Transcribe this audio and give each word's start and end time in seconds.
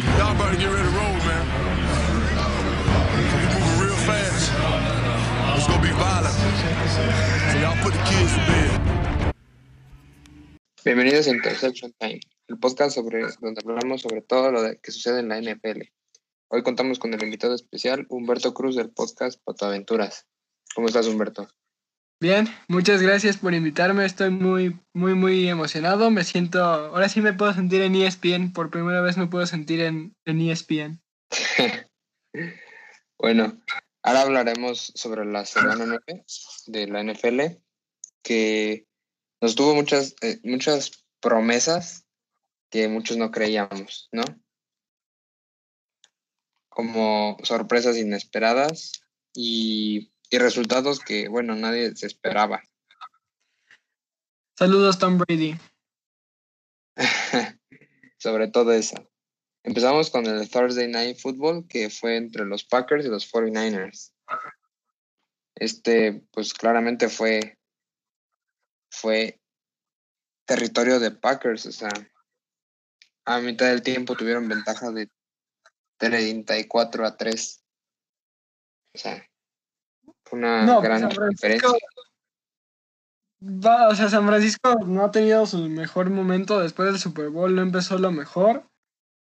Y'all 0.00 0.34
better 0.34 0.56
get 0.56 0.70
ready 0.72 0.88
to 0.88 0.96
roll, 0.96 1.12
man. 1.28 1.44
We 3.16 3.22
moving 3.52 3.78
real 3.84 3.98
be 5.82 5.92
violent. 5.92 6.36
So 7.52 7.58
y'all 7.60 7.76
put 7.82 7.92
the 7.92 8.02
kids 8.08 8.32
to 8.32 8.40
bed. 8.48 9.34
Bienvenidos 10.84 11.26
a 11.26 11.30
Interception 11.32 11.92
Time, 11.98 12.20
el 12.48 12.58
podcast 12.58 12.94
sobre 12.94 13.26
donde 13.42 13.60
hablamos 13.62 14.00
sobre 14.00 14.22
todo 14.22 14.50
lo 14.50 14.62
que 14.80 14.90
sucede 14.90 15.20
en 15.20 15.28
la 15.28 15.38
NFL. 15.38 15.82
Hoy 16.48 16.62
contamos 16.62 16.98
con 16.98 17.12
el 17.12 17.22
invitado 17.22 17.54
especial 17.54 18.06
Humberto 18.08 18.54
Cruz 18.54 18.76
del 18.76 18.90
podcast 18.90 19.38
Patoaventuras. 19.44 20.26
¿Cómo 20.74 20.86
estás, 20.86 21.08
Humberto? 21.08 21.46
Bien, 22.22 22.48
muchas 22.68 23.00
gracias 23.00 23.38
por 23.38 23.54
invitarme. 23.54 24.04
Estoy 24.04 24.28
muy, 24.28 24.78
muy, 24.92 25.14
muy 25.14 25.48
emocionado. 25.48 26.10
Me 26.10 26.22
siento, 26.22 26.62
ahora 26.62 27.08
sí 27.08 27.22
me 27.22 27.32
puedo 27.32 27.54
sentir 27.54 27.80
en 27.80 27.94
ESPN. 27.94 28.52
Por 28.52 28.70
primera 28.70 29.00
vez 29.00 29.16
me 29.16 29.26
puedo 29.26 29.46
sentir 29.46 29.80
en, 29.80 30.14
en 30.26 30.40
ESPN. 30.42 31.00
bueno, 33.18 33.58
ahora 34.02 34.20
hablaremos 34.20 34.92
sobre 34.94 35.24
la 35.24 35.46
semana 35.46 35.86
9 35.86 36.24
de 36.66 36.86
la 36.88 37.02
NFL, 37.02 37.40
que 38.22 38.86
nos 39.40 39.54
tuvo 39.54 39.74
muchas, 39.74 40.14
eh, 40.20 40.40
muchas 40.44 41.06
promesas 41.20 42.04
que 42.70 42.86
muchos 42.88 43.16
no 43.16 43.30
creíamos, 43.30 44.10
¿no? 44.12 44.24
Como 46.68 47.38
sorpresas 47.44 47.96
inesperadas 47.96 48.92
y, 49.32 50.12
y 50.30 50.38
resultados 50.38 51.00
que, 51.00 51.28
bueno, 51.28 51.54
nadie 51.56 51.94
se 51.96 52.06
esperaba. 52.06 52.62
Saludos, 54.56 54.98
Tom 54.98 55.18
Brady. 55.18 55.58
sobre 58.18 58.48
todo 58.48 58.72
esa. 58.72 59.04
Empezamos 59.64 60.10
con 60.10 60.26
el 60.26 60.48
Thursday 60.48 60.88
Night 60.88 61.18
Football, 61.18 61.66
que 61.68 61.90
fue 61.90 62.16
entre 62.16 62.44
los 62.44 62.64
Packers 62.64 63.04
y 63.04 63.08
los 63.08 63.30
49ers. 63.30 64.12
Este, 65.56 66.26
pues 66.30 66.54
claramente 66.54 67.08
fue, 67.08 67.58
fue 68.90 69.40
territorio 70.46 70.98
de 71.00 71.10
Packers, 71.10 71.66
o 71.66 71.72
sea, 71.72 71.90
a 73.26 73.40
mitad 73.40 73.66
del 73.66 73.82
tiempo 73.82 74.16
tuvieron 74.16 74.48
ventaja 74.48 74.90
de 74.90 75.10
34 75.98 77.06
a 77.06 77.16
3. 77.16 77.64
O 78.94 78.98
sea, 78.98 79.29
una 80.32 80.64
No, 80.64 80.80
gran 80.80 81.00
San 81.00 81.10
Francisco- 81.12 81.48
diferencia. 81.72 81.88
Va, 83.42 83.88
o 83.88 83.94
sea, 83.94 84.08
San 84.10 84.26
Francisco 84.26 84.74
no 84.86 85.04
ha 85.04 85.10
tenido 85.10 85.46
su 85.46 85.58
mejor 85.68 86.10
momento 86.10 86.60
después 86.60 86.90
del 86.90 87.00
Super 87.00 87.30
Bowl, 87.30 87.54
no 87.54 87.62
empezó 87.62 87.98
lo 87.98 88.10
mejor. 88.12 88.64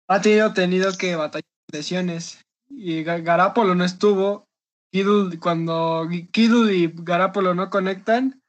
Ha 0.08 0.20
tenido, 0.20 0.52
tenido 0.52 0.92
que 0.96 1.16
batallar 1.16 1.42
con 1.44 1.78
lesiones. 1.78 2.40
Y 2.70 3.02
Ga- 3.04 3.22
Garapolo 3.22 3.74
no 3.74 3.84
estuvo. 3.84 4.44
Cuando 5.40 6.08
Kittle 6.30 6.74
y 6.74 6.90
Garapolo 6.94 7.54
no 7.54 7.68
conectan, 7.68 8.40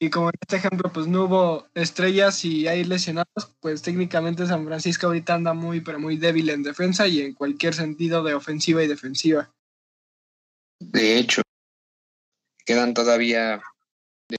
y 0.00 0.10
como 0.10 0.28
en 0.30 0.34
este 0.40 0.56
ejemplo, 0.56 0.90
pues 0.92 1.06
no 1.06 1.24
hubo 1.24 1.68
estrellas 1.74 2.44
y 2.44 2.66
hay 2.66 2.82
lesionados, 2.84 3.54
pues 3.60 3.82
técnicamente 3.82 4.46
San 4.46 4.66
Francisco 4.66 5.06
ahorita 5.06 5.34
anda 5.34 5.54
muy, 5.54 5.80
pero 5.82 6.00
muy 6.00 6.16
débil 6.16 6.50
en 6.50 6.62
defensa 6.64 7.06
y 7.06 7.20
en 7.20 7.34
cualquier 7.34 7.72
sentido 7.74 8.24
de 8.24 8.34
ofensiva 8.34 8.82
y 8.82 8.88
defensiva. 8.88 9.50
De 10.80 11.18
hecho, 11.18 11.42
quedan 12.66 12.92
todavía 12.92 13.62
de 14.28 14.36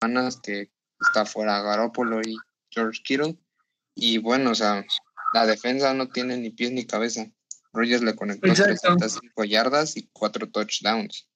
semanas 0.00 0.40
que 0.42 0.72
está 1.00 1.24
fuera 1.24 1.62
Garoppolo 1.62 2.20
y 2.22 2.36
George 2.70 3.02
Kittle. 3.04 3.38
Y 3.94 4.18
bueno, 4.18 4.50
o 4.50 4.54
sea, 4.54 4.84
la 5.32 5.46
defensa 5.46 5.94
no 5.94 6.08
tiene 6.08 6.36
ni 6.38 6.50
pies 6.50 6.72
ni 6.72 6.86
cabeza. 6.86 7.30
Rogers 7.72 8.02
le 8.02 8.16
conectó 8.16 8.48
Exacto. 8.48 8.96
305 8.96 9.44
yardas 9.44 9.96
y 9.96 10.08
cuatro 10.12 10.50
touchdowns. 10.50 11.28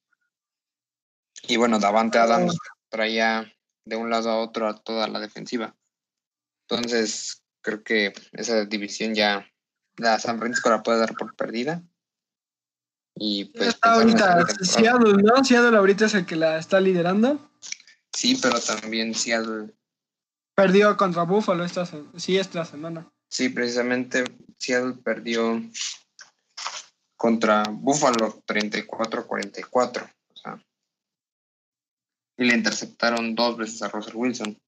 Y 1.47 1.57
bueno, 1.57 1.79
Davante 1.79 2.19
Adams 2.19 2.57
traía 2.89 3.53
de 3.85 3.97
un 3.97 4.11
lado 4.11 4.31
a 4.31 4.39
otro 4.39 4.69
a 4.69 4.83
toda 4.83 5.07
la 5.07 5.21
defensiva. 5.21 5.77
Entonces, 6.69 7.43
creo 7.61 7.83
que 7.83 8.13
esa 8.33 8.65
división 8.65 9.15
ya 9.15 9.51
la 9.97 10.19
San 10.19 10.39
Francisco 10.39 10.71
la 10.71 10.83
puede 10.83 11.01
dar 11.01 11.15
por 11.15 11.37
perdida. 11.37 11.83
Y 13.23 13.45
pues 13.45 13.69
Está 13.69 13.93
ahorita. 13.95 14.47
Seattle, 14.63 15.23
¿no? 15.23 15.45
Seattle 15.45 15.77
ahorita 15.77 16.07
es 16.07 16.15
el 16.15 16.25
que 16.25 16.37
la 16.37 16.57
está 16.57 16.81
liderando. 16.81 17.39
Sí, 18.13 18.39
pero 18.41 18.59
también 18.59 19.15
Seattle, 19.15 19.75
Perdió 20.55 20.97
contra 20.97 21.23
Buffalo 21.25 21.65
esta, 21.65 21.87
sí, 22.17 22.39
esta 22.39 22.65
semana. 22.65 23.07
sí, 23.29 23.51
precisamente 23.51 24.25
Seattle 24.59 24.95
perdió 25.05 25.63
contra 27.17 27.63
Buffalo 27.71 28.43
34-44. 28.47 30.11
O 30.33 30.37
sea, 30.37 30.59
y 32.39 32.45
le 32.45 32.55
interceptaron 32.55 33.35
dos 33.35 33.57
veces 33.59 33.83
a 33.83 33.89
Russell 33.89 34.17
Wilson. 34.17 34.59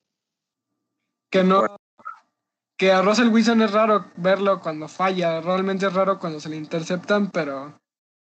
Que 1.30 1.42
no. 1.42 1.76
Que 2.76 2.92
a 2.92 3.00
Russell 3.00 3.28
Wilson 3.28 3.62
es 3.62 3.72
raro 3.72 4.12
verlo 4.16 4.60
cuando 4.60 4.88
falla. 4.88 5.40
Realmente 5.40 5.86
es 5.86 5.92
raro 5.94 6.18
cuando 6.18 6.38
se 6.38 6.50
le 6.50 6.56
interceptan, 6.56 7.30
pero. 7.30 7.81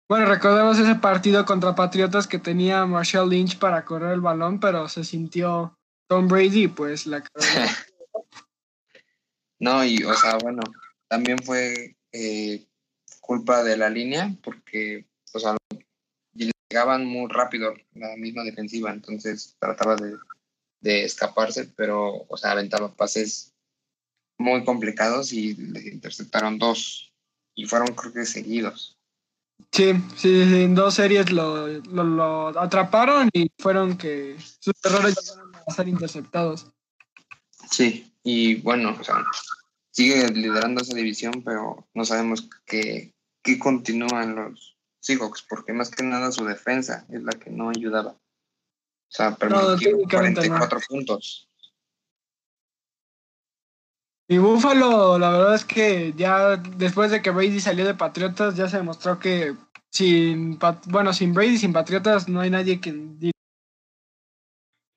Bueno, 0.09 0.25
recordemos 0.25 0.79
ese 0.79 0.95
partido 0.95 1.45
contra 1.45 1.75
Patriotas 1.75 2.28
que 2.28 2.40
tenía 2.40 2.85
Marshall 2.85 3.29
Lynch 3.29 3.59
para 3.59 3.84
correr 3.84 4.13
el 4.13 4.22
balón, 4.22 4.59
pero 4.59 4.88
se 4.88 5.03
sintió 5.03 5.78
Tom 6.07 6.28
Brady, 6.28 6.68
pues 6.68 7.06
la. 7.06 7.23
No, 9.59 9.84
y 9.84 10.03
o 10.03 10.13
sea, 10.13 10.38
bueno, 10.38 10.62
también 11.07 11.40
fue 11.40 11.97
eh, 12.12 12.68
culpa 13.22 13.63
de 13.63 13.75
la 13.75 13.90
línea 13.90 14.31
porque, 14.44 15.07
o 15.34 15.40
sea, 15.40 15.57
llegaban 16.69 17.06
muy 17.06 17.28
rápido 17.28 17.74
la 17.94 18.16
misma 18.18 18.44
defensiva, 18.44 18.91
entonces 18.91 19.56
trataba 19.59 19.95
de, 19.95 20.16
de 20.81 21.03
escaparse, 21.03 21.66
pero, 21.75 22.25
o 22.28 22.38
sea, 22.38 22.51
aventaba 22.51 22.94
pases 22.94 23.56
muy 24.38 24.63
complicados 24.63 25.34
y 25.34 25.56
le 25.56 25.89
interceptaron 25.89 26.59
dos 26.59 27.12
y 27.56 27.66
fueron 27.66 27.95
creo 27.95 28.13
que 28.13 28.25
seguidos. 28.25 28.97
Sí, 29.77 29.93
sí, 30.15 30.43
sí, 30.43 30.63
en 30.63 30.73
dos 30.73 30.95
series 30.95 31.31
lo, 31.31 31.67
lo, 31.67 32.03
lo 32.03 32.59
atraparon 32.59 33.29
y 33.31 33.51
fueron 33.59 33.95
que 33.95 34.35
sus 34.59 34.73
errores 34.83 35.15
llegaron 35.21 35.51
a 35.67 35.71
ser 35.71 35.88
interceptados. 35.88 36.65
Sí, 37.69 38.11
y 38.23 38.55
bueno, 38.61 38.97
o 38.99 39.03
sea, 39.03 39.23
sigue 39.91 40.29
liderando 40.29 40.81
esa 40.81 40.95
división, 40.95 41.43
pero 41.45 41.88
no 41.93 42.05
sabemos 42.05 42.49
qué, 42.65 43.13
qué 43.43 43.59
continúan 43.59 44.33
los 44.33 44.79
Seahawks, 44.99 45.45
porque 45.47 45.73
más 45.73 45.91
que 45.91 46.01
nada 46.03 46.31
su 46.31 46.44
defensa 46.44 47.05
es 47.11 47.21
la 47.21 47.33
que 47.33 47.51
no 47.51 47.69
ayudaba. 47.69 48.13
O 48.13 49.09
sea, 49.09 49.35
permitió 49.35 49.95
no. 49.95 50.09
44 50.09 50.79
puntos. 50.89 51.47
Y 54.29 54.39
Buffalo, 54.39 55.17
la 55.17 55.29
verdad 55.29 55.55
es 55.55 55.63
que 55.63 56.13
ya 56.17 56.57
después 56.57 57.11
de 57.11 57.21
que 57.21 57.29
Brady 57.29 57.61
salió 57.61 57.85
de 57.85 57.94
Patriotas, 57.94 58.57
ya 58.57 58.67
se 58.67 58.75
demostró 58.75 59.19
que 59.19 59.55
sin, 59.97 60.59
bueno, 60.85 61.12
sin 61.13 61.34
Brady, 61.34 61.58
sin 61.58 61.74
Patriotas, 61.74 62.28
no 62.30 62.40
hay 62.41 62.50
nadie 62.50 62.80
que... 62.80 62.91
di- 62.94 63.31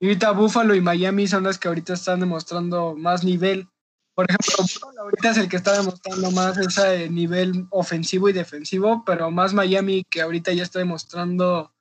Y 0.01 0.07
ahorita 0.07 0.33
Buffalo 0.33 0.75
y 0.75 0.81
Miami 0.81 1.27
son 1.27 1.45
las 1.45 1.59
que 1.59 1.69
ahorita 1.69 1.95
están 1.95 2.21
demostrando 2.21 2.95
más 2.97 3.25
nivel. 3.25 3.69
Por 4.15 4.27
ejemplo, 4.29 4.53
Buffalo 4.59 5.01
ahorita 5.03 5.31
es 5.31 5.37
el 5.39 5.49
que 5.49 5.57
está 5.57 5.73
demostrando 5.77 6.31
más 6.33 6.57
ese 6.59 7.09
nivel 7.11 7.67
ofensivo 7.71 8.29
y 8.29 8.33
defensivo, 8.33 9.03
pero 9.05 9.31
más 9.31 9.55
Miami 9.55 10.05
que 10.05 10.21
ahorita 10.21 10.53
ya 10.53 10.63
está 10.63 10.79
demostrando 10.79 11.73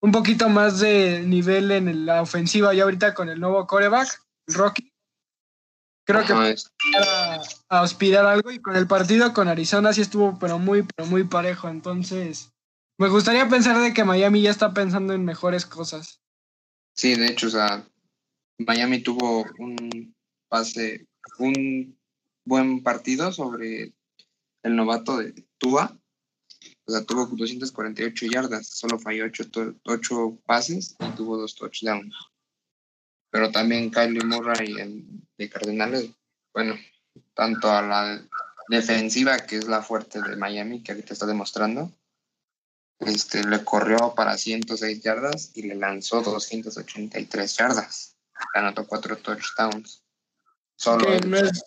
un 0.00 0.12
poquito 0.12 0.48
más 0.48 0.78
de 0.80 1.22
nivel 1.26 1.70
en 1.72 2.06
la 2.06 2.22
ofensiva 2.22 2.72
ya 2.74 2.84
ahorita 2.84 3.14
con 3.14 3.28
el 3.28 3.40
nuevo 3.40 3.66
coreback, 3.66 4.08
Rocky. 4.48 4.92
Creo 6.06 6.24
que 6.24 6.52
es- 6.52 6.70
a, 6.96 7.42
a 7.68 7.80
aspirar 7.82 8.24
a 8.24 8.32
algo 8.32 8.50
y 8.50 8.60
con 8.60 8.76
el 8.76 8.86
partido 8.86 9.34
con 9.34 9.46
Arizona 9.48 9.92
sí 9.92 10.00
estuvo 10.00 10.38
pero 10.38 10.58
muy 10.58 10.82
pero 10.82 11.06
muy 11.06 11.24
parejo 11.24 11.68
entonces 11.68 12.50
me 12.98 13.08
gustaría 13.08 13.48
pensar 13.48 13.78
de 13.80 13.94
que 13.94 14.04
Miami 14.04 14.42
ya 14.42 14.50
está 14.50 14.74
pensando 14.74 15.12
en 15.14 15.24
mejores 15.24 15.66
cosas 15.66 16.20
sí, 16.98 17.14
de 17.14 17.28
hecho, 17.28 17.46
o 17.46 17.50
sea, 17.50 17.88
Miami 18.58 19.00
tuvo 19.00 19.46
un 19.58 20.14
pase, 20.48 21.06
un 21.38 21.96
buen 22.44 22.82
partido 22.82 23.32
sobre 23.32 23.94
el 24.64 24.76
novato 24.76 25.18
de 25.18 25.46
Tua. 25.58 25.96
O 26.86 26.90
sea, 26.90 27.04
tuvo 27.04 27.26
248 27.26 28.26
yardas, 28.26 28.66
solo 28.66 28.98
falló 28.98 29.26
8, 29.84 30.38
pases 30.44 30.96
y 30.98 31.10
tuvo 31.10 31.36
dos 31.36 31.54
touchdowns. 31.54 32.14
Pero 33.30 33.52
también 33.52 33.90
Kylie 33.90 34.24
Murray 34.24 34.72
el 34.80 35.04
de 35.36 35.48
Cardenales, 35.48 36.10
bueno, 36.52 36.74
tanto 37.34 37.70
a 37.70 37.82
la 37.82 38.28
defensiva, 38.68 39.38
que 39.38 39.56
es 39.56 39.68
la 39.68 39.82
fuerte 39.82 40.20
de 40.20 40.34
Miami, 40.36 40.82
que 40.82 40.92
ahorita 40.92 41.12
está 41.12 41.26
demostrando, 41.26 41.92
este, 43.00 43.44
le 43.44 43.64
corrió 43.64 44.14
para 44.14 44.36
106 44.36 45.02
yardas 45.02 45.52
y 45.54 45.62
le 45.62 45.74
lanzó 45.74 46.22
283 46.22 47.56
yardas. 47.56 48.16
Anotó 48.54 48.86
cuatro 48.86 49.16
touchdowns. 49.16 50.02
Solo 50.76 51.06
que 51.06 51.16
él. 51.16 51.30
no 51.30 51.36
es, 51.38 51.64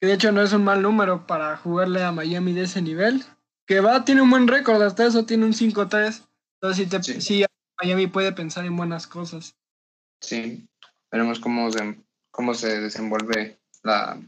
que 0.00 0.06
de 0.06 0.14
hecho 0.14 0.32
no 0.32 0.42
es 0.42 0.52
un 0.52 0.64
mal 0.64 0.82
número 0.82 1.26
para 1.26 1.56
jugarle 1.56 2.02
a 2.02 2.12
Miami 2.12 2.52
de 2.52 2.62
ese 2.62 2.82
nivel, 2.82 3.24
que 3.66 3.80
va, 3.80 4.04
tiene 4.04 4.22
un 4.22 4.30
buen 4.30 4.48
récord, 4.48 4.82
hasta 4.82 5.06
eso 5.06 5.24
tiene 5.26 5.44
un 5.44 5.52
5-3, 5.52 6.22
entonces 6.60 6.76
sí, 6.76 6.86
te, 6.86 7.20
Sí. 7.20 7.44
Miami 7.80 8.06
puede 8.06 8.32
pensar 8.32 8.64
en 8.64 8.76
buenas 8.76 9.06
cosas. 9.06 9.54
Sí, 10.20 10.68
veremos 11.10 11.40
cómo 11.40 11.70
se, 11.70 11.98
cómo 12.30 12.54
se 12.54 12.80
desenvuelve 12.80 13.58
la, 13.82 14.20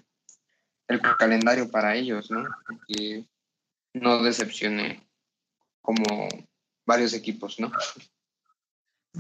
el 0.89 1.01
calendario 1.19 1.71
para 1.71 1.97
ellos, 1.97 2.31
¿no? 2.31 2.45
Que 2.87 3.25
no 3.95 4.23
decepcione 4.23 5.05
como 5.85 6.29
varios 6.87 7.13
equipos, 7.13 7.61
¿no? 7.61 7.71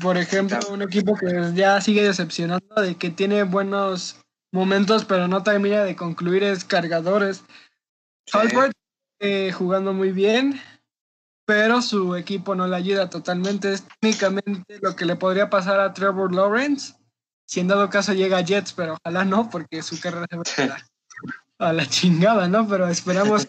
Por 0.00 0.16
ejemplo, 0.16 0.58
un 0.70 0.82
equipo 0.82 1.14
que 1.14 1.52
ya 1.54 1.80
sigue 1.80 2.02
decepcionando 2.02 2.74
de 2.80 2.96
que 2.96 3.10
tiene 3.10 3.44
buenos 3.44 4.18
momentos, 4.50 5.04
pero 5.04 5.28
no 5.28 5.42
termina 5.42 5.84
de 5.84 5.94
concluir 5.94 6.42
es 6.42 6.64
Cargadores. 6.64 7.44
Sí. 8.26 8.38
Halbert 8.38 8.72
eh, 9.20 9.52
jugando 9.52 9.92
muy 9.92 10.10
bien, 10.10 10.60
pero 11.46 11.82
su 11.82 12.16
equipo 12.16 12.54
no 12.54 12.66
le 12.66 12.76
ayuda 12.76 13.10
totalmente. 13.10 13.72
Es 13.72 13.84
técnicamente 14.00 14.78
lo 14.80 14.96
que 14.96 15.04
le 15.04 15.16
podría 15.16 15.50
pasar 15.50 15.78
a 15.80 15.92
Trevor 15.92 16.34
Lawrence, 16.34 16.94
si 17.46 17.60
en 17.60 17.68
dado 17.68 17.90
caso 17.90 18.14
llega 18.14 18.38
a 18.38 18.42
Jets, 18.44 18.72
pero 18.72 18.94
ojalá 18.94 19.24
no, 19.26 19.50
porque 19.50 19.82
su 19.82 20.00
carrera 20.00 20.26
se 20.30 20.36
va 20.36 20.42
a 20.56 20.66
la, 20.66 20.88
a 21.68 21.72
la 21.74 21.86
chingada, 21.86 22.48
¿no? 22.48 22.66
Pero 22.66 22.88
esperamos 22.88 23.48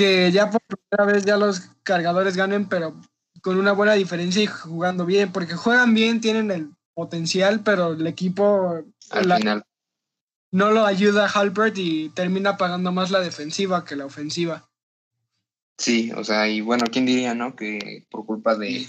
que 0.00 0.32
ya 0.32 0.50
por 0.50 0.62
primera 0.62 1.12
vez 1.12 1.24
ya 1.26 1.36
los 1.36 1.60
cargadores 1.82 2.34
ganen, 2.36 2.66
pero 2.68 2.98
con 3.42 3.58
una 3.58 3.72
buena 3.72 3.92
diferencia 3.92 4.42
y 4.42 4.46
jugando 4.46 5.04
bien, 5.04 5.30
porque 5.30 5.54
juegan 5.54 5.92
bien, 5.92 6.22
tienen 6.22 6.50
el 6.50 6.70
potencial, 6.94 7.62
pero 7.62 7.92
el 7.92 8.06
equipo 8.06 8.82
Al 9.10 9.28
la- 9.28 9.36
final, 9.36 9.64
no 10.52 10.70
lo 10.70 10.86
ayuda 10.86 11.26
a 11.26 11.28
Halbert 11.28 11.76
y 11.76 12.08
termina 12.10 12.56
pagando 12.56 12.92
más 12.92 13.10
la 13.10 13.20
defensiva 13.20 13.84
que 13.84 13.94
la 13.96 14.06
ofensiva. 14.06 14.70
sí, 15.78 16.10
o 16.16 16.24
sea, 16.24 16.48
y 16.48 16.60
bueno, 16.60 16.84
¿quién 16.90 17.04
diría, 17.06 17.34
no? 17.34 17.54
Que 17.56 18.06
por 18.10 18.24
culpa 18.26 18.54
de, 18.56 18.86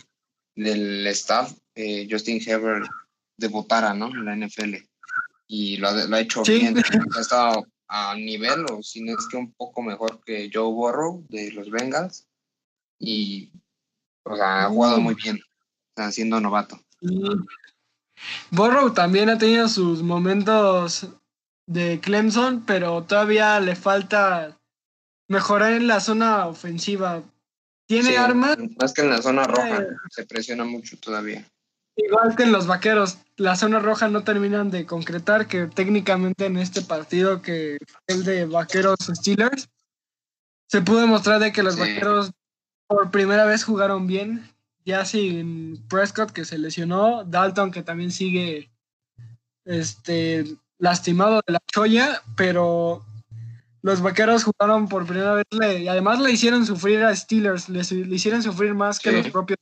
del 0.56 1.06
staff, 1.08 1.54
eh, 1.76 2.08
Justin 2.10 2.42
Herbert 2.46 2.86
debutara, 3.38 3.94
¿no? 3.94 4.08
En 4.08 4.26
la 4.26 4.36
NFL. 4.36 4.76
Y 5.48 5.78
lo 5.78 5.90
ha, 5.90 5.94
lo 6.06 6.16
ha 6.16 6.20
hecho 6.22 6.44
Sí. 6.46 6.60
bien. 6.60 6.76
Ha 7.18 7.20
estado 7.22 7.66
a 7.94 8.16
nivel, 8.16 8.66
o 8.72 8.82
si 8.82 9.02
no 9.02 9.12
es 9.12 9.28
que 9.28 9.36
un 9.36 9.52
poco 9.52 9.82
mejor 9.82 10.24
que 10.24 10.50
Joe 10.52 10.72
Burrow 10.72 11.26
de 11.28 11.52
los 11.52 11.70
Bengals. 11.70 12.26
Y, 12.98 13.52
o 14.24 14.36
sea, 14.36 14.66
ha 14.66 14.70
jugado 14.70 15.02
muy 15.02 15.14
bien, 15.16 15.38
o 15.38 15.94
sea, 15.98 16.10
siendo 16.12 16.40
novato. 16.40 16.80
Y 17.02 17.20
Burrow 18.50 18.94
también 18.94 19.30
ha 19.30 19.38
tenido 19.38 19.68
sus 19.68 20.04
momentos 20.04 21.08
de 21.68 22.00
Clemson, 22.00 22.64
pero 22.66 23.04
todavía 23.04 23.60
le 23.60 23.76
falta 23.76 24.58
mejorar 25.28 25.74
en 25.74 25.88
la 25.88 26.00
zona 26.00 26.48
ofensiva. 26.48 27.22
Tiene 27.88 28.12
Sí, 28.12 28.16
armas, 28.16 28.58
Más 28.80 28.94
que 28.94 29.02
en 29.02 29.10
la 29.10 29.22
zona 29.22 29.44
roja, 29.44 29.82
Eh. 29.82 29.88
se 30.12 30.26
presiona 30.26 30.64
mucho 30.64 30.98
todavía. 30.98 31.46
Igual 31.96 32.36
que 32.36 32.44
en 32.44 32.52
los 32.52 32.68
vaqueros. 32.68 33.18
La 33.38 33.56
zona 33.56 33.80
roja 33.80 34.08
no 34.08 34.24
terminan 34.24 34.70
de 34.72 34.86
concretar, 34.86 35.48
que 35.48 35.68
técnicamente 35.68 36.46
en 36.46 36.58
este 36.58 36.82
partido 36.82 37.42
que 37.42 37.78
el 38.08 38.24
de 38.24 38.46
vaqueros 38.46 38.98
Steelers, 39.14 39.68
se 40.68 40.82
pudo 40.82 41.02
demostrar 41.02 41.40
de 41.40 41.52
que 41.52 41.64
los 41.64 41.76
Sí. 41.76 41.82
vaqueros 41.82 42.32
por 42.88 43.10
primera 43.12 43.46
vez 43.46 43.64
jugaron 43.64 44.06
bien, 44.08 44.48
ya 44.86 45.06
sin 45.06 45.86
Prescott 45.90 46.32
que 46.32 46.46
se 46.46 46.58
lesionó, 46.58 47.24
Dalton 47.26 47.72
que 47.72 47.84
también 47.84 48.12
sigue 48.12 48.70
este, 49.66 50.46
lastimado 50.80 51.42
de 51.46 51.54
la 51.54 51.60
cholla, 51.72 52.22
pero 52.36 53.04
los 53.82 54.02
vaqueros 54.02 54.44
jugaron 54.44 54.88
por 54.88 55.06
primera 55.06 55.34
vez 55.34 55.46
le- 55.52 55.80
y 55.82 55.88
además 55.88 56.20
le 56.20 56.32
hicieron 56.32 56.66
sufrir 56.66 57.04
a 57.04 57.16
Steelers, 57.16 57.70
le, 57.70 57.82
hicieron 58.16 58.42
sufrir 58.44 58.74
más 58.74 59.00
que 59.00 59.12
Sí. 59.12 59.18
los 59.18 59.30
propios. 59.30 59.58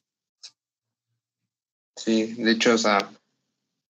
Sí, 1.99 2.33
de 2.35 2.51
hecho, 2.51 2.75
o 2.75 2.77
sea, 2.77 3.11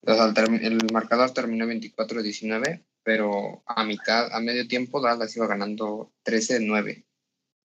o 0.02 0.14
sea, 0.14 0.34
el, 0.62 0.80
marcador 0.92 1.32
terminó 1.32 1.66
24-19, 1.68 2.84
pero 3.04 3.62
a 3.68 3.84
mitad, 3.84 4.34
a 4.34 4.40
medio 4.40 4.68
tiempo, 4.68 5.00
Dallas 5.00 5.36
iba 5.36 5.46
ganando 5.46 6.12
13-9 6.26 7.06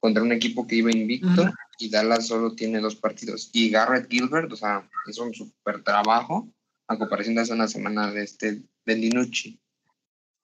contra 0.01 0.23
un 0.23 0.33
equipo 0.33 0.67
que 0.67 0.77
iba 0.77 0.91
invicto 0.91 1.51
y 1.79 1.89
Dallas 1.89 2.27
solo 2.27 2.55
tiene 2.55 2.81
dos 2.81 2.95
partidos. 2.95 3.49
Y 3.55 3.71
Garrett 3.71 4.11
Gilbert, 4.11 4.53
o 4.53 4.57
sea, 4.57 4.87
hizo 5.09 5.25
un 5.25 5.33
súper 5.33 5.83
trabajo 5.83 6.53
a 6.89 6.99
comparación 6.99 7.35
de 7.35 7.41
hace 7.41 7.55
una 7.55 7.69
semana 7.69 8.11
de 8.11 8.25
este 8.25 8.63
de 8.85 8.97
Linucci. 8.97 9.59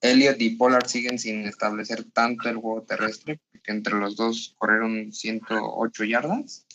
Elliot 0.01 0.41
y 0.41 0.57
Pollard 0.57 0.87
siguen 0.87 1.19
sin 1.19 1.45
establecer 1.47 2.05
tanto 2.05 2.49
el 2.49 2.57
juego 2.57 2.85
terrestre, 2.85 3.39
porque 3.53 3.71
entre 3.71 3.99
los 3.99 4.17
dos 4.17 4.55
corrieron 4.57 5.13
108 5.13 6.05
yardas, 6.05 6.67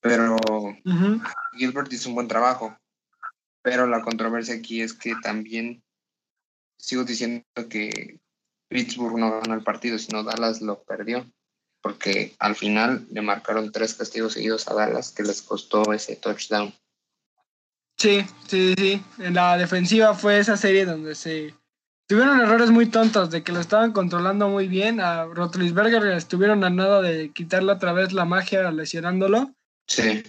pero. 0.00 0.36
Gilbert 1.56 1.92
hizo 1.92 2.08
un 2.08 2.14
buen 2.14 2.28
trabajo, 2.28 2.76
pero 3.62 3.86
la 3.86 4.02
controversia 4.02 4.54
aquí 4.54 4.82
es 4.82 4.94
que 4.94 5.14
también 5.22 5.82
sigo 6.78 7.04
diciendo 7.04 7.44
que 7.68 8.20
Pittsburgh 8.68 9.18
no 9.18 9.40
ganó 9.40 9.54
el 9.54 9.62
partido, 9.62 9.98
sino 9.98 10.22
Dallas 10.22 10.60
lo 10.62 10.82
perdió, 10.84 11.26
porque 11.82 12.34
al 12.38 12.56
final 12.56 13.06
le 13.10 13.20
marcaron 13.20 13.72
tres 13.72 13.94
castigos 13.94 14.34
seguidos 14.34 14.68
a 14.68 14.74
Dallas 14.74 15.12
que 15.12 15.22
les 15.22 15.42
costó 15.42 15.92
ese 15.92 16.16
touchdown. 16.16 16.72
Sí, 17.98 18.24
sí, 18.48 18.74
sí. 18.78 19.02
En 19.18 19.34
la 19.34 19.58
defensiva 19.58 20.14
fue 20.14 20.38
esa 20.38 20.56
serie 20.56 20.86
donde 20.86 21.14
se 21.14 21.54
tuvieron 22.08 22.40
errores 22.40 22.70
muy 22.70 22.86
tontos 22.86 23.30
de 23.30 23.42
que 23.42 23.52
lo 23.52 23.60
estaban 23.60 23.92
controlando 23.92 24.48
muy 24.48 24.68
bien. 24.68 25.00
A 25.00 25.24
Rotlisberger 25.26 26.06
estuvieron 26.06 26.64
a 26.64 26.70
nada 26.70 27.02
de 27.02 27.30
quitarle 27.32 27.72
otra 27.72 27.92
vez 27.92 28.12
la 28.12 28.24
magia 28.24 28.70
lesionándolo. 28.70 29.54
Sí, 29.90 30.22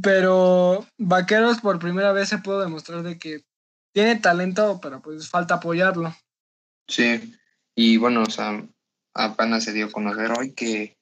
Pero 0.00 0.86
Vaqueros 0.96 1.60
por 1.60 1.80
primera 1.80 2.12
vez 2.12 2.28
se 2.28 2.38
pudo 2.38 2.60
demostrar 2.60 3.02
de 3.02 3.18
que 3.18 3.44
tiene 3.92 4.16
talento, 4.16 4.78
pero 4.80 5.02
pues 5.02 5.28
falta 5.28 5.54
apoyarlo. 5.54 6.14
sí. 6.88 7.34
Y 7.78 7.98
bueno, 7.98 8.22
o 8.22 8.30
sea, 8.30 8.66
apenas 9.12 9.64
se 9.64 9.72
dio 9.74 9.86
a 9.86 9.90
conocer 9.90 10.30
hoy 10.38 10.54
que 10.54 10.96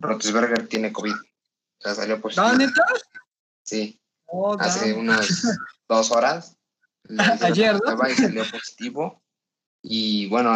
Roethlisberger 0.00 0.68
tiene 0.68 0.92
COVID. 0.92 1.14
O 1.14 1.80
sea, 1.80 1.94
salió 1.94 2.20
positivo. 2.20 2.46
Sí. 3.64 3.98
Oh, 4.26 4.54
hace 4.60 4.90
damn. 4.90 5.00
unas 5.00 5.42
dos 5.88 6.10
horas. 6.10 6.58
Ayer, 7.40 7.74
¿no? 7.74 8.08
Y 8.08 8.14
salió 8.14 8.44
positivo. 8.50 9.22
Y 9.82 10.28
bueno, 10.28 10.52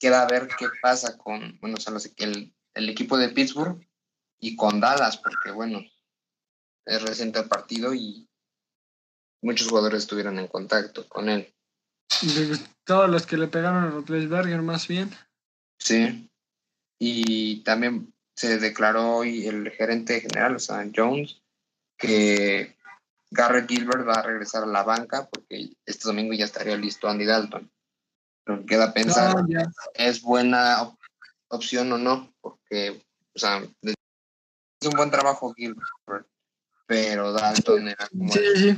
queda 0.00 0.22
a 0.22 0.26
ver 0.26 0.48
qué 0.58 0.66
pasa 0.82 1.16
con, 1.16 1.58
bueno, 1.60 1.76
o 1.76 1.80
sea, 1.80 1.94
el, 2.16 2.52
el 2.74 2.88
equipo 2.88 3.16
de 3.16 3.28
Pittsburgh 3.28 3.80
y 4.40 4.56
con 4.56 4.80
Dallas, 4.80 5.16
porque 5.18 5.52
bueno, 5.52 5.80
es 6.88 7.02
reciente 7.02 7.38
el 7.40 7.48
partido 7.48 7.94
y 7.94 8.26
muchos 9.42 9.68
jugadores 9.68 10.00
estuvieron 10.02 10.38
en 10.38 10.48
contacto 10.48 11.06
con 11.08 11.28
él. 11.28 11.52
Todos 12.84 13.08
los 13.10 13.26
que 13.26 13.36
le 13.36 13.48
pegaron 13.48 13.84
a 13.84 13.90
Rotlisberger 13.90 14.62
más 14.62 14.88
bien. 14.88 15.10
Sí. 15.78 16.28
Y 16.98 17.62
también 17.62 18.12
se 18.34 18.58
declaró 18.58 19.16
hoy 19.16 19.46
el 19.46 19.70
gerente 19.70 20.20
general, 20.20 20.56
o 20.56 20.58
sea, 20.58 20.88
Jones, 20.94 21.42
que 21.98 22.76
Garrett 23.30 23.68
Gilbert 23.68 24.08
va 24.08 24.14
a 24.14 24.22
regresar 24.22 24.62
a 24.62 24.66
la 24.66 24.82
banca 24.82 25.28
porque 25.28 25.72
este 25.84 26.08
domingo 26.08 26.32
ya 26.32 26.46
estaría 26.46 26.76
listo 26.76 27.08
Andy 27.08 27.26
Dalton. 27.26 27.70
Lo 28.46 28.60
que 28.60 28.66
queda 28.66 28.94
pensar 28.94 29.36
Ah, 29.36 29.44
ya. 29.46 29.70
es 29.94 30.22
buena 30.22 30.82
op- 30.82 30.98
opción 31.48 31.92
o 31.92 31.98
no, 31.98 32.32
porque, 32.40 33.02
o 33.34 33.38
sea, 33.38 33.62
es 33.82 33.94
un 34.86 34.96
buen 34.96 35.10
trabajo 35.10 35.52
Gilbert, 35.54 35.86
pero 36.88 37.32
Dalton 37.32 37.88
era 37.88 38.08
como 38.08 38.32
Sí, 38.32 38.40
sí. 38.56 38.76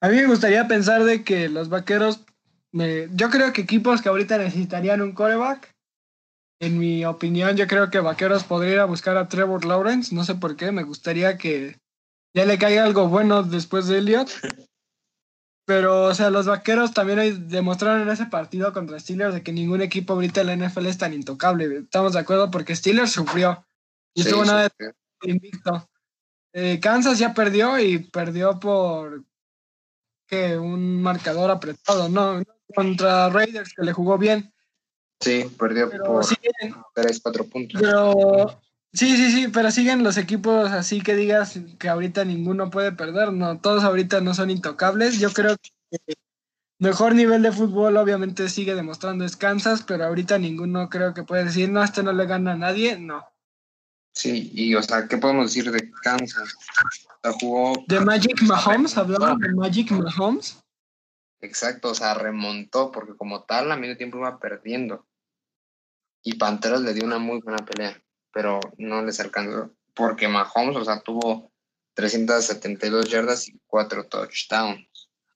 A 0.00 0.08
mí 0.08 0.16
me 0.16 0.26
gustaría 0.26 0.66
pensar 0.66 1.04
de 1.04 1.22
que 1.22 1.48
los 1.48 1.68
vaqueros, 1.68 2.24
me- 2.72 3.08
yo 3.12 3.30
creo 3.30 3.52
que 3.52 3.60
equipos 3.60 4.02
que 4.02 4.08
ahorita 4.08 4.38
necesitarían 4.38 5.02
un 5.02 5.12
coreback, 5.12 5.72
en 6.60 6.78
mi 6.78 7.04
opinión, 7.04 7.56
yo 7.56 7.66
creo 7.66 7.90
que 7.90 8.00
vaqueros 8.00 8.44
podría 8.44 8.72
ir 8.74 8.78
a 8.80 8.84
buscar 8.86 9.16
a 9.18 9.28
Trevor 9.28 9.64
Lawrence, 9.64 10.14
no 10.14 10.24
sé 10.24 10.34
por 10.34 10.56
qué, 10.56 10.72
me 10.72 10.82
gustaría 10.82 11.36
que 11.36 11.78
ya 12.34 12.46
le 12.46 12.58
caiga 12.58 12.84
algo 12.84 13.08
bueno 13.08 13.42
después 13.42 13.86
de 13.86 13.98
Elliot. 13.98 14.28
Pero, 15.66 16.04
o 16.04 16.14
sea, 16.14 16.28
los 16.30 16.46
vaqueros 16.46 16.92
también 16.92 17.48
demostraron 17.48 18.02
en 18.02 18.10
ese 18.10 18.26
partido 18.26 18.72
contra 18.74 18.98
Steelers 19.00 19.34
de 19.34 19.42
que 19.42 19.52
ningún 19.52 19.80
equipo 19.80 20.12
ahorita 20.12 20.42
en 20.42 20.46
la 20.48 20.52
NFL 20.68 20.86
es 20.86 20.98
tan 20.98 21.14
intocable. 21.14 21.78
Estamos 21.78 22.12
de 22.12 22.18
acuerdo 22.20 22.50
porque 22.50 22.76
Steelers 22.76 23.12
sufrió 23.12 23.66
y 24.14 24.22
Sí, 24.22 24.28
estuvo 24.28 24.44
sí, 24.44 24.52
de 24.52 25.30
invicto. 25.30 25.88
Eh, 26.52 26.78
Kansas 26.80 27.18
ya 27.18 27.34
perdió 27.34 27.78
y 27.78 27.98
perdió 27.98 28.60
por 28.60 29.24
que 30.26 30.56
un 30.56 31.02
marcador 31.02 31.50
apretado, 31.50 32.08
¿no? 32.08 32.42
Contra 32.74 33.28
Raiders 33.28 33.74
que 33.74 33.84
le 33.84 33.92
jugó 33.92 34.16
bien, 34.16 34.52
sí, 35.20 35.44
perdió 35.58 35.90
pero 35.90 36.04
por 36.04 36.24
siguen, 36.24 36.74
3, 36.94 37.20
4 37.20 37.44
puntos. 37.46 37.80
pero 37.80 38.60
sí, 38.92 39.16
sí, 39.16 39.32
sí, 39.32 39.48
pero 39.48 39.70
siguen 39.70 40.02
los 40.02 40.16
equipos 40.16 40.70
así 40.70 41.02
que 41.02 41.14
digas 41.14 41.58
que 41.78 41.88
ahorita 41.88 42.24
ninguno 42.24 42.70
puede 42.70 42.92
perder, 42.92 43.32
no, 43.32 43.60
todos 43.60 43.84
ahorita 43.84 44.20
no 44.20 44.32
son 44.32 44.50
intocables. 44.50 45.18
Yo 45.18 45.30
creo 45.32 45.56
que 45.58 46.14
mejor 46.78 47.14
nivel 47.14 47.42
de 47.42 47.52
fútbol 47.52 47.96
obviamente 47.96 48.48
sigue 48.48 48.74
demostrando 48.74 49.24
es 49.24 49.36
Kansas, 49.36 49.82
pero 49.82 50.04
ahorita 50.04 50.38
ninguno 50.38 50.88
creo 50.88 51.14
que 51.14 51.24
puede 51.24 51.44
decir, 51.44 51.68
no, 51.70 51.82
este 51.82 52.02
no 52.02 52.12
le 52.12 52.26
gana 52.26 52.52
a 52.52 52.56
nadie, 52.56 52.98
no. 52.98 53.24
Sí, 54.14 54.50
y 54.54 54.74
o 54.76 54.82
sea, 54.82 55.08
¿qué 55.08 55.18
podemos 55.18 55.46
decir 55.46 55.70
de 55.70 55.90
Kansas? 56.02 56.54
O 56.54 57.20
sea, 57.22 57.32
jugó... 57.32 57.84
De 57.88 58.00
Magic 58.00 58.42
Mahomes, 58.42 58.96
hablamos 58.96 59.40
de 59.40 59.52
Magic 59.52 59.90
Mahomes. 59.90 60.60
Exacto, 61.40 61.90
o 61.90 61.94
sea, 61.94 62.14
remontó, 62.14 62.92
porque 62.92 63.16
como 63.16 63.42
tal 63.42 63.72
a 63.72 63.76
medio 63.76 63.96
tiempo 63.96 64.18
iba 64.18 64.38
perdiendo. 64.38 65.04
Y 66.22 66.34
Panteras 66.34 66.80
le 66.80 66.94
dio 66.94 67.04
una 67.04 67.18
muy 67.18 67.40
buena 67.40 67.64
pelea, 67.64 68.00
pero 68.32 68.60
no 68.78 69.02
les 69.02 69.18
alcanzó, 69.20 69.74
porque 69.94 70.28
Mahomes, 70.28 70.76
o 70.76 70.84
sea, 70.84 71.00
tuvo 71.00 71.52
372 71.94 73.10
yardas 73.10 73.48
y 73.48 73.60
4 73.66 74.06
touchdowns 74.06 74.88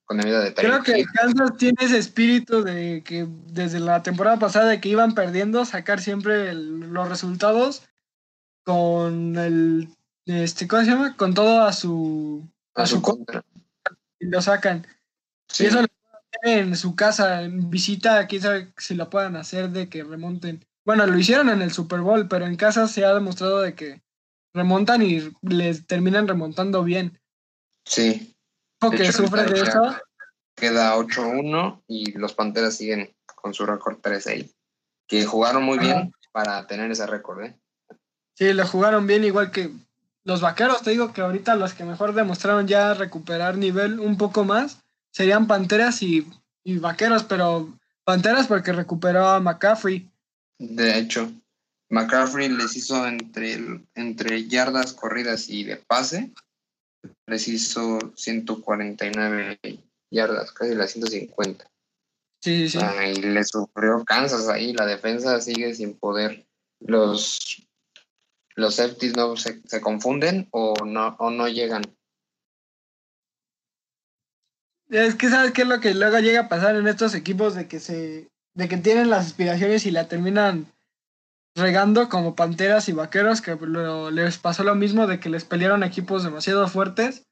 con 0.05 0.17
vida 0.17 0.39
de 0.39 0.53
Creo 0.53 0.81
que 0.81 1.05
Kansas 1.13 1.57
tiene 1.57 1.77
ese 1.81 1.97
espíritu 1.97 2.63
de 2.63 3.03
que 3.03 3.27
desde 3.27 3.79
la 3.79 4.01
temporada 4.01 4.39
pasada 4.39 4.69
de 4.69 4.81
que 4.81 4.89
iban 4.89 5.13
perdiendo, 5.13 5.65
sacar 5.65 6.01
siempre 6.01 6.53
los 6.55 7.07
resultados 7.07 7.83
con 8.63 9.37
el 9.37 9.89
este 10.25 10.67
¿cómo 10.67 10.83
se 10.83 10.91
llama? 10.91 11.15
con 11.17 11.33
todo 11.33 11.61
a 11.61 11.73
su 11.73 12.47
a, 12.75 12.85
su, 12.85 13.01
contra. 13.01 13.43
Y 14.19 14.27
lo 14.27 14.41
sacan. 14.41 14.87
Y 15.57 15.65
eso 15.65 15.81
lo 15.81 15.87
en 16.41 16.75
su 16.75 16.95
casa, 16.95 17.43
en 17.43 17.69
visita, 17.69 18.27
quién 18.27 18.41
sabe 18.41 18.73
si 18.77 18.95
lo 18.95 19.09
puedan 19.09 19.35
hacer 19.35 19.69
de 19.69 19.89
que 19.89 20.03
remonten. 20.03 20.65
Bueno, 20.85 21.05
lo 21.05 21.17
hicieron 21.17 21.49
en 21.49 21.61
el 21.61 21.71
Super 21.71 22.01
Bowl, 22.01 22.27
pero 22.27 22.45
en 22.45 22.55
casa 22.55 22.87
se 22.87 23.05
ha 23.05 23.13
demostrado 23.13 23.61
de 23.61 23.75
que 23.75 24.01
remontan 24.53 25.01
y 25.01 25.31
les 25.41 25.85
terminan 25.85 26.27
remontando 26.27 26.83
bien. 26.83 27.19
Sí. 27.85 28.35
que 28.91 29.11
sufre 29.11 29.43
de 29.45 29.61
eso. 29.61 29.95
Queda 30.55 30.95
8-1 30.95 31.83
y 31.87 32.11
los 32.13 32.33
Panteras 32.33 32.75
siguen 32.75 33.15
con 33.35 33.53
su 33.53 33.65
récord 33.65 33.99
3-6. 34.01 34.53
Que 35.07 35.25
jugaron 35.25 35.63
muy 35.63 35.79
bien 35.79 36.11
para 36.31 36.65
tener 36.67 36.91
ese 36.91 37.05
récord, 37.07 37.43
¿eh? 37.43 37.59
Sí, 38.39 38.53
lo 38.53 38.65
jugaron 38.65 39.05
bien, 39.05 39.25
igual 39.25 39.51
que 39.51 39.69
los 40.23 40.39
vaqueros. 40.39 40.81
Te 40.81 40.91
digo 40.91 41.11
que 41.11 41.19
ahorita 41.19 41.57
los 41.57 41.73
que 41.73 41.83
mejor 41.83 42.13
demostraron 42.13 42.69
ya 42.69 42.93
recuperar 42.93 43.57
nivel 43.57 43.99
un 43.99 44.17
poco 44.17 44.45
más 44.45 44.77
serían 45.11 45.45
Panteras 45.45 46.01
y, 46.01 46.25
y 46.63 46.77
Vaqueros, 46.77 47.25
pero 47.25 47.77
Panteras 48.05 48.47
porque 48.47 48.71
recuperó 48.71 49.27
a 49.27 49.41
McCaffrey. 49.41 50.09
De 50.57 50.97
hecho, 50.97 51.29
McCaffrey 51.89 52.47
les 52.47 52.77
hizo 52.77 53.05
entre, 53.05 53.59
entre 53.95 54.47
yardas 54.47 54.93
corridas 54.93 55.49
y 55.49 55.65
de 55.65 55.75
pase, 55.75 56.31
les 57.27 57.45
hizo 57.49 57.99
149 58.15 59.59
yardas, 60.11 60.53
casi 60.53 60.75
las 60.75 60.91
150. 60.91 61.69
Sí, 62.41 62.69
sí. 62.69 62.79
y 63.17 63.21
le 63.21 63.43
sufrió 63.43 64.05
Kansas 64.05 64.47
ahí, 64.47 64.71
la 64.71 64.85
defensa 64.85 65.41
sigue 65.41 65.75
sin 65.75 65.93
poder. 65.95 66.45
Los, 66.79 67.67
los 68.59 68.75
safeties 68.75 69.15
no 69.15 69.35
se, 69.37 69.61
se 69.65 69.81
confunden 69.81 70.47
o 70.51 70.73
no, 70.85 71.15
o 71.19 71.31
no 71.31 71.47
llegan. 71.47 71.81
Es 74.89 75.15
que 75.15 75.29
sabes 75.29 75.51
qué 75.51 75.61
es 75.63 75.67
lo 75.67 75.79
que 75.79 75.93
luego 75.93 76.19
llega 76.19 76.41
a 76.41 76.49
pasar 76.49 76.75
en 76.75 76.87
estos 76.87 77.13
equipos 77.13 77.55
de 77.55 77.67
que 77.67 77.79
se 77.79 78.29
de 78.55 78.67
que 78.67 78.77
tienen 78.77 79.09
las 79.09 79.27
aspiraciones 79.27 79.85
y 79.85 79.91
la 79.91 80.07
terminan 80.07 80.71
regando 81.55 82.09
como 82.09 82.35
Panteras 82.35 82.89
y 82.89 82.93
Vaqueros 82.93 83.41
que 83.41 83.57
les 84.11 84.37
pasó 84.37 84.63
lo 84.63 84.75
mismo 84.75 85.07
de 85.07 85.19
que 85.19 85.29
les 85.29 85.45
pelearon 85.45 85.83
equipos 85.83 86.23
demasiado 86.23 86.67
fuertes. 86.67 87.25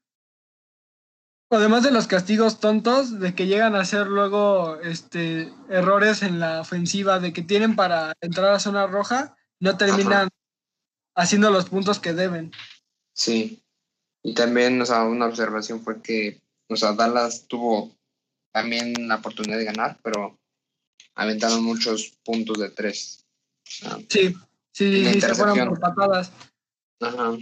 Además 1.50 1.82
de 1.82 1.90
los 1.90 2.06
castigos 2.06 2.60
tontos 2.60 3.20
de 3.20 3.34
que 3.34 3.46
llegan 3.46 3.74
a 3.74 3.80
hacer 3.80 4.06
luego 4.06 4.76
este 4.80 5.52
errores 5.70 6.22
en 6.22 6.40
la 6.40 6.60
ofensiva 6.60 7.20
de 7.20 7.32
que 7.32 7.42
tienen 7.42 7.74
para 7.74 8.12
entrar 8.20 8.52
a 8.52 8.60
zona 8.60 8.86
roja, 8.86 9.34
no 9.60 9.76
terminan 9.76 10.28
haciendo 11.18 11.50
los 11.50 11.68
puntos 11.68 11.98
que 11.98 12.14
deben. 12.14 12.52
Sí. 13.12 13.62
Y 14.22 14.34
también, 14.34 14.80
o 14.80 14.86
sea, 14.86 15.04
una 15.04 15.26
observación 15.26 15.82
fue 15.82 16.00
que 16.00 16.40
o 16.68 16.76
sea, 16.76 16.92
Dallas 16.92 17.46
tuvo 17.48 17.96
también 18.52 19.08
la 19.08 19.16
oportunidad 19.16 19.58
de 19.58 19.64
ganar, 19.64 19.98
pero 20.02 20.38
aventaron 21.14 21.64
muchos 21.64 22.12
puntos 22.24 22.58
de 22.58 22.70
tres. 22.70 23.24
sí, 23.64 24.34
sí, 24.72 25.12
sí, 25.12 25.20
se 25.20 25.34
fueron 25.34 25.68
por 25.68 25.80
patadas. 25.80 26.30
Ajá. 27.00 27.36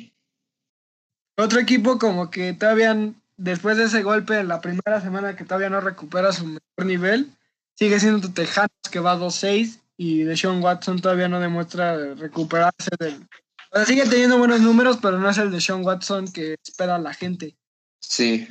Otro 1.39 1.61
equipo 1.61 1.99
como 1.99 2.31
que 2.31 2.55
todavía, 2.55 2.97
después 3.37 3.77
de 3.77 3.85
ese 3.85 4.03
golpe 4.03 4.39
en 4.39 4.49
la 4.49 4.61
primera 4.61 5.01
semana 5.01 5.37
que 5.37 5.45
todavía 5.45 5.71
no 5.71 5.81
recupera 5.81 6.33
su 6.33 6.47
mejor 6.47 6.87
nivel, 6.87 7.33
sigue 7.75 8.01
siendo 8.01 8.33
Tejanos 8.33 8.71
que 8.91 9.01
va 9.01 9.19
2-6 9.19 9.81
y 9.99 10.23
Deshaun 10.23 10.63
Watson 10.63 11.01
todavía 11.01 11.29
no 11.29 11.41
demuestra 11.41 12.15
recuperarse 12.15 12.91
del... 12.99 13.27
O 13.77 13.79
sea, 13.79 13.85
sigue 13.85 14.07
teniendo 14.07 14.39
buenos 14.39 14.63
números, 14.63 14.99
pero 15.03 15.19
no 15.19 15.29
es 15.29 15.37
el 15.37 15.51
de 15.51 15.61
Sean 15.61 15.85
Watson 15.85 16.33
que 16.33 16.57
espera 16.67 16.99
la 16.99 17.13
gente. 17.13 17.59
Sí, 18.01 18.49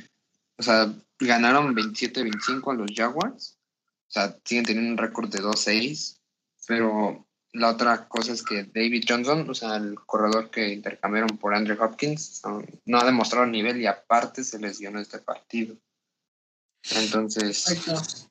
o 0.56 0.62
sea, 0.62 0.94
ganaron 1.18 1.74
27-25 1.74 2.70
a 2.70 2.74
los 2.76 2.92
Jaguars. 2.94 3.58
O 4.06 4.10
sea, 4.12 4.38
siguen 4.44 4.64
teniendo 4.64 4.92
un 4.92 4.98
récord 4.98 5.28
de 5.28 5.40
2-6. 5.40 6.20
Pero 6.68 7.26
la 7.54 7.70
otra 7.70 8.06
cosa 8.06 8.34
es 8.34 8.44
que 8.44 8.70
David 8.72 9.04
Johnson, 9.08 9.50
o 9.50 9.54
sea, 9.54 9.74
el 9.74 9.96
corredor 9.96 10.48
que 10.48 10.72
intercambiaron 10.72 11.38
por 11.38 11.56
Andrew 11.56 11.82
Hopkins, 11.82 12.40
no 12.84 12.98
ha 12.98 13.04
demostrado 13.04 13.46
nivel 13.46 13.80
y 13.80 13.86
aparte 13.86 14.44
se 14.44 14.60
lesionó 14.60 15.00
este 15.00 15.18
partido. 15.18 15.76
Entonces, 16.94 18.28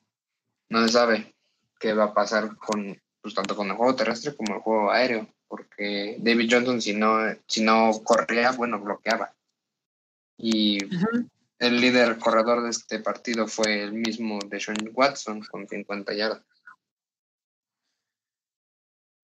no 0.70 0.86
se 0.86 0.92
sabe 0.94 1.34
qué 1.78 1.92
va 1.92 2.04
a 2.04 2.14
pasar 2.14 2.56
con, 2.56 2.98
pues, 3.20 3.34
tanto 3.34 3.54
con 3.54 3.68
el 3.68 3.76
juego 3.76 3.94
terrestre 3.94 4.34
como 4.34 4.54
el 4.54 4.62
juego 4.62 4.90
aéreo, 4.90 5.28
porque 5.48 6.16
David 6.20 6.48
Johnson 6.50 6.80
si 6.80 6.94
no, 6.94 7.18
si 7.46 7.62
no 7.62 7.92
corría, 8.04 8.52
bueno, 8.52 8.80
bloqueaba. 8.80 9.34
Y 10.38 10.78
el 11.58 11.80
líder 11.80 12.18
corredor 12.18 12.62
de 12.62 12.70
este 12.70 13.00
partido 13.00 13.46
fue 13.46 13.82
el 13.82 13.92
mismo 13.92 14.38
de 14.46 14.60
Sean 14.60 14.76
Watson 14.92 15.42
con 15.50 15.66
50 15.66 16.14
yardas. 16.14 16.42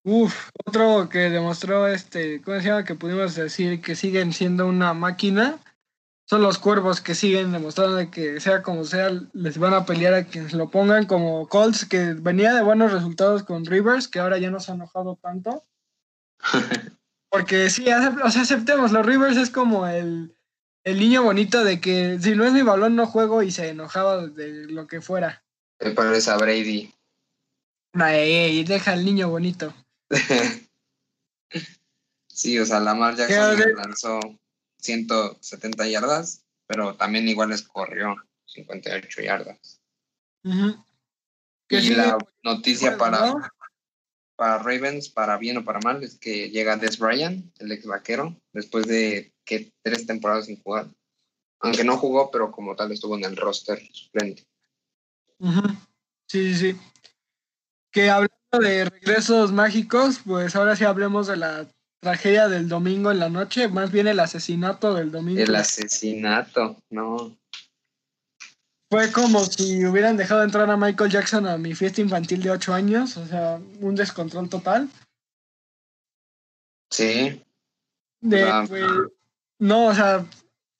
Uf, 0.04 0.50
otro 0.64 1.08
que 1.08 1.30
demostró 1.30 1.86
este, 1.86 2.42
¿cómo 2.42 2.58
se 2.58 2.66
llama? 2.66 2.84
Que 2.84 2.96
pudimos 2.96 3.36
decir 3.36 3.80
que 3.80 3.94
siguen 3.94 4.32
siendo 4.32 4.66
una 4.66 4.94
máquina. 4.94 5.60
Son 6.24 6.42
los 6.42 6.58
cuervos 6.58 7.00
que 7.00 7.14
siguen 7.14 7.52
demostrando 7.52 8.10
que 8.10 8.40
sea 8.40 8.62
como 8.62 8.84
sea, 8.84 9.10
les 9.32 9.58
van 9.58 9.74
a 9.74 9.84
pelear 9.84 10.14
a 10.14 10.24
quienes 10.24 10.54
lo 10.54 10.70
pongan, 10.70 11.06
como 11.06 11.46
Colts, 11.48 11.84
que 11.84 12.14
venía 12.14 12.54
de 12.54 12.62
buenos 12.62 12.92
resultados 12.92 13.44
con 13.44 13.64
Rivers, 13.64 14.08
que 14.08 14.18
ahora 14.18 14.38
ya 14.38 14.50
no 14.50 14.58
se 14.58 14.72
ha 14.72 14.74
enojado 14.74 15.16
tanto. 15.22 15.62
Porque 17.30 17.70
sí, 17.70 17.82
o 17.90 18.30
sea, 18.30 18.42
aceptemos, 18.42 18.92
los 18.92 19.06
Rivers 19.06 19.36
es 19.36 19.50
como 19.50 19.86
el, 19.86 20.36
el 20.84 20.98
niño 20.98 21.22
bonito 21.22 21.64
de 21.64 21.80
que 21.80 22.18
si 22.20 22.34
no 22.34 22.44
es 22.44 22.52
mi 22.52 22.62
balón 22.62 22.96
no 22.96 23.06
juego 23.06 23.42
y 23.42 23.50
se 23.50 23.70
enojaba 23.70 24.26
de 24.26 24.66
lo 24.66 24.86
que 24.86 25.00
fuera. 25.00 25.42
Me 25.80 25.92
parece 25.92 26.30
a 26.30 26.36
Brady. 26.36 26.92
Ay, 27.94 28.64
deja 28.64 28.92
al 28.92 29.04
niño 29.04 29.28
bonito. 29.28 29.74
sí, 32.28 32.58
o 32.58 32.66
sea, 32.66 32.80
Lamar 32.80 33.16
Jackson 33.16 33.74
lanzó 33.76 34.20
170 34.78 35.86
yardas, 35.88 36.44
pero 36.66 36.96
también 36.96 37.28
igual 37.28 37.50
les 37.50 37.62
corrió 37.62 38.16
58 38.46 39.22
yardas. 39.22 39.80
Y 41.68 41.90
la 41.94 42.18
noticia 42.42 42.98
para, 42.98 43.34
para 44.36 44.58
Ravens, 44.58 45.08
para 45.08 45.36
bien 45.38 45.58
o 45.58 45.64
para 45.64 45.80
mal, 45.80 46.02
es 46.02 46.18
que 46.18 46.50
llega 46.50 46.76
Des 46.76 46.98
Bryant, 46.98 47.44
el 47.60 47.72
ex 47.72 47.86
vaquero, 47.86 48.36
después 48.52 48.86
de 48.86 49.32
que 49.44 49.72
tres 49.82 50.06
temporadas 50.06 50.46
sin 50.46 50.60
jugar. 50.62 50.88
Aunque 51.60 51.84
no 51.84 51.96
jugó, 51.96 52.30
pero 52.30 52.50
como 52.50 52.74
tal 52.74 52.90
estuvo 52.90 53.16
en 53.16 53.24
el 53.24 53.36
roster 53.36 53.80
suplente. 53.92 54.44
Sí, 56.28 56.54
sí, 56.54 56.54
sí. 56.54 56.80
Que 57.92 58.10
hablando 58.10 58.58
de 58.60 58.84
regresos 58.86 59.52
mágicos, 59.52 60.20
pues 60.24 60.56
ahora 60.56 60.76
sí 60.76 60.84
hablemos 60.84 61.26
de 61.26 61.36
la 61.36 61.68
tragedia 62.00 62.48
del 62.48 62.68
domingo 62.68 63.12
en 63.12 63.20
la 63.20 63.28
noche, 63.28 63.68
más 63.68 63.92
bien 63.92 64.08
el 64.08 64.18
asesinato 64.18 64.92
del 64.92 65.12
domingo. 65.12 65.40
El 65.40 65.54
asesinato, 65.54 66.76
no. 66.90 67.36
Fue 68.92 69.10
como 69.10 69.42
si 69.46 69.86
hubieran 69.86 70.18
dejado 70.18 70.42
entrar 70.42 70.70
a 70.70 70.76
Michael 70.76 71.10
Jackson 71.10 71.46
a 71.46 71.56
mi 71.56 71.74
fiesta 71.74 72.02
infantil 72.02 72.42
de 72.42 72.50
ocho 72.50 72.74
años, 72.74 73.16
o 73.16 73.24
sea, 73.24 73.58
un 73.80 73.94
descontrol 73.94 74.50
total. 74.50 74.90
Sí. 76.90 77.42
De, 78.20 78.52
pues, 78.68 78.84
no, 79.58 79.86
o 79.86 79.94
sea, 79.94 80.26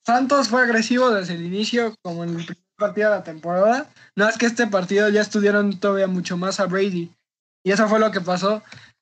Santos 0.05 0.47
fue 0.47 0.61
agresivo 0.61 1.09
desde 1.09 1.33
el 1.33 1.43
inicio, 1.43 1.95
como 2.03 2.23
en 2.23 2.37
el 2.37 2.45
primer 2.45 2.63
partido 2.77 3.09
de 3.09 3.15
la 3.15 3.23
temporada. 3.23 3.89
No 4.15 4.29
es 4.29 4.37
que 4.37 4.45
este 4.45 4.67
partido 4.67 5.09
ya 5.09 5.21
estudiaron 5.21 5.79
todavía 5.79 6.05
mucho 6.05 6.37
más 6.37 6.59
a 6.59 6.67
Brady. 6.67 7.11
Y 7.63 7.71
eso 7.71 7.87
fue 7.87 7.99
lo 7.99 8.11
que 8.11 8.21
pasó. 8.21 8.61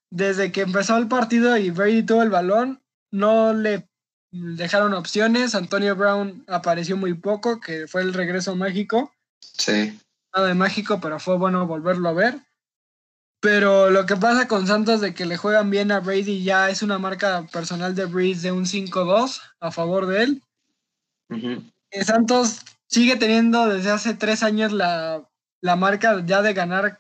Desde 0.09 0.53
que 0.53 0.61
empezó 0.61 0.95
el 0.95 1.09
partido 1.09 1.57
y 1.57 1.69
Brady 1.69 2.03
tuvo 2.03 2.23
el 2.23 2.29
balón, 2.29 2.81
no 3.11 3.53
le 3.53 3.89
dejaron 4.31 4.93
opciones. 4.93 5.55
Antonio 5.55 5.95
Brown 5.95 6.43
apareció 6.47 6.97
muy 6.97 7.13
poco, 7.13 7.59
que 7.59 7.87
fue 7.87 8.01
el 8.01 8.13
regreso 8.13 8.55
mágico. 8.55 9.13
Sí. 9.39 9.99
nada 10.33 10.47
de 10.47 10.53
mágico, 10.53 10.99
pero 11.01 11.19
fue 11.19 11.37
bueno 11.37 11.67
volverlo 11.67 12.09
a 12.09 12.13
ver. 12.13 12.39
Pero 13.41 13.89
lo 13.89 14.05
que 14.05 14.15
pasa 14.15 14.47
con 14.47 14.67
Santos 14.67 15.01
de 15.01 15.13
que 15.13 15.25
le 15.25 15.35
juegan 15.35 15.69
bien 15.71 15.91
a 15.91 15.99
Brady 15.99 16.43
ya 16.43 16.69
es 16.69 16.83
una 16.83 16.99
marca 16.99 17.47
personal 17.51 17.95
de 17.95 18.05
Breeze 18.05 18.43
de 18.43 18.51
un 18.51 18.65
5-2 18.65 19.41
a 19.59 19.71
favor 19.71 20.05
de 20.05 20.23
él. 20.23 20.43
Eh, 21.89 22.03
Santos 22.03 22.61
sigue 22.87 23.15
teniendo 23.15 23.67
desde 23.67 23.89
hace 23.89 24.13
tres 24.13 24.43
años 24.43 24.71
la, 24.71 25.27
la, 25.61 25.75
marca 25.75 26.23
ya 26.25 26.41
de 26.41 26.53
ganar 26.53 26.99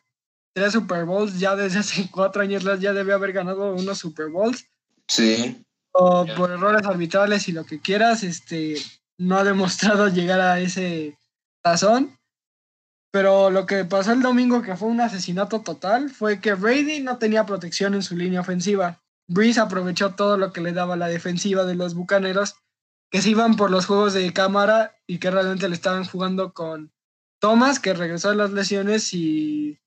tres 0.53 0.73
Super 0.73 1.05
Bowls, 1.05 1.39
ya 1.39 1.55
desde 1.55 1.79
hace 1.79 2.09
cuatro 2.11 2.41
años 2.41 2.63
ya 2.79 2.91
debe 2.91 3.13
haber 3.13 3.33
ganado 3.33 3.75
unos 3.75 3.99
Super 3.99 4.29
Bowls. 4.29 4.65
Sí. 5.07 5.63
O 5.93 6.25
por 6.37 6.51
errores 6.51 6.85
arbitrales 6.85 7.47
y 7.47 7.51
lo 7.51 7.65
que 7.65 7.79
quieras, 7.79 8.23
este, 8.23 8.75
no 9.17 9.37
ha 9.37 9.43
demostrado 9.43 10.07
llegar 10.13 10.39
a 10.39 10.59
ese 10.59 11.17
tazón. 11.61 12.17
Pero 13.11 13.49
lo 13.49 13.65
que 13.65 13.83
pasó 13.83 14.13
el 14.13 14.21
domingo, 14.21 14.61
que 14.61 14.77
fue 14.77 14.87
un 14.87 15.01
asesinato 15.01 15.61
total, 15.61 16.09
fue 16.09 16.39
que 16.39 16.53
Brady 16.53 17.01
no 17.01 17.17
tenía 17.17 17.45
protección 17.45 17.93
en 17.93 18.03
su 18.03 18.15
línea 18.15 18.39
ofensiva. 18.39 19.01
Breeze 19.27 19.59
aprovechó 19.59 20.15
todo 20.15 20.37
lo 20.37 20.53
que 20.53 20.61
le 20.61 20.71
daba 20.71 20.95
la 20.95 21.07
defensiva 21.07 21.65
de 21.65 21.75
los 21.75 21.93
Bucaneros, 21.93 22.55
que 23.09 23.21
se 23.21 23.29
iban 23.29 23.55
por 23.55 23.69
los 23.69 23.85
juegos 23.85 24.13
de 24.13 24.31
cámara 24.31 24.95
y 25.07 25.19
que 25.19 25.29
realmente 25.29 25.67
le 25.67 25.75
estaban 25.75 26.05
jugando 26.05 26.53
con 26.53 26.93
Thomas, 27.39 27.79
que 27.79 27.93
regresó 27.93 28.29
de 28.29 28.37
las 28.37 28.51
lesiones, 28.51 29.13
y. 29.13 29.77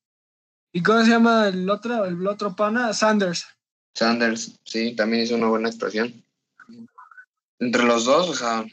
¿Y 0.72 0.82
cómo 0.82 1.02
se 1.04 1.10
llama 1.10 1.48
el 1.48 1.70
otro, 1.70 2.04
el 2.04 2.26
otro 2.26 2.54
pana? 2.56 2.92
Sanders. 2.92 3.46
Sanders, 3.94 4.58
sí, 4.64 4.94
también 4.96 5.22
hizo 5.22 5.36
una 5.36 5.48
buena 5.48 5.68
actuación. 5.68 6.24
Entre 7.58 7.84
los 7.84 8.04
dos, 8.04 8.28
o 8.28 8.34
sea, 8.34 8.66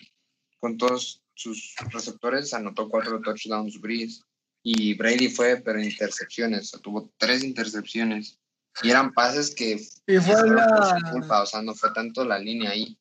con 0.60 0.78
todos 0.78 1.22
sus 1.34 1.76
receptores, 1.92 2.54
anotó 2.54 2.90
cuatro 2.90 3.22
touchdowns 3.22 3.80
Breeze 3.80 4.24
y 4.64 4.94
Brady 4.96 5.30
fue, 5.30 5.58
pero 5.58 5.82
intercepciones, 5.82 6.72
tuvo 6.82 7.12
tres 7.18 7.44
intercepciones. 7.44 8.38
Y 8.84 8.90
eran 8.90 9.14
pases 9.14 9.54
que 9.54 9.74
y 9.74 10.18
fue 10.18 10.50
la... 10.50 10.98
culpa, 11.12 11.42
o 11.42 11.46
sea, 11.46 11.62
no 11.62 11.76
fue 11.76 11.92
tanto 11.94 12.24
la 12.24 12.40
línea 12.40 12.72
ahí. 12.72 12.98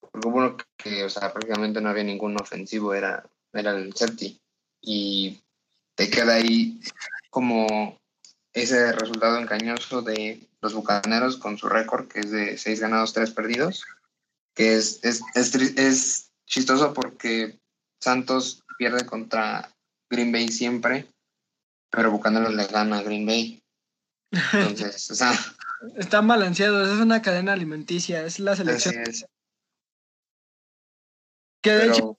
Porque 0.00 0.28
hubo 0.28 0.56
que, 0.76 1.04
o 1.04 1.10
sea, 1.10 1.32
prácticamente 1.32 1.80
no 1.80 1.88
había 1.88 2.04
ningún 2.04 2.40
ofensivo, 2.40 2.92
era, 2.92 3.24
era 3.52 3.72
el 3.72 3.94
Celti. 3.94 4.40
Y 4.80 5.40
te 5.94 6.10
queda 6.10 6.34
ahí 6.34 6.80
como 7.30 7.98
ese 8.54 8.92
resultado 8.92 9.38
engañoso 9.38 10.00
de 10.00 10.40
los 10.62 10.74
Bucaneros 10.74 11.36
con 11.36 11.58
su 11.58 11.68
récord, 11.68 12.08
que 12.08 12.20
es 12.20 12.30
de 12.30 12.56
seis 12.56 12.80
ganados, 12.80 13.12
tres 13.12 13.32
perdidos, 13.32 13.84
que 14.54 14.76
es, 14.76 15.04
es, 15.04 15.22
es, 15.34 15.54
es 15.54 16.30
chistoso 16.46 16.94
porque 16.94 17.58
Santos 18.00 18.62
pierde 18.78 19.04
contra 19.04 19.70
Green 20.08 20.30
Bay 20.30 20.48
siempre, 20.48 21.12
pero 21.90 22.12
Bucaneros 22.12 22.54
le 22.54 22.66
gana 22.66 22.98
a 22.98 23.02
Green 23.02 23.26
Bay. 23.26 23.62
Entonces, 24.52 25.10
o 25.10 25.14
sea. 25.14 25.32
Están 25.96 26.26
balanceados, 26.26 26.88
es 26.88 26.98
una 26.98 27.20
cadena 27.20 27.52
alimenticia, 27.52 28.24
es 28.24 28.38
la 28.38 28.56
selección. 28.56 28.94
Que 31.60 31.70
de 31.70 31.88
hecho. 31.88 32.18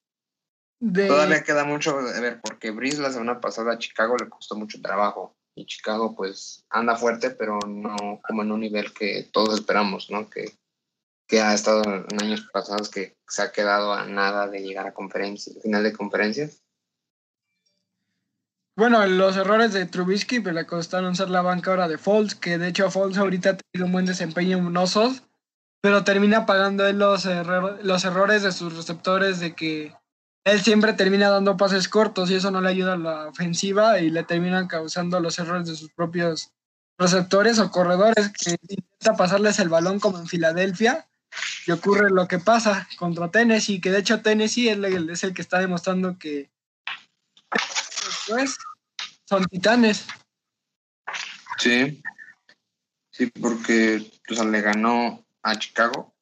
Todavía 0.79 1.43
queda 1.43 1.63
mucho 1.63 1.99
de 2.01 2.19
ver, 2.19 2.41
porque 2.41 2.69
Brice 2.69 3.01
la 3.01 3.11
semana 3.11 3.39
pasada 3.39 3.73
a 3.73 3.77
Chicago 3.79 4.17
le 4.17 4.29
costó 4.29 4.55
mucho 4.55 4.81
trabajo. 4.81 5.35
Y 5.55 5.65
Chicago, 5.65 6.15
pues, 6.15 6.65
anda 6.69 6.97
fuerte, 6.97 7.29
pero 7.29 7.59
no 7.65 8.19
como 8.27 8.43
en 8.43 8.51
un 8.51 8.59
nivel 8.59 8.93
que 8.93 9.29
todos 9.31 9.55
esperamos, 9.55 10.09
¿no? 10.11 10.29
Que, 10.29 10.51
que 11.27 11.41
ha 11.41 11.53
estado 11.53 11.81
en 11.83 12.21
años 12.21 12.47
pasados 12.51 12.89
que 12.89 13.17
se 13.27 13.41
ha 13.41 13.51
quedado 13.51 13.93
a 13.93 14.05
nada 14.05 14.47
de 14.47 14.59
llegar 14.59 14.85
a 14.85 14.93
conferencia, 14.93 15.53
final 15.61 15.83
de 15.83 15.93
conferencias. 15.93 16.61
Bueno, 18.77 19.05
los 19.07 19.37
errores 19.37 19.71
de 19.71 19.85
Trubisky 19.85 20.41
pues, 20.41 20.53
le 20.53 20.65
costaron 20.65 21.15
ser 21.15 21.29
la 21.29 21.41
banca 21.41 21.71
ahora 21.71 21.87
de 21.87 21.97
Foles, 21.97 22.35
que 22.35 22.57
de 22.57 22.67
hecho 22.67 22.91
Foles 22.91 23.17
ahorita 23.17 23.51
ha 23.51 23.57
tenido 23.57 23.85
un 23.85 23.93
buen 23.93 24.05
desempeño 24.05 24.57
en 24.57 24.75
Osos, 24.75 25.23
pero 25.81 26.03
termina 26.03 26.45
pagando 26.45 26.91
los, 26.91 27.25
los 27.25 28.03
errores 28.03 28.43
de 28.43 28.51
sus 28.51 28.75
receptores 28.75 29.39
de 29.39 29.55
que 29.55 29.95
él 30.45 30.61
siempre 30.61 30.93
termina 30.93 31.29
dando 31.29 31.57
pases 31.57 31.89
cortos 31.89 32.29
y 32.29 32.35
eso 32.35 32.51
no 32.51 32.61
le 32.61 32.69
ayuda 32.69 32.93
a 32.93 32.97
la 32.97 33.27
ofensiva 33.27 33.99
y 33.99 34.11
le 34.11 34.23
terminan 34.23 34.67
causando 34.67 35.19
los 35.19 35.39
errores 35.39 35.67
de 35.67 35.75
sus 35.75 35.91
propios 35.91 36.51
receptores 36.99 37.57
o 37.59 37.71
corredores 37.71 38.31
que 38.31 38.51
intenta 38.51 39.15
pasarles 39.17 39.59
el 39.59 39.69
balón 39.69 39.99
como 39.99 40.19
en 40.19 40.27
Filadelfia 40.27 41.07
y 41.65 41.71
ocurre 41.71 42.11
lo 42.11 42.27
que 42.27 42.37
pasa 42.37 42.87
contra 42.97 43.31
Tennessee, 43.31 43.81
que 43.81 43.91
de 43.91 43.99
hecho 43.99 44.21
Tennessee 44.21 44.69
es 44.69 45.23
el 45.23 45.33
que 45.33 45.41
está 45.41 45.59
demostrando 45.59 46.17
que 46.19 46.51
pues, 48.27 48.55
son 49.25 49.43
titanes. 49.45 50.05
Sí, 51.57 52.03
sí, 53.09 53.31
porque 53.41 54.11
le 54.29 54.61
ganó 54.61 55.25
a 55.41 55.57
Chicago, 55.57 56.13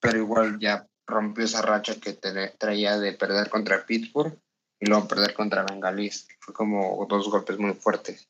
pero 0.00 0.18
igual 0.18 0.58
ya 0.60 0.86
rompió 1.06 1.44
esa 1.44 1.62
racha 1.62 2.00
que 2.00 2.12
traía 2.12 2.98
de 2.98 3.12
perder 3.12 3.48
contra 3.50 3.84
Pittsburgh 3.84 4.38
y 4.80 4.86
luego 4.86 5.08
perder 5.08 5.34
contra 5.34 5.64
Bengalis, 5.64 6.28
fue 6.40 6.54
como 6.54 7.06
dos 7.08 7.28
golpes 7.30 7.58
muy 7.58 7.74
fuertes. 7.74 8.28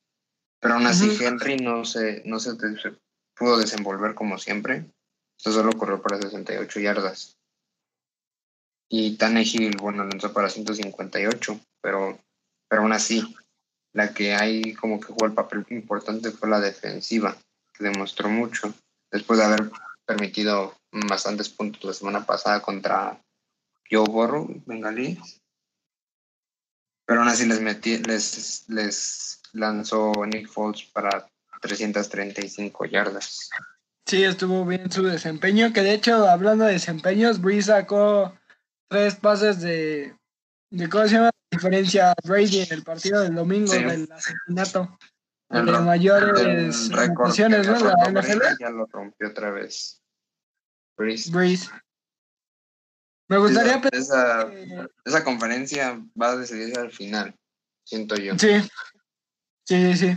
Pero 0.61 0.75
aún 0.75 0.87
así 0.87 1.17
Henry 1.21 1.57
no 1.57 1.85
se, 1.85 2.23
no 2.25 2.39
se 2.39 2.53
pudo 3.35 3.59
desenvolver 3.59 4.15
como 4.15 4.39
siempre. 4.39 4.87
Esto 5.37 5.53
solo 5.53 5.73
corrió 5.73 6.01
para 6.01 6.21
68 6.21 6.81
yardas. 6.81 7.37
Y 8.89 9.17
Tannehill, 9.17 9.77
bueno, 9.79 10.05
lanzó 10.05 10.33
para 10.33 10.49
158, 10.49 11.61
pero 11.83 12.19
pero 12.75 12.83
aún 12.83 12.93
así, 12.93 13.23
la 13.93 14.13
que 14.13 14.35
hay 14.35 14.75
como 14.75 14.99
que 14.99 15.07
jugó 15.07 15.27
el 15.27 15.33
papel 15.33 15.65
importante 15.71 16.33
fue 16.33 16.49
la 16.49 16.59
defensiva, 16.59 17.37
que 17.73 17.85
demostró 17.85 18.29
mucho, 18.29 18.75
después 19.13 19.39
de 19.39 19.45
haber 19.45 19.71
permitido 20.05 20.75
bastantes 21.09 21.49
puntos 21.49 21.85
la 21.85 21.93
semana 21.93 22.27
pasada 22.27 22.63
contra 22.63 23.21
Joe 23.91 24.09
Burrow, 24.09 24.63
Bengalí. 24.67 25.19
Pero 27.07 27.21
aún 27.21 27.29
así 27.29 27.47
les, 27.47 27.61
metí, 27.61 27.99
les, 27.99 28.65
les 28.69 29.43
lanzó 29.53 30.13
Nick 30.27 30.49
Foles 30.49 30.85
para 30.85 31.29
335 31.61 32.87
yardas. 32.87 33.51
Sí, 34.07 34.23
estuvo 34.23 34.65
bien 34.65 34.91
su 34.91 35.03
desempeño, 35.03 35.73
que 35.73 35.83
de 35.83 35.95
hecho, 35.95 36.29
hablando 36.29 36.65
de 36.65 36.73
desempeños, 36.73 37.41
Breeze 37.41 37.69
sacó 37.69 38.35
tres 38.89 39.17
pases 39.17 39.61
de, 39.61 40.15
de 40.71 40.89
¿cómo 40.89 41.07
se 41.07 41.15
llama? 41.15 41.31
diferencia 41.55 42.15
Brady 42.25 42.63
en 42.63 42.73
el 42.73 42.83
partido 42.83 43.23
del 43.23 43.35
domingo 43.35 43.73
del 43.73 44.09
asesinato. 44.11 44.99
El, 45.51 45.67
de 45.67 45.73
mayores 45.73 46.91
emociones, 46.91 47.69
¿no? 47.69 47.79
La 47.79 48.11
NFL. 48.11 48.43
Ya 48.59 48.71
lo 48.71 48.87
rompió 48.87 49.29
otra 49.29 49.51
vez. 49.51 50.03
Breeze. 50.97 51.31
Breeze. 51.31 51.71
Me 53.29 53.39
gustaría 53.39 53.81
esa, 53.93 54.51
esa, 55.05 55.25
conferencia 55.25 56.01
va 56.21 56.33
a 56.33 56.37
decidirse 56.37 56.79
al 56.79 56.91
final, 56.91 57.35
siento 57.85 58.17
yo. 58.17 58.39
Sí, 58.39 58.61
sí, 59.65 59.97
sí. 59.97 60.17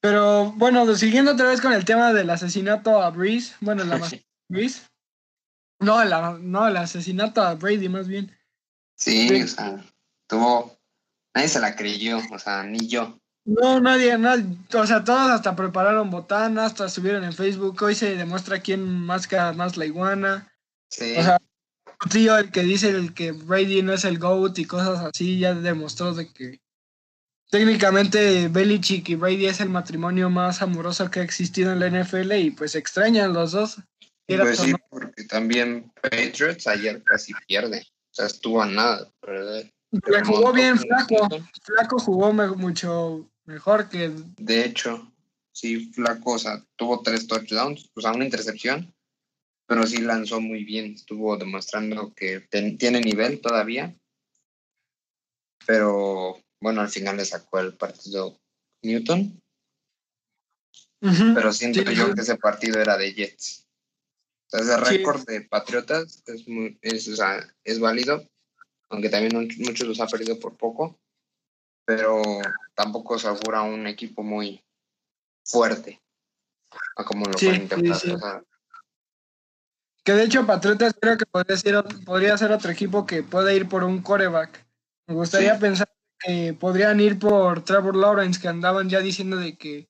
Pero 0.00 0.52
bueno, 0.52 0.94
siguiendo 0.96 1.32
otra 1.32 1.48
vez 1.48 1.60
con 1.60 1.74
el 1.74 1.84
tema 1.84 2.14
del 2.14 2.30
asesinato 2.30 3.02
a 3.02 3.10
Breeze, 3.10 3.54
bueno, 3.60 3.84
la 3.84 3.98
Breeze. 4.48 4.90
No, 5.80 6.04
la, 6.04 6.38
no, 6.38 6.68
el 6.68 6.76
asesinato 6.76 7.42
a 7.42 7.54
Brady 7.54 7.88
más 7.88 8.06
bien. 8.06 8.30
Sí, 8.96 9.42
o 9.42 9.48
sea, 9.48 9.82
tuvo, 10.26 10.78
nadie 11.34 11.48
se 11.48 11.58
la 11.58 11.74
creyó, 11.74 12.20
o 12.30 12.38
sea, 12.38 12.62
ni 12.64 12.86
yo. 12.86 13.18
No, 13.44 13.80
nadie, 13.80 14.16
nadie, 14.18 14.44
o 14.74 14.86
sea, 14.86 15.02
todos 15.02 15.30
hasta 15.30 15.56
prepararon 15.56 16.10
botanas, 16.10 16.72
hasta 16.72 16.88
subieron 16.88 17.24
en 17.24 17.32
Facebook, 17.32 17.82
hoy 17.82 17.94
se 17.94 18.14
demuestra 18.14 18.60
quién 18.60 18.84
masca 18.84 19.52
más 19.52 19.76
la 19.76 19.86
iguana. 19.86 20.52
Sí. 20.90 21.14
O 21.16 21.22
sea, 21.22 21.38
tío, 22.10 22.36
el 22.36 22.50
que 22.50 22.62
dice 22.62 22.90
el 22.90 23.14
que 23.14 23.32
Brady 23.32 23.82
no 23.82 23.92
es 23.92 24.04
el 24.04 24.18
GOAT 24.18 24.58
y 24.58 24.64
cosas 24.66 25.00
así, 25.00 25.38
ya 25.38 25.54
demostró 25.54 26.14
de 26.14 26.30
que 26.32 26.60
técnicamente 27.50 28.48
Belichick 28.48 29.08
y 29.08 29.14
Brady 29.16 29.46
es 29.46 29.60
el 29.60 29.70
matrimonio 29.70 30.30
más 30.30 30.62
amoroso 30.62 31.10
que 31.10 31.20
ha 31.20 31.24
existido 31.24 31.72
en 31.72 31.80
la 31.80 31.88
NFL 31.88 32.32
y 32.32 32.50
pues 32.50 32.74
extrañan 32.74 33.32
los 33.32 33.52
dos. 33.52 33.78
Pues 34.26 34.58
sí, 34.58 34.72
porque 34.90 35.24
también 35.24 35.92
Patriots 36.00 36.68
ayer 36.68 37.02
casi 37.02 37.32
pierde, 37.48 37.80
o 37.80 38.14
sea, 38.14 38.26
estuvo 38.26 38.62
a 38.62 38.66
nada, 38.66 39.10
¿verdad? 39.26 39.64
Le 39.90 40.24
jugó 40.24 40.52
bien 40.52 40.78
Flaco. 40.78 41.28
Flaco 41.62 41.98
jugó 41.98 42.32
mucho 42.32 43.28
mejor 43.44 43.88
que. 43.88 44.10
De 44.36 44.64
hecho, 44.64 45.12
sí, 45.52 45.92
Flaco, 45.92 46.32
o 46.32 46.38
sea, 46.38 46.64
tuvo 46.76 47.02
tres 47.02 47.26
touchdowns, 47.26 47.90
o 47.94 48.00
sea, 48.00 48.12
una 48.12 48.24
intercepción, 48.24 48.94
pero 49.66 49.86
sí 49.86 49.98
lanzó 49.98 50.40
muy 50.40 50.64
bien. 50.64 50.94
Estuvo 50.94 51.36
demostrando 51.36 52.14
que 52.14 52.40
tiene 52.50 53.00
nivel 53.00 53.40
todavía. 53.40 53.94
Pero 55.66 56.40
bueno, 56.60 56.80
al 56.80 56.88
final 56.88 57.16
le 57.16 57.24
sacó 57.24 57.58
el 57.58 57.74
partido 57.74 58.38
Newton. 58.82 59.40
Pero 61.00 61.52
siento 61.52 61.90
yo 61.90 62.14
que 62.14 62.20
ese 62.20 62.36
partido 62.36 62.78
era 62.78 62.96
de 62.96 63.14
Jets. 63.14 63.66
O 64.46 64.50
sea, 64.50 64.60
ese 64.60 64.76
récord 64.76 65.24
de 65.26 65.40
Patriotas 65.42 66.22
es, 66.26 66.46
muy, 66.46 66.78
es, 66.82 67.08
o 67.08 67.16
sea, 67.16 67.46
es 67.64 67.80
válido, 67.80 68.28
aunque 68.90 69.08
también 69.08 69.48
muchos 69.58 69.88
los 69.88 70.00
ha 70.00 70.06
perdido 70.06 70.38
por 70.38 70.56
poco. 70.56 70.98
pero 71.84 72.22
tampoco 72.74 73.18
se 73.18 73.26
augura 73.28 73.62
un 73.62 73.86
equipo 73.88 74.22
muy 74.22 74.62
fuerte, 75.44 76.00
a 76.96 77.04
como 77.04 77.24
lo 77.26 77.36
Sí, 77.36 77.46
fue 77.46 77.54
en 77.56 77.62
sí, 77.62 77.68
temporada 77.68 78.00
sí. 78.00 78.12
pasada. 78.12 78.44
Que 80.04 80.12
de 80.12 80.24
hecho 80.24 80.46
Patriotas 80.46 80.94
creo 81.00 81.16
que 81.18 81.26
podría 81.26 81.56
ser, 81.56 81.84
podría 82.04 82.38
ser 82.38 82.52
otro 82.52 82.70
equipo 82.70 83.06
que 83.06 83.22
puede 83.22 83.56
ir 83.56 83.68
por 83.68 83.82
un 83.84 84.02
coreback. 84.02 84.64
Me 85.08 85.14
gustaría 85.14 85.58
pensar 85.58 85.88
que 86.20 86.54
podrían 86.54 87.00
ir 87.00 87.18
por 87.18 87.64
Trevor 87.64 87.96
Lawrence, 87.96 88.40
que 88.40 88.48
andaban 88.48 88.88
ya 88.88 89.00
diciendo 89.00 89.36
de 89.36 89.56
que 89.56 89.88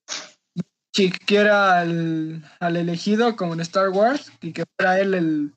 Chick 0.93 1.23
quiera 1.25 1.79
al, 1.79 2.43
al 2.59 2.77
elegido 2.77 3.35
como 3.35 3.53
en 3.53 3.61
Star 3.61 3.89
Wars 3.89 4.31
y 4.41 4.51
que 4.53 4.65
fuera 4.75 4.99
él 4.99 5.13
el... 5.13 5.55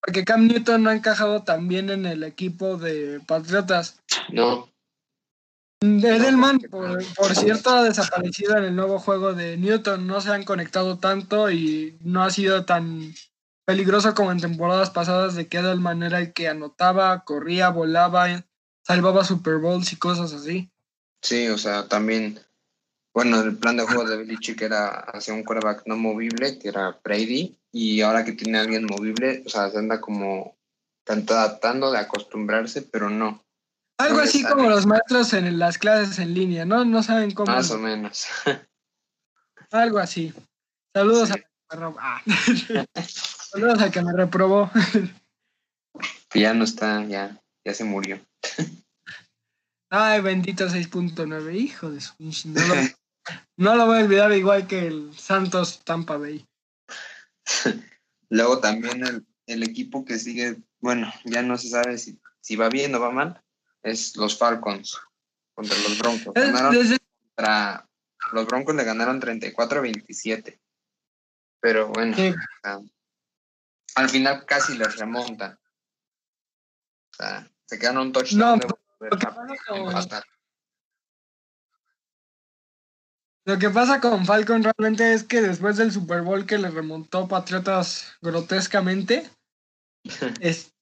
Porque 0.00 0.24
Cam 0.24 0.46
Newton 0.46 0.82
no 0.82 0.90
ha 0.90 0.94
encajado 0.94 1.42
tan 1.42 1.68
bien 1.68 1.90
en 1.90 2.06
el 2.06 2.22
equipo 2.22 2.76
de 2.76 3.20
Patriotas. 3.26 4.00
No, 4.30 4.70
Edelman, 5.82 6.58
por, 6.58 7.02
por 7.14 7.34
cierto, 7.34 7.70
ha 7.70 7.84
desaparecido 7.84 8.58
en 8.58 8.64
el 8.64 8.76
nuevo 8.76 8.98
juego 8.98 9.32
de 9.32 9.56
Newton. 9.56 10.06
No 10.06 10.20
se 10.20 10.30
han 10.30 10.44
conectado 10.44 10.98
tanto 10.98 11.50
y 11.50 11.96
no 12.00 12.22
ha 12.22 12.30
sido 12.30 12.66
tan 12.66 13.14
peligroso 13.64 14.14
como 14.14 14.30
en 14.30 14.40
temporadas 14.40 14.90
pasadas 14.90 15.34
de 15.34 15.48
que 15.48 15.58
Edelman 15.58 16.02
era 16.02 16.18
el 16.18 16.34
que 16.34 16.48
anotaba, 16.48 17.24
corría, 17.24 17.70
volaba, 17.70 18.44
salvaba 18.82 19.24
Super 19.24 19.56
Bowls 19.56 19.92
y 19.92 19.96
cosas 19.96 20.34
así. 20.34 20.70
sí, 21.22 21.48
o 21.48 21.56
sea, 21.56 21.88
también, 21.88 22.38
bueno, 23.14 23.40
el 23.40 23.56
plan 23.56 23.76
de 23.76 23.84
juego 23.84 24.04
de 24.04 24.16
Belichick 24.18 24.60
era 24.62 24.88
hacia 24.88 25.34
un 25.34 25.42
quarterback 25.44 25.82
no 25.86 25.96
movible, 25.96 26.58
que 26.58 26.68
era 26.68 26.98
Brady, 27.02 27.56
y 27.72 28.00
ahora 28.02 28.24
que 28.24 28.32
tiene 28.32 28.58
a 28.58 28.62
alguien 28.62 28.86
movible, 28.86 29.42
o 29.46 29.48
sea, 29.48 29.70
se 29.70 29.78
anda 29.78 30.00
como 30.00 30.56
tan- 31.04 31.26
tratando 31.26 31.90
de 31.90 31.98
acostumbrarse, 31.98 32.82
pero 32.82 33.10
no, 33.10 33.42
Algo 33.98 34.16
No 34.18 34.22
así 34.22 34.42
como 34.42 34.68
los 34.70 34.86
maestros 34.86 35.32
en 35.34 35.58
las 35.58 35.76
clases 35.76 36.18
en 36.18 36.32
línea, 36.32 36.64
¿no? 36.64 36.84
No 36.86 37.02
saben 37.02 37.32
cómo. 37.32 37.52
más 37.52 37.70
o 37.70 37.78
menos. 37.78 38.26
Algo 39.70 39.98
así. 39.98 40.32
Saludos 40.94 41.28
Sí. 41.28 41.34
a 41.34 41.36
que 41.36 41.46
me 41.70 41.76
ro- 41.80 41.96
ah. 42.00 42.22
Saludos 43.06 43.82
a 43.82 43.90
que 43.90 44.00
me 44.02 44.12
reprobó. 44.14 44.70
Ya 46.34 46.54
no 46.54 46.64
está, 46.64 47.04
ya, 47.04 47.38
ya 47.64 47.74
se 47.74 47.84
murió. 47.84 48.18
Ay, 49.90 50.20
bendito 50.22 50.66
6.9, 50.68 51.54
hijo 51.56 51.90
de 51.90 52.00
su 52.00 52.14
No 52.18 52.66
lo, 52.66 52.74
no 53.56 53.74
lo 53.76 53.86
voy 53.86 53.98
a 53.98 54.04
olvidar 54.04 54.32
igual 54.32 54.66
que 54.66 54.86
el 54.86 55.16
Santos 55.18 55.80
Tampa 55.84 56.16
Bay. 56.16 56.46
Luego 58.28 58.60
también 58.60 59.04
el, 59.06 59.26
el 59.46 59.62
equipo 59.62 60.04
que 60.04 60.18
sigue, 60.18 60.56
bueno, 60.78 61.12
ya 61.24 61.42
no 61.42 61.56
se 61.58 61.68
sabe 61.68 61.98
si, 61.98 62.20
si 62.40 62.56
va 62.56 62.68
bien 62.68 62.94
o 62.94 63.00
va 63.00 63.10
mal, 63.10 63.42
es 63.82 64.16
los 64.16 64.38
Falcons 64.38 64.98
contra 65.54 65.76
los 65.78 65.98
Broncos. 65.98 66.32
Ganaron 66.34 66.74
desde- 66.74 66.98
contra- 67.34 67.88
los 68.32 68.46
Broncos 68.46 68.74
le 68.76 68.84
ganaron 68.84 69.20
34-27. 69.20 70.60
Pero 71.60 71.88
bueno, 71.88 72.14
sí, 72.16 72.32
al 73.96 74.08
final 74.08 74.44
casi 74.46 74.78
les 74.78 74.96
remontan. 74.96 75.58
O 77.12 77.14
sea, 77.16 77.50
se 77.66 77.78
quedan 77.78 77.96
a 77.98 78.02
un 78.02 78.12
touchdown 78.12 78.60
No, 78.60 78.66
de 79.00 79.10
Lo 83.50 83.58
que 83.58 83.68
pasa 83.68 84.00
con 84.00 84.24
Falcon 84.26 84.62
realmente 84.62 85.12
es 85.12 85.24
que 85.24 85.42
después 85.42 85.76
del 85.76 85.90
Super 85.90 86.22
Bowl 86.22 86.46
que 86.46 86.56
le 86.56 86.70
remontó 86.70 87.26
Patriotas 87.26 88.12
grotescamente, 88.22 89.28
es, 90.40 90.72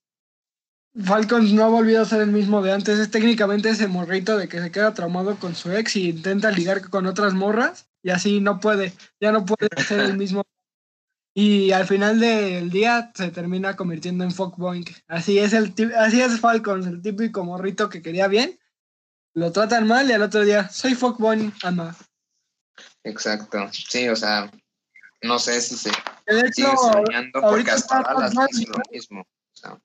Falcons 1.03 1.51
no 1.51 1.63
ha 1.63 1.69
volvido 1.69 2.03
a 2.03 2.05
ser 2.05 2.21
el 2.21 2.31
mismo 2.31 2.61
de 2.61 2.71
antes. 2.71 2.99
Es 2.99 3.09
técnicamente 3.09 3.69
ese 3.69 3.87
morrito 3.87 4.37
de 4.37 4.47
que 4.47 4.61
se 4.61 4.69
queda 4.69 4.93
traumado 4.93 5.37
con 5.37 5.55
su 5.55 5.71
ex 5.71 5.95
y 5.95 6.09
intenta 6.09 6.51
ligar 6.51 6.87
con 6.91 7.07
otras 7.07 7.33
morras 7.33 7.89
y 8.03 8.11
así 8.11 8.39
no 8.39 8.59
puede, 8.59 8.93
ya 9.19 9.31
no 9.31 9.45
puede 9.45 9.69
ser 9.87 10.01
el 10.01 10.15
mismo. 10.15 10.43
Y 11.33 11.71
al 11.71 11.87
final 11.87 12.19
del 12.19 12.69
día 12.69 13.11
se 13.15 13.31
termina 13.31 13.75
convirtiendo 13.75 14.23
en 14.23 14.31
fuckboing. 14.31 14.85
Así 15.07 15.39
es 15.39 15.53
el 15.53 15.73
así 15.97 16.21
es 16.21 16.39
Falcons, 16.39 16.85
el 16.85 17.01
típico 17.01 17.43
morrito 17.43 17.89
que 17.89 18.03
quería 18.03 18.27
bien. 18.27 18.59
Lo 19.33 19.51
tratan 19.51 19.87
mal 19.87 20.07
y 20.07 20.13
al 20.13 20.21
otro 20.21 20.45
día, 20.45 20.69
soy 20.69 20.93
fuckboy, 20.93 21.51
ama. 21.63 21.95
Exacto. 23.03 23.69
Sí, 23.71 24.07
o 24.09 24.15
sea, 24.15 24.51
no 25.21 25.39
sé 25.39 25.61
si 25.61 25.75
se 25.75 25.89
hecho, 25.89 26.51
sigue 26.51 26.77
soñando 26.77 27.41
porque 27.41 27.71
hasta 27.71 28.01
Dallas 28.01 28.31
hizo 28.31 28.41
Gurley, 28.41 28.65
lo 28.65 28.81
mismo. 28.91 29.21
O 29.21 29.55
sea, 29.55 29.81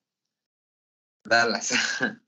Dallas. 1.23 1.71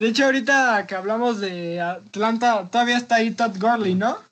De 0.00 0.08
hecho, 0.08 0.26
ahorita 0.26 0.86
que 0.86 0.94
hablamos 0.94 1.40
de 1.40 1.80
Atlanta, 1.80 2.70
todavía 2.70 2.98
está 2.98 3.16
ahí 3.16 3.32
Todd 3.32 3.58
Gurley, 3.58 3.96
¿no? 3.96 4.22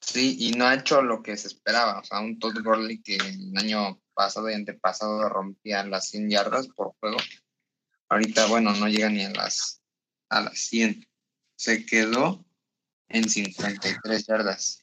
Sí, 0.00 0.36
y 0.40 0.52
no 0.52 0.66
ha 0.66 0.74
hecho 0.74 1.02
lo 1.02 1.22
que 1.22 1.36
se 1.36 1.48
esperaba. 1.48 1.98
O 1.98 2.04
sea, 2.04 2.20
un 2.20 2.38
Todd 2.38 2.62
Gurley 2.64 3.02
que 3.02 3.16
el 3.16 3.52
año 3.58 4.00
pasado 4.14 4.48
y 4.48 4.54
antepasado 4.54 5.28
rompía 5.28 5.84
las 5.84 6.08
100 6.08 6.30
yardas 6.30 6.68
por 6.68 6.94
juego. 6.98 7.18
Ahorita, 8.08 8.46
bueno, 8.46 8.72
no 8.72 8.88
llega 8.88 9.10
ni 9.10 9.24
a 9.24 9.30
las, 9.30 9.82
a 10.30 10.40
las 10.40 10.58
100. 10.60 11.06
Se 11.56 11.84
quedó 11.84 12.45
en 13.08 13.28
53 13.28 14.26
yardas. 14.26 14.82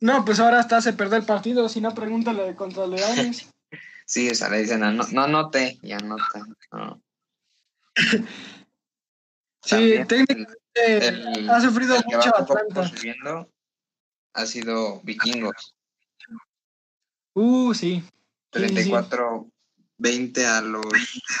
No, 0.00 0.24
pues 0.24 0.40
ahora 0.40 0.58
hasta 0.60 0.80
se 0.80 0.92
perder 0.92 1.20
el 1.20 1.26
partido, 1.26 1.68
si 1.68 1.80
no, 1.80 1.94
pregúntale 1.94 2.42
de 2.42 2.54
contra 2.56 2.86
Leones. 2.86 3.48
Sí, 4.04 4.28
o 4.28 4.34
sea, 4.34 4.50
le 4.50 4.58
dicen, 4.58 4.82
"Ah, 4.82 4.90
no, 4.92 5.04
no 5.12 5.22
anoté, 5.22 5.78
y 5.80 5.92
anota. 5.92 6.44
No. 6.72 7.00
Sí, 9.64 9.94
técnicamente 10.08 10.58
el- 10.76 11.48
ha 11.48 11.60
sufrido 11.60 11.94
mucho 12.04 12.36
Atlanta. 12.36 12.88
subiendo 12.88 13.48
ha 14.34 14.44
sido 14.46 15.00
Vikingos. 15.02 15.74
Uh, 17.34 17.72
sí. 17.72 18.02
Sí, 18.52 18.68
sí, 18.68 18.82
sí. 18.82 18.90
34-20 18.90 20.46
a 20.46 20.60
los 20.62 20.84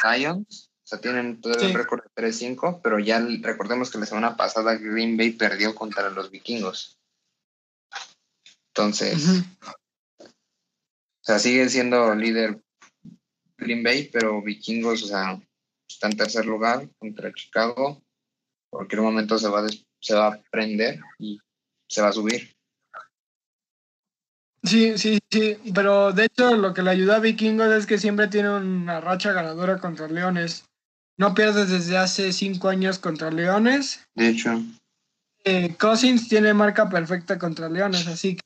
Lions. 0.04 0.70
O 0.84 0.86
sea, 0.86 1.00
tienen 1.00 1.40
todo 1.40 1.54
el 1.54 1.74
récord 1.74 2.02
de 2.02 2.10
3-5, 2.10 2.80
pero 2.82 2.98
ya 2.98 3.24
recordemos 3.40 3.90
que 3.90 3.98
la 3.98 4.06
semana 4.06 4.36
pasada 4.36 4.74
Green 4.76 5.16
Bay 5.16 5.30
perdió 5.30 5.74
contra 5.74 6.10
los 6.10 6.30
vikingos. 6.30 6.98
Entonces, 8.74 9.44
o 10.18 11.24
sea, 11.24 11.38
sigue 11.38 11.68
siendo 11.68 12.14
líder 12.14 12.60
Green 13.56 13.82
Bay, 13.82 14.08
pero 14.12 14.42
vikingos, 14.42 15.04
o 15.04 15.06
sea, 15.06 15.40
está 15.88 16.08
en 16.08 16.16
tercer 16.16 16.46
lugar 16.46 16.88
contra 16.98 17.32
Chicago. 17.32 18.02
Cualquier 18.70 19.02
momento 19.02 19.38
se 19.38 19.48
va, 19.48 19.64
a 19.64 19.68
se 20.00 20.14
va 20.14 20.28
a 20.28 20.42
prender 20.50 21.00
y 21.18 21.38
se 21.88 22.02
va 22.02 22.08
a 22.08 22.12
subir. 22.12 22.56
Sí, 24.64 24.96
sí, 24.96 25.18
sí. 25.30 25.58
Pero 25.74 26.12
de 26.12 26.24
hecho, 26.24 26.56
lo 26.56 26.72
que 26.72 26.82
le 26.82 26.90
ayuda 26.90 27.16
a 27.16 27.20
Vikingos 27.20 27.72
es 27.72 27.86
que 27.86 27.98
siempre 27.98 28.28
tiene 28.28 28.50
una 28.50 29.00
racha 29.00 29.32
ganadora 29.32 29.78
contra 29.78 30.08
Leones. 30.08 30.64
No 31.18 31.34
pierdes 31.34 31.70
desde 31.70 31.98
hace 31.98 32.32
cinco 32.32 32.68
años 32.68 32.98
contra 32.98 33.30
Leones. 33.30 34.00
De 34.14 34.28
hecho, 34.28 34.62
Eh, 35.44 35.74
Cousins 35.76 36.28
tiene 36.28 36.54
marca 36.54 36.88
perfecta 36.88 37.36
contra 37.38 37.68
Leones, 37.68 38.06
así 38.06 38.36
que 38.36 38.42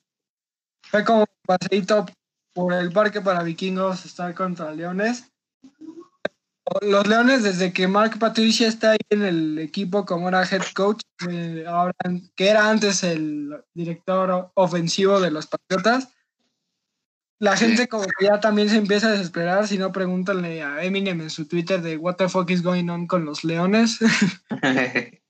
fue 0.89 1.05
como 1.05 1.19
un 1.21 1.25
paseíto 1.45 2.07
por 2.53 2.73
el 2.73 2.91
parque 2.91 3.21
para 3.21 3.43
vikingos 3.43 4.05
estar 4.05 4.33
contra 4.33 4.73
Leones. 4.73 5.25
Los 6.81 7.07
Leones, 7.07 7.43
desde 7.43 7.71
que 7.71 7.87
Mark 7.87 8.19
Patricia 8.19 8.67
está 8.67 8.91
ahí 8.91 8.99
en 9.09 9.23
el 9.23 9.59
equipo 9.59 10.05
como 10.05 10.27
era 10.27 10.43
head 10.43 10.63
coach, 10.75 11.01
eh, 11.29 11.63
ahora, 11.67 11.93
que 12.35 12.49
era 12.49 12.69
antes 12.69 13.03
el 13.03 13.63
director 13.73 14.51
ofensivo 14.55 15.21
de 15.21 15.31
los 15.31 15.47
Patriotas, 15.47 16.09
la 17.39 17.55
gente 17.55 17.87
como 17.87 18.05
que 18.05 18.25
ya 18.25 18.39
también 18.39 18.69
se 18.69 18.77
empieza 18.77 19.07
a 19.07 19.11
desesperar, 19.11 19.67
si 19.67 19.77
no 19.77 19.91
pregúntale 19.91 20.63
a 20.63 20.83
Eminem 20.83 21.21
en 21.21 21.29
su 21.29 21.47
Twitter 21.47 21.81
de 21.81 21.97
what 21.97 22.15
the 22.15 22.29
fuck 22.29 22.49
is 22.49 22.63
going 22.63 22.89
on 22.89 23.05
con 23.07 23.25
los 23.25 23.43
Leones. 23.43 23.99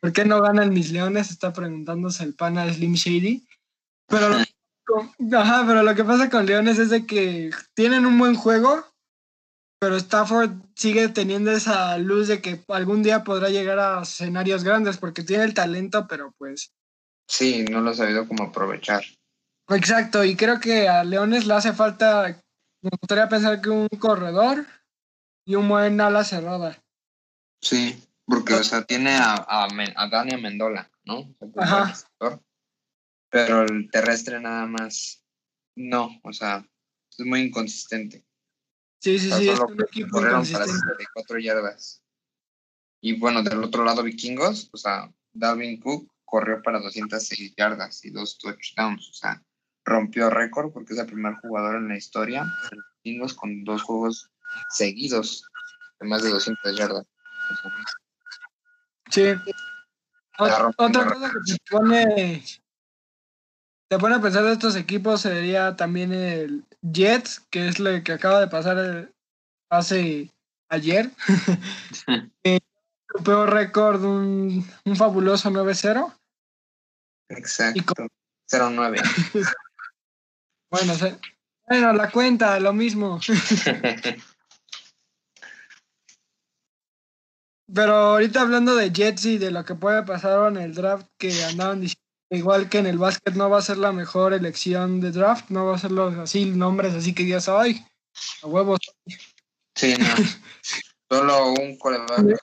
¿Por 0.00 0.12
qué 0.12 0.24
no 0.24 0.40
ganan 0.40 0.70
mis 0.70 0.92
leones? 0.92 1.30
Está 1.30 1.52
preguntándose 1.52 2.24
el 2.24 2.34
pana 2.34 2.72
Slim 2.72 2.94
Shady. 2.94 3.46
Pero 4.06 4.30
lo, 4.30 4.38
con- 4.86 5.12
ajá, 5.34 5.64
pero 5.66 5.82
lo 5.82 5.94
que 5.94 6.04
pasa 6.04 6.30
con 6.30 6.46
Leones 6.46 6.78
es 6.78 6.88
de 6.88 7.06
que 7.06 7.50
tienen 7.74 8.06
un 8.06 8.18
buen 8.18 8.34
juego, 8.34 8.82
pero 9.78 9.96
Stafford 9.96 10.52
sigue 10.74 11.08
teniendo 11.08 11.52
esa 11.52 11.96
luz 11.98 12.28
de 12.28 12.40
que 12.40 12.62
algún 12.68 13.02
día 13.02 13.24
podrá 13.24 13.50
llegar 13.50 13.78
a 13.78 14.02
escenarios 14.02 14.64
grandes 14.64 14.96
porque 14.96 15.22
tiene 15.22 15.44
el 15.44 15.54
talento, 15.54 16.06
pero 16.08 16.34
pues... 16.38 16.72
sí, 17.28 17.64
no 17.70 17.82
lo 17.82 17.90
ha 17.90 17.94
sabido 17.94 18.26
cómo 18.26 18.44
aprovechar. 18.44 19.04
Exacto, 19.76 20.24
y 20.24 20.36
creo 20.36 20.58
que 20.58 20.88
a 20.88 21.04
Leones 21.04 21.46
le 21.46 21.54
hace 21.54 21.72
falta, 21.72 22.40
me 22.82 22.90
gustaría 23.00 23.28
pensar 23.28 23.60
que 23.60 23.70
un 23.70 23.88
corredor 23.88 24.66
y 25.46 25.54
un 25.54 25.68
buen 25.68 26.00
ala 26.00 26.24
cerrada. 26.24 26.82
Sí, 27.60 28.02
porque, 28.24 28.54
o 28.54 28.64
sea, 28.64 28.84
tiene 28.84 29.16
a, 29.16 29.34
a, 29.34 29.68
a 29.96 30.08
Dani 30.08 30.34
Amendola, 30.34 30.90
¿no? 31.04 31.34
Ajá. 31.56 31.94
Pero 33.30 33.62
el 33.62 33.88
terrestre 33.90 34.40
nada 34.40 34.66
más, 34.66 35.24
no, 35.76 36.20
o 36.22 36.32
sea, 36.32 36.66
es 37.16 37.24
muy 37.24 37.42
inconsistente. 37.42 38.24
Sí, 39.00 39.18
sí, 39.18 39.30
sí, 39.30 39.48
es 39.48 39.60
un 39.60 39.80
equipo 39.80 40.10
corrieron 40.10 40.42
para 40.42 40.64
inconsistente. 40.64 41.04
64 41.04 41.38
yardas. 41.38 42.02
Y 43.00 43.18
bueno, 43.18 43.42
del 43.42 43.62
otro 43.62 43.84
lado, 43.84 44.02
vikingos, 44.02 44.68
o 44.72 44.76
sea, 44.76 45.12
Dalvin 45.32 45.80
Cook 45.80 46.12
corrió 46.24 46.60
para 46.62 46.80
206 46.80 47.54
yardas 47.56 48.04
y 48.04 48.10
dos 48.10 48.36
touchdowns, 48.36 49.08
o 49.08 49.12
sea, 49.12 49.42
rompió 49.90 50.30
récord 50.30 50.72
porque 50.72 50.94
es 50.94 50.98
el 50.98 51.06
primer 51.06 51.34
jugador 51.34 51.76
en 51.76 51.88
la 51.88 51.96
historia 51.96 52.44
de 52.70 52.76
los 52.76 52.84
vikingos 53.02 53.34
con 53.34 53.64
dos 53.64 53.82
juegos 53.82 54.30
seguidos 54.70 55.44
de 56.00 56.08
más 56.08 56.22
de 56.22 56.30
200 56.30 56.76
yardas. 56.76 57.04
Sí. 59.10 59.34
Otra 60.38 60.72
cosa 61.04 61.30
que 61.32 61.52
te 61.52 61.58
pone, 61.70 62.44
te 63.88 63.98
pone 63.98 64.14
a 64.14 64.20
pensar 64.20 64.44
de 64.44 64.52
estos 64.52 64.76
equipos 64.76 65.20
sería 65.22 65.76
también 65.76 66.12
el 66.12 66.64
Jets, 66.80 67.40
que 67.50 67.68
es 67.68 67.78
lo 67.78 68.02
que 68.02 68.12
acaba 68.12 68.40
de 68.40 68.46
pasar 68.48 68.78
el- 68.78 69.14
hace 69.70 70.30
ayer. 70.68 71.10
Eh, 72.44 72.58
Rompió 73.12 73.44
récord 73.44 74.04
un, 74.04 74.64
un 74.84 74.96
fabuloso 74.96 75.50
9-0. 75.50 76.14
Exacto. 77.28 78.06
09. 78.48 78.98
Bueno, 80.70 80.94
se- 80.94 81.18
bueno, 81.68 81.92
la 81.92 82.10
cuenta, 82.10 82.58
lo 82.60 82.72
mismo. 82.72 83.20
Pero 87.72 87.94
ahorita 87.94 88.40
hablando 88.40 88.74
de 88.74 88.90
Jets 88.90 89.26
y 89.26 89.38
de 89.38 89.50
lo 89.52 89.64
que 89.64 89.74
puede 89.76 90.02
pasar 90.02 90.48
en 90.48 90.56
el 90.56 90.74
draft, 90.74 91.06
que 91.16 91.44
andaban 91.44 91.80
diciendo, 91.80 92.02
igual 92.30 92.68
que 92.68 92.78
en 92.78 92.86
el 92.86 92.98
básquet 92.98 93.34
no 93.34 93.48
va 93.48 93.58
a 93.58 93.62
ser 93.62 93.78
la 93.78 93.92
mejor 93.92 94.32
elección 94.32 95.00
de 95.00 95.12
draft, 95.12 95.50
no 95.50 95.66
va 95.66 95.76
a 95.76 95.78
ser 95.78 95.92
los 95.92 96.16
así 96.18 96.46
nombres 96.46 96.94
así 96.94 97.14
que 97.14 97.22
digas, 97.22 97.48
ay, 97.48 97.84
a 98.42 98.46
huevos. 98.48 98.80
Sí, 99.76 99.94
no. 99.96 100.06
Solo 101.10 101.52
un 101.52 101.76
coreback 101.78 102.38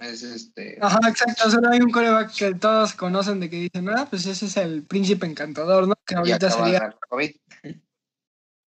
es 0.00 0.22
este. 0.22 0.78
Ajá, 0.80 0.98
exacto, 1.08 1.50
solo 1.50 1.70
hay 1.70 1.80
un 1.80 1.90
coreback 1.90 2.34
que 2.34 2.54
todos 2.54 2.94
conocen 2.94 3.40
de 3.40 3.48
que 3.48 3.56
dicen, 3.56 3.88
ah, 3.88 4.06
pues 4.08 4.26
ese 4.26 4.46
es 4.46 4.56
el 4.56 4.82
príncipe 4.82 5.26
encantador, 5.26 5.88
¿no? 5.88 5.94
Que 6.04 6.16
ahorita 6.16 6.50
sería, 6.50 6.94
COVID. 7.08 7.34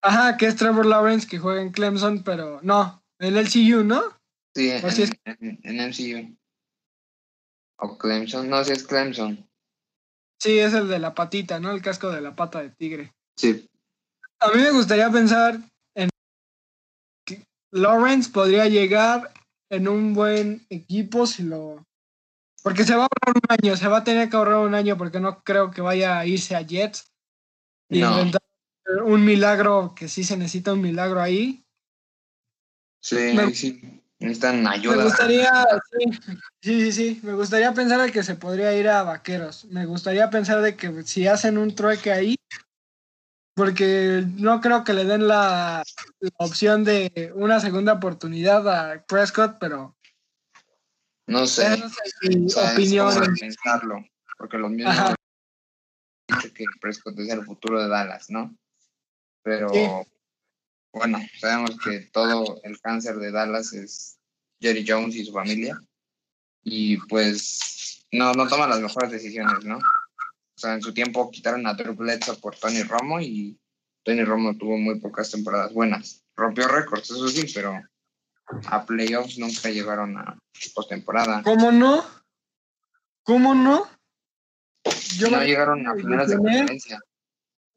ajá, 0.02 0.38
que 0.38 0.48
es 0.48 0.56
Trevor 0.56 0.86
Lawrence 0.86 1.28
que 1.28 1.40
juega 1.40 1.62
en 1.62 1.72
Clemson, 1.72 2.24
pero 2.24 2.60
no, 2.64 3.04
en 3.20 3.38
el 3.38 3.48
CU, 3.50 3.84
¿no? 3.84 4.02
Sí, 4.56 4.72
en, 4.72 4.86
Así 4.86 5.04
es. 5.04 5.12
en, 5.26 5.60
en 5.64 5.90
MCU. 5.90 6.36
O 7.78 7.98
Clemson. 7.98 8.50
No, 8.50 8.64
sí 8.64 8.74
es 8.74 8.84
Clemson. 8.84 9.48
Sí, 10.42 10.58
es 10.58 10.74
el 10.74 10.88
de 10.88 11.00
la 11.00 11.14
patita, 11.14 11.60
¿no? 11.60 11.72
El 11.72 11.82
casco 11.82 12.10
de 12.10 12.22
la 12.22 12.36
pata 12.36 12.62
de 12.62 12.70
tigre. 12.72 13.14
Sí. 13.38 13.70
A 14.40 14.50
mí 14.50 14.62
me 14.62 14.72
gustaría 14.72 15.10
pensar 15.10 15.60
en 15.96 16.10
que 17.26 17.46
Lawrence 17.72 18.32
podría 18.32 18.68
llegar 18.68 19.34
en 19.70 19.88
un 19.88 20.14
buen 20.14 20.66
equipo 20.70 21.26
si 21.28 21.44
lo... 21.44 21.86
Porque 22.64 22.84
se 22.84 22.96
va 22.96 23.04
a 23.04 23.08
ahorrar 23.08 23.36
un 23.36 23.58
año, 23.58 23.78
se 23.78 23.88
va 23.88 24.00
a 24.00 24.04
tener 24.04 24.30
que 24.30 24.36
ahorrar 24.36 24.58
un 24.60 24.76
año 24.76 24.98
porque 24.98 25.20
no 25.20 25.42
creo 25.44 25.72
que 25.72 25.82
vaya 25.82 26.20
a 26.20 26.26
irse 26.26 26.56
a 26.56 26.62
Jets 26.62 27.12
y 27.90 28.00
No. 28.00 28.12
inventar 28.12 28.42
un 29.06 29.24
milagro, 29.24 29.94
que 29.96 30.08
sí 30.08 30.24
se 30.24 30.36
necesita 30.36 30.74
un 30.74 30.82
milagro 30.82 31.22
ahí. 31.22 31.64
Sí, 33.02 33.32
Me- 33.34 33.54
sí. 33.54 34.04
Necesitan 34.20 34.68
ayuda. 34.68 34.98
Me 34.98 35.04
gustaría, 35.04 35.50
sí, 35.92 36.12
sí, 36.62 36.92
sí, 36.92 37.20
me 37.24 37.34
gustaría 37.34 37.74
pensar 37.74 38.02
de 38.02 38.12
que 38.12 38.22
se 38.22 38.36
podría 38.36 38.74
ir 38.78 38.90
a 38.90 39.04
Vaqueros. 39.04 39.64
Me 39.66 39.86
gustaría 39.86 40.30
pensar 40.30 40.62
de 40.62 40.76
que 40.76 41.04
si 41.04 41.26
hacen 41.26 41.58
un 41.58 41.74
trueque 41.74 42.12
ahí, 42.12 42.36
porque 43.60 44.24
no 44.38 44.62
creo 44.62 44.86
que 44.86 44.94
le 44.94 45.04
den 45.04 45.28
la, 45.28 45.84
la 46.22 46.30
opción 46.38 46.86
de 46.86 47.30
una 47.36 47.60
segunda 47.60 47.92
oportunidad 47.92 48.66
a 48.70 49.04
Prescott, 49.06 49.58
pero 49.60 49.98
No 51.28 51.46
sé. 51.46 51.74
es 51.74 51.80
mi 52.30 52.46
O 52.46 52.50
sea, 52.50 52.64
es 52.68 52.74
opinión. 52.74 53.36
pensarlo. 53.38 54.06
Porque 54.38 54.58
los 54.58 54.72
mismos 54.72 54.94
Ajá. 54.98 55.10
han 55.10 56.38
dicho 56.40 56.54
que 56.54 56.64
Prescott 56.80 57.20
es 57.20 57.28
el 57.28 57.44
futuro 57.44 57.82
de 57.84 57.90
Dallas, 57.90 58.30
¿no? 58.30 58.56
Pero 59.44 59.68
Sí. 59.74 59.86
bueno, 60.94 61.20
sabemos 61.38 61.78
que 61.84 62.00
todo 62.14 62.62
el 62.64 62.80
cáncer 62.80 63.18
de 63.18 63.30
Dallas 63.32 63.74
es 63.74 64.20
Jerry 64.62 64.86
Jones 64.88 65.16
y 65.18 65.26
su 65.26 65.34
familia. 65.34 65.78
Y 66.64 66.96
pues 67.08 68.06
no, 68.14 68.32
no 68.32 68.48
toma 68.48 68.68
las 68.68 68.80
mejores 68.80 69.12
decisiones, 69.12 69.66
¿no? 69.66 69.80
O 70.60 70.62
sea, 70.62 70.74
en 70.74 70.82
su 70.82 70.94
tiempo 70.94 71.32
quitaron 71.32 71.66
a 71.68 71.74
Drew 71.74 71.96
Bledsoe 71.96 72.36
por 72.36 72.54
Tony 72.54 72.84
Romo 72.84 73.22
y 73.22 73.58
Tony 74.04 74.26
Romo 74.26 74.58
tuvo 74.58 74.76
muy 74.78 75.00
pocas 75.00 75.32
temporadas 75.32 75.72
buenas. 75.72 76.22
Rompió 76.36 76.68
récords, 76.68 77.10
eso 77.12 77.30
sí, 77.30 77.50
pero 77.56 77.82
a 78.66 78.86
playoffs 78.86 79.38
nunca 79.40 79.70
llegaron 79.70 80.18
a 80.18 80.38
postemporada. 80.76 81.44
¿Cómo 81.44 81.72
no? 81.72 82.04
¿Cómo 83.24 83.56
no? 83.56 83.88
Yo, 85.16 85.30
no 85.32 85.38
me- 85.38 85.46
llegaron 85.46 85.88
a 85.88 85.94
me 85.94 86.02
finales 86.02 86.28
de 86.28 86.36
conferencia. 86.36 87.00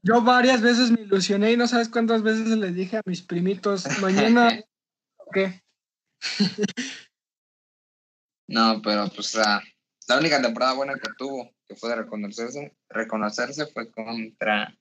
yo 0.03 0.21
varias 0.23 0.61
veces 0.61 0.90
me 0.90 1.03
ilusioné 1.03 1.53
y 1.53 1.57
no 1.57 1.68
sabes 1.68 1.88
cuántas 1.88 2.25
veces 2.25 2.49
les 2.49 2.75
dije 2.75 2.97
a 2.97 3.03
mis 3.07 3.23
primitos, 3.23 3.87
mañana, 4.01 4.61
¿qué? 5.33 5.62
No, 8.49 8.83
pero 8.83 9.09
pues 9.14 9.37
la, 9.37 9.62
la 10.09 10.18
única 10.18 10.42
temporada 10.42 10.73
buena 10.75 10.95
que 10.95 11.09
tuvo, 11.16 11.49
que 11.73 11.79
fue 11.81 11.91
de 11.91 11.97
reconocerse, 11.97 12.73
reconocerse 12.89 13.67
fue 13.67 13.91
contra 13.91 14.75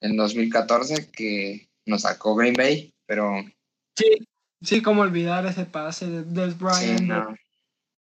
en 0.00 0.16
2014 0.16 1.10
que 1.10 1.68
nos 1.86 2.02
sacó 2.02 2.34
Green 2.34 2.54
Bay, 2.54 2.92
pero 3.06 3.34
Sí, 3.96 4.26
sí, 4.62 4.82
como 4.82 5.02
olvidar 5.02 5.46
ese 5.46 5.64
pase 5.64 6.06
de 6.06 6.22
Des 6.24 6.54
sí, 6.54 6.58
Bryant. 6.60 7.00
no. 7.02 7.34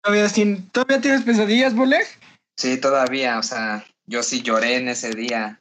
¿Todavía, 0.02 0.28
sin- 0.28 0.68
¿Todavía 0.70 1.00
tienes 1.00 1.22
pesadillas, 1.22 1.74
Boleg? 1.74 2.06
Sí, 2.56 2.78
todavía, 2.80 3.38
o 3.38 3.42
sea, 3.42 3.84
yo 4.06 4.22
sí 4.22 4.42
lloré 4.42 4.76
en 4.76 4.88
ese 4.88 5.10
día. 5.10 5.60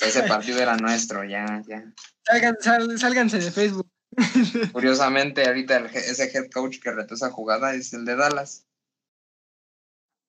Ese 0.00 0.22
partido 0.28 0.60
era 0.60 0.76
nuestro, 0.76 1.24
ya, 1.24 1.62
ya. 1.66 1.84
Salgan, 2.24 2.56
sal- 2.60 2.98
sálganse 2.98 3.38
de 3.38 3.50
Facebook. 3.50 3.88
Curiosamente, 4.72 5.46
ahorita 5.46 5.76
el 5.76 5.86
ese 5.86 6.30
head 6.32 6.50
coach 6.50 6.78
que 6.80 6.90
retó 6.92 7.14
esa 7.14 7.30
jugada 7.30 7.74
es 7.74 7.92
el 7.92 8.04
de 8.04 8.16
Dallas. 8.16 8.64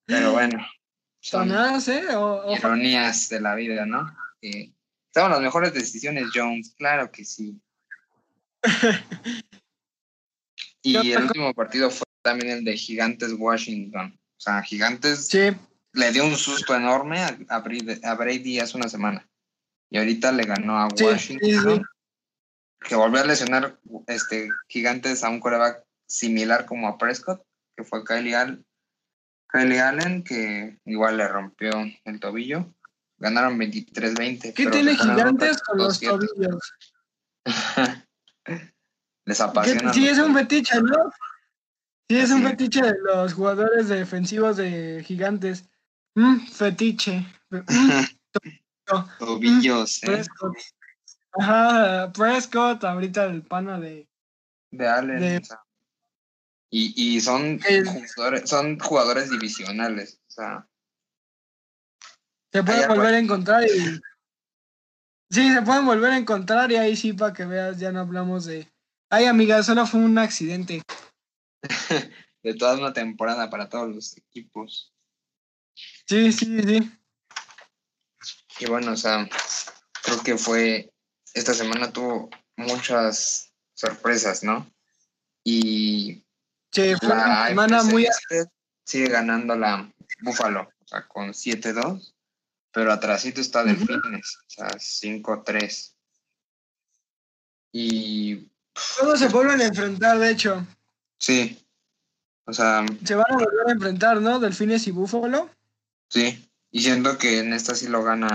Pero 0.06 0.32
bueno, 0.34 0.66
Sonadas, 1.30 1.88
¿eh? 1.88 2.16
O- 2.16 2.56
ironías 2.56 3.30
de 3.30 3.42
la 3.42 3.56
vida, 3.56 3.86
¿no? 3.86 4.16
Toman 5.14 5.32
las 5.32 5.42
mejores 5.42 5.74
decisiones, 5.74 6.28
Jones, 6.34 6.74
claro 6.78 7.12
que 7.12 7.26
sí. 7.26 7.60
Y 10.84 10.94
¿Qué 10.94 11.00
otra 11.00 11.20
el 11.20 11.24
último 11.26 11.54
partido 11.54 11.90
fue 11.90 12.06
también 12.22 12.52
el 12.60 12.64
de 12.64 12.78
Gigantes 12.78 13.34
Washington. 13.38 14.18
O 14.18 14.40
sea, 14.40 14.62
Gigantes 14.62 15.28
Sí, 15.28 15.50
le 15.94 16.12
dio 16.12 16.26
un 16.26 16.36
susto 16.38 16.76
enorme 16.76 17.20
a, 17.20 17.38
a 17.50 17.60
Brady, 17.60 18.00
a 18.04 18.14
Brady 18.16 18.60
hace 18.60 18.78
una 18.78 18.88
semana. 18.88 19.28
Y 19.90 19.98
ahorita 19.98 20.32
le 20.32 20.44
ganó 20.44 20.78
a 20.80 20.88
Washington. 20.88 21.50
sí, 21.50 21.58
sí. 21.60 21.82
Que 22.88 22.96
volvió 22.96 23.22
a 23.22 23.26
lesionar 23.26 23.78
este, 24.06 24.50
Gigantes 24.70 25.24
a 25.24 25.30
un 25.30 25.40
coreback 25.40 25.84
similar 26.06 26.66
como 26.66 26.88
a 26.88 26.98
Prescott, 26.98 27.42
que 27.76 27.84
fue 27.84 28.06
Kylie, 28.06 28.64
Kylie 29.50 29.80
Allen, 29.80 30.24
que 30.24 30.78
igual 30.86 31.18
le 31.18 31.28
rompió 31.28 31.72
el 32.06 32.20
tobillo. 32.20 32.74
Ganaron 33.18 33.58
23-20. 33.58 34.54
¿qué 34.54 34.68
tiene 34.68 34.96
gigantes 34.96 35.62
con 35.64 35.78
los 35.80 36.02
2-7. 36.02 36.08
tobillos? 36.08 36.74
Les 39.26 39.38
¿Qué- 39.38 39.44
apasiona. 39.44 39.94
Sí, 39.94 40.08
es 40.08 40.20
un 40.20 40.34
fetiche, 40.34 40.82
¿no? 40.82 41.12
Sí, 42.10 42.18
es 42.18 42.32
un 42.32 42.42
Sí. 42.42 42.48
fetiche 42.48 42.82
de 42.82 42.96
los 43.04 43.34
jugadores 43.34 43.90
defensivos 43.90 44.56
de 44.58 45.04
gigantes. 45.06 45.66
Mm, 46.16 46.40
fetiche. 46.48 47.26
Mm, 48.90 49.04
tobillos, 49.20 50.02
¿eh? 50.04 50.06
Prescott. 50.08 50.54
Ajá, 51.34 52.12
Prescott, 52.14 52.84
ahorita 52.86 53.26
el 53.26 53.42
pana 53.42 53.80
de. 53.80 54.08
de 54.72 54.88
Allen. 54.88 55.20
de- 55.20 55.42
y, 56.70 56.94
y 57.18 57.22
son, 57.22 57.60
El- 57.68 57.88
jugadores, 57.88 58.50
son 58.50 58.80
jugadores 58.80 59.30
divisionales. 59.30 60.20
O 60.28 60.32
sea, 60.32 60.68
Se 62.52 62.64
pueden 62.64 62.88
volver 62.88 63.14
a 63.14 63.20
encontrar 63.20 63.64
y. 63.66 64.00
Sí, 65.30 65.54
se 65.54 65.62
pueden 65.62 65.86
volver 65.86 66.12
a 66.12 66.18
encontrar 66.18 66.72
y 66.72 66.78
ahí 66.78 66.96
sí, 66.96 67.14
para 67.14 67.34
que 67.34 67.46
veas, 67.46 67.80
ya 67.80 67.92
no 67.92 68.00
hablamos 68.00 68.46
de. 68.46 68.72
Ay, 69.10 69.26
amiga, 69.26 69.62
solo 69.64 69.86
fue 69.86 70.00
un 70.00 70.18
accidente. 70.18 70.82
de 72.44 72.54
toda 72.54 72.78
una 72.78 72.94
temporada 72.94 73.50
para 73.50 73.68
todos 73.70 73.94
los 73.94 74.18
equipos. 74.18 74.94
Sí, 76.08 76.32
sí, 76.32 76.62
sí. 76.64 76.92
Y 78.60 78.66
bueno, 78.66 78.94
o 78.94 78.98
sea, 78.98 79.28
creo 80.04 80.24
que 80.24 80.38
fue. 80.38 80.94
Esta 81.34 81.54
semana 81.54 81.92
tuvo 81.92 82.30
muchas 82.56 83.54
sorpresas, 83.74 84.44
¿no? 84.44 84.72
Y 85.44 86.26
Sí, 86.78 86.94
fue 87.00 87.08
una 87.12 87.28
la 87.28 87.48
semana 87.48 87.78
AFC 87.80 87.92
muy. 87.92 88.08
Sigue 88.86 89.10
ganando 89.10 89.56
la 89.56 89.92
Buffalo, 90.22 90.62
o 90.62 90.88
sea, 90.88 91.08
con 91.08 91.30
7-2, 91.30 92.14
pero 92.72 92.92
atrásito 92.94 93.42
está. 93.42 93.64
Delfines, 93.64 94.38
o 94.38 94.50
sea, 94.50 94.68
5-3. 94.70 95.94
Y 97.72 98.48
Todos 99.00 99.20
se 99.20 99.28
vuelven 99.30 99.62
a 99.62 99.66
enfrentar, 99.66 100.20
de 100.20 100.32
hecho. 100.32 100.66
sí, 101.20 101.66
O 102.46 102.54
sea, 102.54 102.86
Se 103.04 103.16
van 103.16 103.26
a 103.30 103.34
volver 103.36 103.70
a 103.70 103.72
enfrentar, 103.72 104.22
¿no? 104.22 104.40
Delfines 104.40 104.88
y 104.88 104.92
Búfalo. 104.92 105.50
sí. 106.10 106.44
Y 106.70 106.82
siento 106.82 107.18
que 107.18 107.40
en 107.40 107.54
esta 107.54 107.74
sí 107.74 107.88
lo 107.88 108.04
gana 108.04 108.28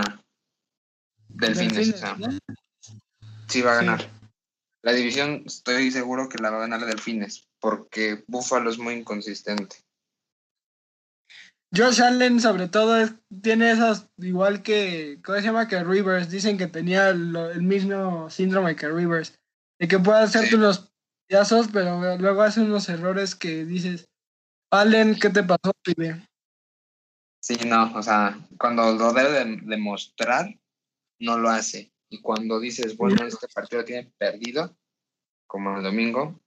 Delfines. 1.29 1.93
o 1.93 1.97
sea, 1.97 2.15
¿no? 2.15 2.27
sí 3.47 3.61
va 3.61 3.79
a 3.79 3.97
Sí. 3.97 4.05
La 4.83 4.91
división 4.91 5.43
estoy 5.45 5.91
seguro 5.91 6.27
que 6.27 6.37
la 6.41 6.51
va 6.51 6.57
a 6.57 6.61
ganar 6.67 6.85
Delfines, 6.85 7.47
porque 7.59 8.23
Buffalo 8.27 8.69
es 8.69 8.77
muy 8.77 8.95
inconsistente. 8.95 9.77
Josh 11.75 12.01
Allen, 12.01 12.39
sobre 12.39 12.67
todo, 12.67 12.97
es- 12.99 13.15
tiene 13.41 13.71
esas, 13.71 14.09
igual 14.17 14.61
que, 14.61 15.19
¿cómo 15.23 15.37
se 15.39 15.43
llama? 15.45 15.67
Que 15.67 15.83
Rivers. 15.83 16.29
Dicen 16.29 16.57
que 16.57 16.67
tenía 16.67 17.09
el 17.09 17.61
mismo 17.63 18.29
síndrome 18.29 18.75
que 18.75 18.89
Rivers. 18.89 19.33
De 19.79 19.87
que 19.87 19.97
puede 19.99 20.19
hacerte 20.21 20.49
Sí. 20.49 20.55
unos 20.55 20.91
pedazos, 21.27 21.69
pero 21.71 22.17
luego 22.17 22.41
hace 22.41 22.61
unos 22.61 22.89
errores 22.89 23.35
que 23.35 23.65
dices, 23.65 24.05
Allen, 24.71 25.15
¿qué 25.15 25.29
te 25.29 25.43
pasó, 25.43 25.71
pibe? 25.81 26.27
Sí, 27.41 27.55
no, 27.65 27.93
o 27.95 28.03
sea, 28.03 28.37
cuando 28.59 28.93
lo 28.93 29.13
debe 29.13 29.31
de 29.45 29.57
demostrar, 29.63 30.53
no 31.19 31.37
lo 31.37 31.49
hace. 31.49 31.92
Y 32.13 32.21
cuando 32.21 32.59
dices, 32.59 32.95
bueno, 32.95 33.25
este 33.25 33.47
partido 33.47 33.81
lo 33.81 33.85
tiene 33.85 34.13
perdido, 34.19 34.77
como 35.47 35.77
el 35.77 35.83
domingo, 35.83 36.39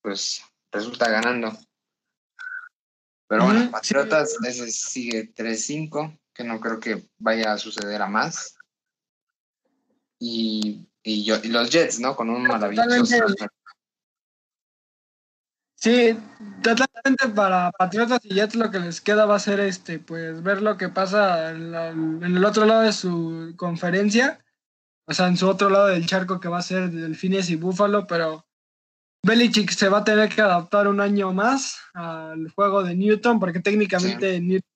pues 0.00 0.42
resulta 0.72 1.10
ganando. 1.10 1.52
Pero 3.28 3.44
bueno, 3.44 3.70
Patriotas, 3.70 4.38
ese 4.42 4.70
sigue 4.70 5.30
3-5, 5.34 6.18
que 6.32 6.42
no 6.42 6.58
creo 6.58 6.80
que 6.80 7.06
vaya 7.18 7.52
a 7.52 7.58
suceder 7.58 8.00
a 8.00 8.06
más. 8.06 8.56
Y, 10.18 10.88
y, 11.02 11.22
yo, 11.22 11.36
y 11.42 11.48
los 11.48 11.68
Jets, 11.70 12.00
¿no? 12.00 12.16
Con 12.16 12.30
un 12.30 12.44
maravilloso. 12.44 12.88
Totalmente. 12.88 13.46
Sí, 15.74 16.18
totalmente 16.62 17.28
para 17.34 17.70
Patriotas 17.72 18.20
y 18.24 18.34
Jets 18.34 18.54
lo 18.54 18.70
que 18.70 18.78
les 18.80 19.02
queda 19.02 19.26
va 19.26 19.36
a 19.36 19.38
ser 19.38 19.60
este, 19.60 19.98
pues 19.98 20.42
ver 20.42 20.62
lo 20.62 20.78
que 20.78 20.88
pasa 20.88 21.50
en, 21.50 21.72
la- 21.72 21.88
en 21.90 22.22
el 22.24 22.42
otro 22.44 22.64
lado 22.64 22.80
de 22.82 22.92
su 22.94 23.52
conferencia, 23.58 24.42
o 25.10 25.14
sea, 25.14 25.26
en 25.26 25.36
su 25.36 25.48
otro 25.48 25.68
lado 25.70 25.86
del 25.88 26.06
charco 26.06 26.38
que 26.40 26.48
va 26.48 26.58
a 26.58 26.62
ser 26.62 26.90
Delfines 26.90 27.50
y 27.50 27.56
Búfalo, 27.56 28.06
pero 28.06 28.46
Belichick 29.26 29.70
se 29.70 29.88
va 29.88 29.98
a 29.98 30.04
tener 30.04 30.28
que 30.34 30.40
adaptar 30.40 30.86
un 30.88 31.00
año 31.00 31.32
más 31.32 31.78
al 31.94 32.48
juego 32.50 32.82
de 32.82 32.94
Newton, 32.94 33.40
porque 33.40 33.60
técnicamente 33.60 34.40
Newton 34.40 34.68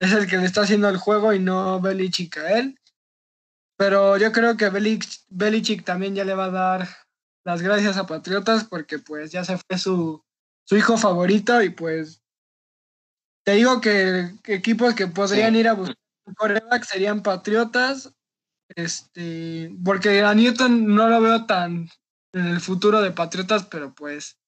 es 0.00 0.12
el 0.12 0.26
que 0.28 0.36
le 0.38 0.44
está 0.46 0.62
haciendo 0.62 0.88
el 0.88 0.96
juego 0.98 1.32
y 1.32 1.40
no 1.40 1.80
Belichick 1.80 2.36
a 2.38 2.58
él. 2.58 2.78
Pero 3.76 4.16
yo 4.18 4.30
creo 4.32 4.56
que 4.56 4.70
Belich- 4.70 5.24
Belichick 5.28 5.84
también 5.84 6.14
ya 6.14 6.24
le 6.24 6.34
va 6.34 6.44
a 6.46 6.50
dar 6.50 6.88
las 7.44 7.60
gracias 7.60 7.96
a 7.96 8.06
Patriotas 8.06 8.64
porque 8.64 8.98
pues 9.00 9.32
ya 9.32 9.44
se 9.44 9.58
fue 9.58 9.78
su, 9.78 10.22
su 10.66 10.76
hijo 10.76 10.96
favorito 10.96 11.60
y 11.60 11.70
pues 11.70 12.22
te 13.44 13.52
digo 13.52 13.80
que, 13.80 14.30
que 14.42 14.54
equipos 14.54 14.94
que 14.94 15.06
podrían 15.08 15.52
Sí. 15.54 15.58
ir 15.60 15.68
a 15.68 15.74
buscar 15.74 15.96
un 16.26 16.34
coreback 16.34 16.84
serían 16.84 17.22
Patriotas, 17.22 18.14
este, 18.74 19.70
porque 19.84 20.22
a 20.22 20.34
Newton 20.34 20.94
no 20.94 21.08
lo 21.08 21.20
veo 21.20 21.46
tan 21.46 21.88
en 22.32 22.46
el 22.46 22.60
futuro 22.60 23.00
de 23.00 23.12
Patriotas, 23.12 23.66
pero 23.66 23.94
pues 23.94 24.38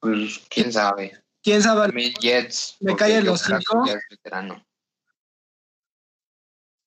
Pues 0.00 0.40
quién 0.48 0.72
sabe. 0.72 1.22
quién 1.42 1.62
sabe. 1.62 1.86
También 1.86 2.14
Jets. 2.20 2.76
Me 2.80 2.96
ya 2.96 3.18
es 3.18 4.02
veterano. 4.10 4.64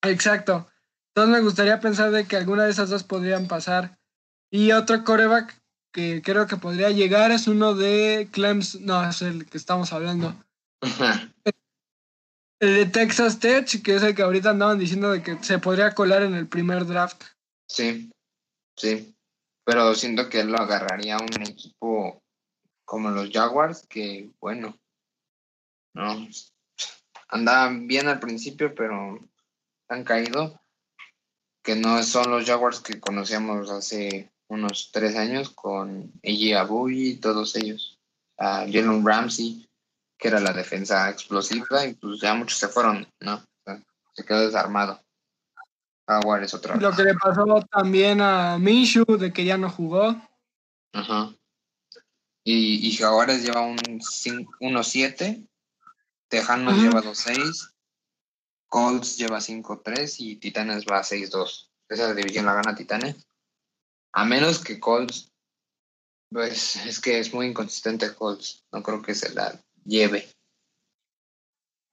Exacto. 0.04 0.70
Entonces 1.14 1.38
me 1.38 1.44
gustaría 1.44 1.80
pensar 1.80 2.12
de 2.12 2.26
que 2.26 2.36
alguna 2.36 2.66
de 2.66 2.72
esas 2.72 2.90
dos 2.90 3.04
podrían 3.04 3.48
pasar. 3.48 3.98
Y 4.52 4.72
otro 4.72 5.04
coreback 5.04 5.62
que 5.92 6.22
creo 6.22 6.46
que 6.46 6.58
podría 6.58 6.90
llegar 6.90 7.32
es 7.32 7.48
uno 7.48 7.74
de 7.74 8.28
Clemson, 8.32 8.86
no, 8.86 9.10
es 9.10 9.22
el 9.22 9.46
que 9.46 9.58
estamos 9.58 9.94
hablando. 9.94 10.36
El 12.60 12.76
de 12.76 12.86
Texas 12.86 13.40
Tech, 13.40 13.82
que 13.84 13.96
es 13.96 14.04
el 14.04 14.16
que 14.16 14.22
ahorita 14.22 14.52
andaban 14.52 14.80
diciendo 14.80 15.12
de 15.12 15.22
que 15.22 15.44
se 15.44 15.60
podría 15.60 15.94
colar 15.94 16.24
en 16.24 16.36
el 16.36 16.48
primer 16.48 16.86
draft. 16.86 17.24
Sí, 17.68 18.12
sí. 18.78 19.14
Pero 19.66 19.94
siento 19.96 20.30
que 20.30 20.44
lo 20.44 20.58
agarraría 20.58 21.18
un 21.18 21.42
equipo 21.42 22.22
como 22.86 23.10
los 23.10 23.30
Jaguars, 23.32 23.86
que 23.88 24.30
bueno, 24.40 24.78
no. 25.94 26.28
Andaban 27.30 27.88
bien 27.88 28.08
al 28.08 28.20
principio, 28.20 28.74
pero 28.74 29.20
han 29.90 30.04
caído. 30.04 30.62
Que 31.64 31.76
no 31.76 32.02
son 32.04 32.30
los 32.30 32.46
Jaguars 32.46 32.80
que 32.80 33.00
conocíamos 33.00 33.72
hace 33.72 34.32
unos 34.48 34.92
tres 34.92 35.16
años 35.16 35.50
con 35.50 36.12
Eji 36.22 36.54
Abu 36.54 36.90
y 36.90 37.16
todos 37.16 37.56
ellos. 37.56 37.98
A 38.38 38.60
Jalen 38.60 39.06
Ramsey, 39.06 39.65
que 40.26 40.30
era 40.30 40.40
la 40.40 40.54
defensa 40.54 41.08
explosiva, 41.08 41.86
y 41.86 41.94
pues 41.94 42.20
ya 42.20 42.34
muchos 42.34 42.58
se 42.58 42.68
fueron, 42.68 43.08
¿no? 43.22 43.46
Se 44.16 44.26
quedó 44.26 44.40
desarmado. 44.44 45.00
Jaguars 46.10 46.52
otra 46.56 46.74
vez. 46.74 46.82
Lo 46.82 46.92
que 46.96 47.04
le 47.04 47.14
pasó 47.14 47.46
también 47.70 48.22
a 48.22 48.58
Minshew, 48.58 49.06
de 49.20 49.32
que 49.32 49.46
ya 49.46 49.56
no 49.56 49.70
jugó. 49.70 50.20
Ajá. 50.94 51.32
Y, 52.44 52.88
y 52.88 52.96
Jaguares 52.96 53.44
lleva 53.44 53.62
un 53.62 53.78
cin- 54.00 54.48
1-7, 54.60 55.48
Tejanos 56.28 56.74
Ajá. 56.74 56.82
lleva 56.82 57.04
2-6, 57.04 57.72
Colts 58.68 59.18
lleva 59.18 59.38
5-3 59.38 60.16
y 60.18 60.38
Titanes 60.38 60.86
va 60.86 61.04
6-2. 61.04 61.70
Esa 61.88 62.16
división 62.16 62.48
la 62.48 62.56
gana 62.56 62.74
Titanes. 62.74 63.28
A 64.12 64.26
menos 64.26 64.58
que 64.64 64.80
Colts, 64.80 65.32
pues 66.32 66.78
es 66.78 67.00
que 67.00 67.20
es 67.20 67.32
muy 67.32 67.46
inconsistente 67.46 68.16
Colts. 68.16 68.64
No 68.72 68.82
creo 68.82 69.04
que 69.04 69.14
se 69.14 69.32
la 69.36 69.62
lleve. 69.86 70.30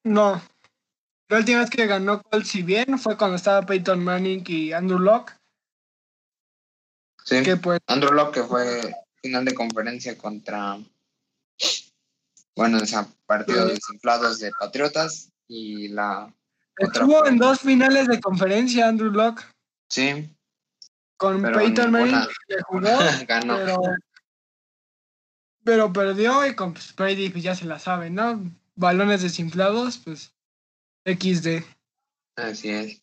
No. 0.05 0.43
La 1.29 1.39
última 1.39 1.61
vez 1.61 1.71
que 1.71 1.87
ganó 1.87 2.23
Colts, 2.23 2.49
si 2.49 2.63
bien, 2.63 2.99
fue 2.99 3.17
cuando 3.17 3.37
estaba 3.37 3.65
Peyton 3.65 4.03
Manning 4.03 4.45
y 4.47 4.73
Andrew 4.73 4.99
Locke, 4.99 5.33
Sí. 7.25 7.43
que 7.43 7.57
pues 7.57 7.79
Andrew 7.87 8.13
Locke 8.13 8.35
que 8.41 8.43
fue 8.43 8.81
final 9.23 9.45
de 9.45 9.55
conferencia 9.55 10.19
contra, 10.19 10.79
bueno, 12.57 12.79
o 12.83 12.87
sea, 12.87 13.07
partidos 13.27 13.69
desinflados 13.69 14.41
de 14.41 14.51
Patriotas 14.59 15.31
y 15.47 15.89
la 15.89 16.35
estuvo 16.79 17.25
en 17.27 17.39
dos 17.39 17.61
finales 17.61 18.09
de 18.09 18.21
conferencia 18.21 18.89
Andrew 18.89 19.13
Locke. 19.13 19.45
Sí, 19.89 20.29
Con 21.17 21.41
Peyton 21.43 21.93
Manning 21.93 22.27
que 22.49 22.61
jugó, 22.63 22.81
ganó. 23.29 23.57
pero, 23.57 23.77
pero 25.65 25.93
perdió 25.93 26.47
y 26.47 26.55
con 26.55 26.73
pues, 26.75 26.95
Brady 26.95 27.31
pues, 27.31 27.45
ya 27.45 27.55
se 27.55 27.65
la 27.65 27.79
sabe, 27.79 28.11
¿no? 28.11 28.51
Balones 28.75 29.23
desinflados, 29.23 29.99
pues 29.99 30.35
XD. 31.05 31.65
Así 32.37 32.71
es. 32.71 33.03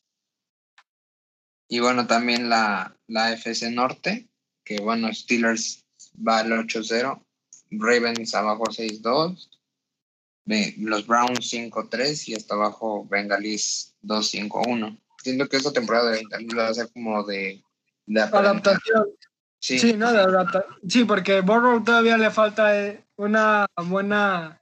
Y 1.67 1.79
bueno, 1.79 2.07
también 2.07 2.49
la, 2.49 2.97
la 3.07 3.31
FC 3.33 3.69
Norte, 3.71 4.27
que 4.63 4.79
bueno, 4.81 5.13
Steelers 5.13 5.85
va 6.15 6.39
al 6.39 6.51
8-0, 6.51 7.23
Ravens 7.71 8.33
abajo 8.33 8.63
6-2, 8.63 9.49
ve- 10.45 10.73
los 10.79 11.05
Browns 11.05 11.53
5-3 11.53 12.27
y 12.29 12.33
hasta 12.33 12.55
abajo 12.55 13.05
Bengalis 13.07 13.93
2-5-1. 14.01 14.99
Siento 15.21 15.47
que 15.47 15.57
esta 15.57 15.71
temporada 15.71 16.11
de 16.11 16.23
va 16.57 16.67
a 16.69 16.73
ser 16.73 16.91
como 16.91 17.23
de, 17.23 17.61
de. 18.07 18.21
Adaptación. 18.21 19.05
Sí, 19.61 19.77
Sí, 19.79 19.93
¿no? 19.93 20.11
De 20.13 20.63
sí, 20.87 21.03
porque 21.03 21.41
Burrow 21.41 21.83
todavía 21.83 22.17
le 22.17 22.31
falta 22.31 22.77
eh, 22.79 23.05
una 23.17 23.65
buena 23.85 24.61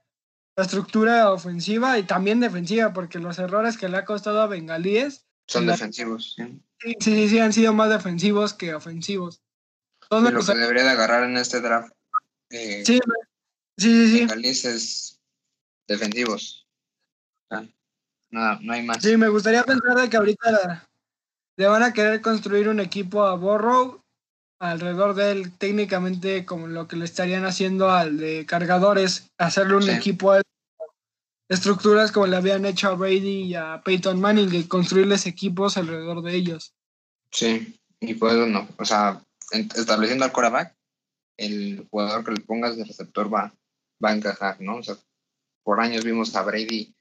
estructura 0.56 1.32
ofensiva 1.32 1.98
y 1.98 2.02
también 2.02 2.40
defensiva, 2.40 2.92
porque 2.92 3.20
los 3.20 3.38
errores 3.38 3.78
que 3.78 3.88
le 3.88 3.96
ha 3.98 4.04
costado 4.04 4.42
a 4.42 4.48
Bengalíes, 4.48 5.24
son 5.46 5.66
defensivos. 5.66 6.34
Sí. 6.36 6.60
sí, 6.80 6.96
sí, 7.00 7.28
sí, 7.28 7.38
han 7.38 7.52
sido 7.52 7.72
más 7.72 7.90
defensivos 7.90 8.54
que 8.54 8.74
ofensivos. 8.74 9.40
Entonces, 10.02 10.24
lo 10.24 10.30
que 10.30 10.36
gustaría- 10.36 10.62
debería 10.62 10.84
de 10.84 10.90
agarrar 10.90 11.24
en 11.24 11.36
este 11.36 11.60
draft 11.60 11.92
eh, 12.50 12.82
sí, 12.84 12.98
sí, 13.76 14.08
sí. 14.08 14.18
Bengalis 14.20 14.64
es 14.64 15.20
defensivos. 15.86 16.66
Ah, 17.50 17.64
nada, 18.30 18.58
no 18.62 18.72
hay 18.72 18.82
más. 18.82 19.02
Sí, 19.02 19.16
me 19.16 19.28
gustaría 19.28 19.62
pensar 19.64 19.94
de 19.96 20.08
que 20.10 20.16
ahorita 20.16 20.50
la- 20.50 20.88
le 21.56 21.66
van 21.66 21.82
a 21.82 21.92
querer 21.92 22.20
construir 22.20 22.68
un 22.68 22.80
equipo 22.80 23.24
a 23.24 23.36
Borrow 23.36 24.02
alrededor 24.60 25.14
de 25.14 25.30
él, 25.32 25.52
técnicamente 25.56 26.44
como 26.44 26.66
lo 26.66 26.88
que 26.88 26.96
le 26.96 27.04
estarían 27.04 27.44
haciendo 27.44 27.90
al 27.90 28.18
de 28.18 28.44
cargadores, 28.46 29.30
hacerle 29.38 29.76
un 29.76 29.82
Sí. 29.84 29.90
equipo 29.90 30.32
a 30.32 30.38
él, 30.38 30.42
estructuras 31.48 32.12
como 32.12 32.26
le 32.26 32.36
habían 32.36 32.66
hecho 32.66 32.88
a 32.88 32.94
Brady 32.94 33.42
y 33.44 33.54
a 33.54 33.80
Peyton 33.84 34.20
Manning, 34.20 34.52
y 34.54 34.64
construirles 34.64 35.26
equipos 35.26 35.76
alrededor 35.76 36.22
de 36.22 36.34
ellos. 36.34 36.74
Sí, 37.32 37.78
y 38.00 38.14
pues 38.14 38.34
no, 38.34 38.68
o 38.78 38.84
sea, 38.84 39.22
en- 39.52 39.68
estableciendo 39.76 40.24
al 40.24 40.32
quarterback, 40.32 40.74
el 41.36 41.86
jugador 41.90 42.24
que 42.24 42.32
le 42.32 42.40
pongas 42.40 42.76
de 42.76 42.84
receptor 42.84 43.32
va, 43.32 43.54
va 44.04 44.10
a 44.10 44.14
encajar, 44.14 44.60
¿no? 44.60 44.76
O 44.76 44.82
sea, 44.82 44.96
por 45.62 45.80
años 45.80 46.04
vimos 46.04 46.34
a 46.34 46.42
Brady 46.42 46.94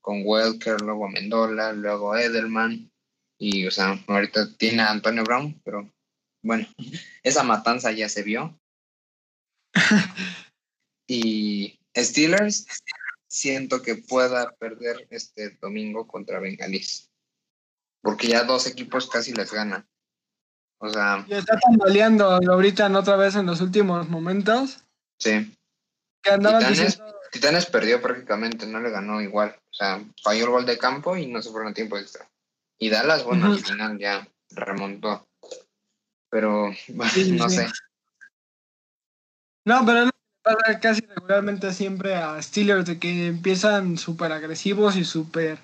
con 0.00 0.22
Welker, 0.24 0.80
luego 0.80 1.06
a 1.06 1.10
Mendola, 1.10 1.72
luego 1.72 2.16
Edelman, 2.16 2.90
y 3.38 3.66
o 3.66 3.70
sea, 3.70 3.98
ahorita 4.06 4.52
tiene 4.56 4.82
a 4.82 4.90
Antonio 4.90 5.24
Brown, 5.24 5.60
pero 5.64 5.88
bueno, 6.42 6.66
esa 7.22 7.42
matanza 7.42 7.92
ya 7.92 8.08
se 8.08 8.22
vio. 8.22 8.58
y, 11.06 11.78
Steelers, 11.96 12.66
siento 13.28 13.82
que 13.82 13.96
pueda 13.96 14.52
perder 14.56 15.06
este 15.10 15.50
domingo 15.60 16.06
contra 16.06 16.40
Bengalis. 16.40 17.10
Porque 18.02 18.28
ya 18.28 18.44
dos 18.44 18.66
equipos 18.66 19.08
casi 19.08 19.32
les 19.32 19.52
ganan. 19.52 19.88
O 20.78 20.88
sea. 20.88 21.24
Y 21.28 21.34
está 21.34 21.58
tambaleando 21.58 22.26
ahorita 22.26 22.86
en 22.86 22.96
otra 22.96 23.16
vez 23.16 23.36
en 23.36 23.46
los 23.46 23.60
últimos 23.60 24.08
momentos. 24.08 24.84
Sí. 25.18 25.56
Que 26.20 26.30
andaban 26.30 26.58
Titanes, 26.58 26.78
diciendo. 26.78 27.14
Titanes 27.30 27.66
perdió 27.66 28.02
prácticamente, 28.02 28.66
no 28.66 28.80
le 28.80 28.90
ganó 28.90 29.20
igual. 29.22 29.56
O 29.70 29.72
sea, 29.72 30.04
falló 30.22 30.44
el 30.44 30.50
gol 30.50 30.66
de 30.66 30.78
campo 30.78 31.16
y 31.16 31.26
no 31.26 31.40
se 31.40 31.50
fueron 31.50 31.70
a 31.70 31.74
tiempo 31.74 31.96
extra. 31.96 32.28
Y 32.78 32.90
Dallas, 32.90 33.22
bueno, 33.22 33.46
al 33.46 33.60
final 33.60 33.98
ya 33.98 34.28
remontó. 34.50 35.24
Pero, 36.32 36.72
Sí, 36.72 37.24
sí, 37.24 37.32
no 37.38 37.48
sí. 37.50 37.56
sé. 37.56 37.66
No, 39.66 39.84
pero 39.86 39.98
es 40.00 40.04
lo 40.06 40.10
que 40.10 40.42
pasa 40.42 40.80
casi 40.80 41.02
regularmente 41.02 41.72
siempre 41.72 42.16
a 42.16 42.40
Steelers, 42.42 42.86
de 42.86 42.98
que 42.98 43.26
empiezan 43.28 43.98
súper 43.98 44.32
agresivos 44.32 44.96
y 44.96 45.04
súper 45.04 45.58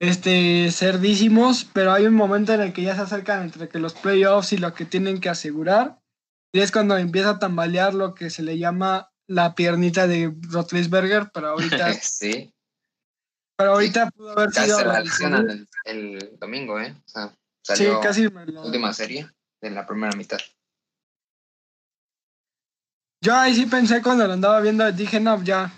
este, 0.00 0.70
cerdísimos, 0.70 1.64
pero 1.74 1.92
hay 1.92 2.06
un 2.06 2.14
momento 2.14 2.54
en 2.54 2.60
el 2.60 2.72
que 2.72 2.82
ya 2.82 2.94
se 2.94 3.02
acercan 3.02 3.42
entre 3.42 3.68
que 3.68 3.78
los 3.78 3.94
playoffs 3.94 4.52
y 4.52 4.58
lo 4.58 4.72
que 4.72 4.84
tienen 4.84 5.20
que 5.20 5.28
asegurar, 5.28 5.98
y 6.54 6.60
es 6.60 6.70
cuando 6.72 6.96
empieza 6.96 7.30
a 7.30 7.38
tambalear 7.38 7.92
lo 7.92 8.14
que 8.14 8.30
se 8.30 8.42
le 8.42 8.56
llama 8.56 9.10
la 9.26 9.54
piernita 9.54 10.06
de 10.06 10.32
Rotlisberger, 10.48 11.30
pero 11.34 11.48
ahorita, 11.48 11.92
sí, 12.02 12.54
pero 13.58 13.72
ahorita 13.72 14.10
pudo 14.10 14.30
haber 14.32 14.50
casi 14.52 14.66
sido... 14.66 14.78
se 14.78 14.84
la 15.28 15.38
el, 15.38 15.68
el 15.84 16.38
domingo, 16.38 16.80
¿eh? 16.80 16.94
O 17.04 17.08
sea, 17.08 17.28
Sí, 17.28 17.38
salió 17.62 18.00
casi 18.00 18.28
me 18.28 18.46
lo- 18.46 18.52
la 18.52 18.62
última 18.62 18.92
serie 18.92 19.28
de 19.68 19.74
la 19.74 19.86
primera 19.86 20.16
mitad. 20.16 20.38
Yo 23.20 23.34
ahí 23.34 23.54
sí 23.54 23.66
pensé 23.66 24.02
cuando 24.02 24.26
lo 24.26 24.32
andaba 24.34 24.60
viendo, 24.60 24.90
dije, 24.92 25.18
no, 25.20 25.42
ya. 25.42 25.72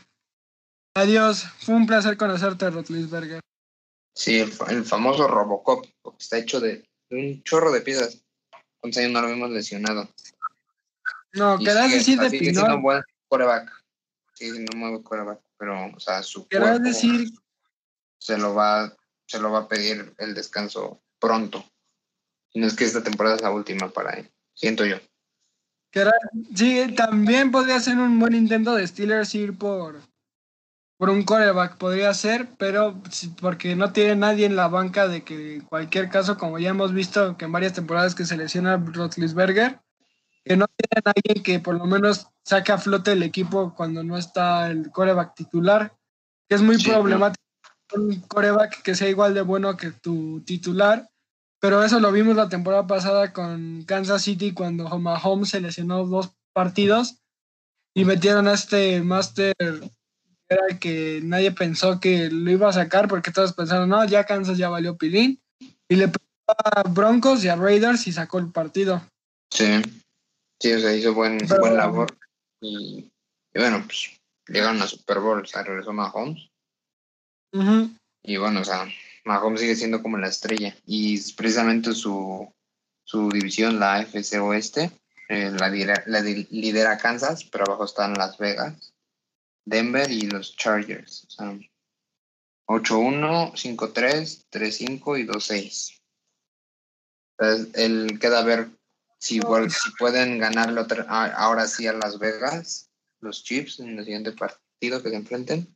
Adiós, 0.94 1.44
fue 1.60 1.74
un 1.74 1.86
placer 1.86 2.16
conocerte, 2.16 2.68
Rotlisberger. 2.70 3.40
Sí, 4.14 4.40
el, 4.40 4.52
fa- 4.52 4.70
el 4.70 4.84
famoso 4.84 5.28
Robocop, 5.28 5.86
porque 6.02 6.18
está 6.22 6.38
hecho 6.38 6.60
de, 6.60 6.84
un 7.10 7.42
chorro 7.44 7.70
de 7.72 7.80
piezas. 7.80 8.20
¿Cuántos 8.80 8.98
años 8.98 9.12
no 9.12 9.22
lo 9.22 9.28
hemos 9.28 9.50
lesionado? 9.50 10.08
No, 11.32 11.58
sigue- 11.58 11.96
decir 11.96 12.18
de 12.18 12.30
sigue 12.30 12.44
siendo 12.44 12.60
un 12.62 12.66
Pinol, 12.66 12.82
buen 12.82 13.02
quarterback. 13.28 13.72
Sigue 14.34 14.52
siendo 14.52 14.72
un 14.76 14.80
buen 14.80 15.02
quarterback, 15.02 15.40
pero, 15.56 15.86
o 15.94 16.00
sea, 16.00 16.22
su 16.22 16.48
cuerpo 16.48 16.78
decir, 16.80 17.30
se 18.20 18.36
lo 18.38 18.54
va 18.54 18.92
se 19.26 19.38
lo 19.38 19.50
va 19.52 19.60
a 19.60 19.68
pedir 19.68 20.14
el 20.18 20.34
descanso 20.34 21.02
pronto. 21.18 21.62
Y 22.52 22.60
no 22.60 22.66
es 22.66 22.74
que 22.74 22.84
esta 22.84 23.02
temporada 23.02 23.36
es 23.36 23.42
la 23.42 23.50
última 23.50 23.88
para 23.90 24.12
él, 24.14 24.30
siento 24.54 24.84
yo. 24.84 24.96
sí, 26.54 26.94
también 26.96 27.50
podría 27.50 27.80
ser 27.80 27.98
un 27.98 28.18
buen 28.18 28.34
intento 28.34 28.74
de 28.74 28.86
Steelers 28.86 29.34
ir 29.34 29.56
por, 29.56 30.00
por 30.98 31.10
un 31.10 31.24
coreback, 31.24 31.76
podría 31.78 32.12
ser, 32.14 32.48
pero 32.58 33.00
porque 33.40 33.76
no 33.76 33.92
tiene 33.92 34.16
nadie 34.16 34.46
en 34.46 34.56
la 34.56 34.68
banca 34.68 35.08
de 35.08 35.22
que 35.22 35.56
en 35.56 35.60
cualquier 35.62 36.08
caso, 36.08 36.36
como 36.38 36.58
ya 36.58 36.70
hemos 36.70 36.92
visto 36.92 37.36
que 37.36 37.44
en 37.44 37.52
varias 37.52 37.74
temporadas 37.74 38.14
que 38.14 38.24
se 38.26 38.36
lesiona 38.36 38.76
Rotlisberger, 38.76 39.80
que 40.44 40.56
no 40.56 40.66
tiene 40.66 41.02
alguien 41.04 41.42
que 41.42 41.60
por 41.60 41.74
lo 41.76 41.84
menos 41.86 42.28
saque 42.44 42.72
a 42.72 42.78
flote 42.78 43.12
el 43.12 43.22
equipo 43.22 43.74
cuando 43.74 44.02
no 44.02 44.16
está 44.16 44.70
el 44.70 44.90
coreback 44.90 45.34
titular, 45.34 45.94
que 46.48 46.54
es 46.56 46.62
muy 46.62 46.78
Sí, 46.78 46.90
problemático 46.90 47.42
un 47.94 48.20
coreback 48.20 48.82
que 48.82 48.94
sea 48.94 49.08
igual 49.08 49.34
de 49.34 49.42
bueno 49.42 49.76
que 49.76 49.90
tu 49.92 50.42
titular, 50.44 51.08
pero 51.60 51.82
eso 51.82 52.00
lo 52.00 52.12
vimos 52.12 52.36
la 52.36 52.48
temporada 52.48 52.86
pasada 52.86 53.32
con 53.32 53.84
Kansas 53.84 54.22
City 54.22 54.52
cuando 54.52 54.88
Mahomes 54.98 55.50
se 55.50 55.60
lesionó 55.60 56.04
dos 56.06 56.30
partidos 56.52 57.16
y 57.94 58.04
metieron 58.04 58.46
a 58.48 58.54
este 58.54 59.02
Master 59.02 59.54
que 59.58 59.90
era 60.48 60.78
que 60.78 61.20
nadie 61.22 61.52
pensó 61.52 62.00
que 62.00 62.30
lo 62.30 62.50
iba 62.50 62.68
a 62.68 62.72
sacar 62.72 63.08
porque 63.08 63.30
todos 63.30 63.52
pensaron, 63.52 63.88
no, 63.88 64.04
ya 64.04 64.24
Kansas 64.24 64.56
ya 64.56 64.68
valió 64.68 64.96
pilín 64.96 65.40
y 65.88 65.96
le 65.96 66.08
pegó 66.08 66.24
a 66.48 66.82
Broncos 66.88 67.44
y 67.44 67.48
a 67.48 67.56
Raiders 67.56 68.06
y 68.06 68.12
sacó 68.12 68.38
el 68.38 68.50
partido. 68.50 69.02
Sí, 69.52 69.66
sí, 70.60 70.72
o 70.72 70.80
sea, 70.80 70.94
hizo 70.94 71.12
buen, 71.12 71.38
Pero- 71.38 71.60
buen 71.60 71.76
labor. 71.76 72.16
Y, 72.60 73.10
y 73.54 73.58
bueno, 73.58 73.82
pues 73.84 74.18
llegaron 74.46 74.80
a 74.80 74.86
Super 74.86 75.18
Bowl, 75.20 75.42
o 75.42 75.46
sea, 75.46 75.62
regresó 75.62 75.92
Mahomes. 75.92 76.48
Y 78.22 78.36
bueno, 78.36 78.60
o 78.60 78.64
sea, 78.64 78.86
Mahomes 79.28 79.60
sigue 79.60 79.76
siendo 79.76 80.02
como 80.02 80.16
la 80.18 80.28
estrella. 80.28 80.74
Y 80.86 81.20
precisamente 81.34 81.92
su, 81.92 82.50
su 83.04 83.28
división, 83.30 83.78
la 83.78 83.96
AFC 83.96 84.40
Oeste, 84.40 84.90
eh, 85.28 85.50
la, 85.50 85.68
lidera, 85.68 86.02
la 86.06 86.20
lidera 86.22 86.96
Kansas, 86.96 87.44
pero 87.44 87.64
abajo 87.66 87.84
están 87.84 88.14
Las 88.14 88.38
Vegas, 88.38 88.94
Denver 89.66 90.10
y 90.10 90.22
los 90.22 90.56
Chargers. 90.56 91.24
O 91.26 91.30
sea, 91.30 91.58
8-1, 92.66 93.52
5-3, 93.52 94.46
3-5 94.50 95.20
y 95.20 95.26
2-6. 95.26 96.00
Entonces, 97.38 97.68
él 97.74 98.18
queda 98.20 98.40
a 98.40 98.44
ver 98.44 98.68
si, 99.18 99.40
vuel- 99.40 99.70
si 99.70 99.90
pueden 99.98 100.38
ganarle 100.38 100.80
otra, 100.80 101.02
ahora 101.36 101.66
sí 101.66 101.86
a 101.86 101.92
Las 101.92 102.18
Vegas, 102.18 102.90
los 103.20 103.44
Chiefs, 103.44 103.80
en 103.80 103.98
el 103.98 104.04
siguiente 104.04 104.32
partido 104.32 105.02
que 105.02 105.10
se 105.10 105.16
enfrenten. 105.16 105.74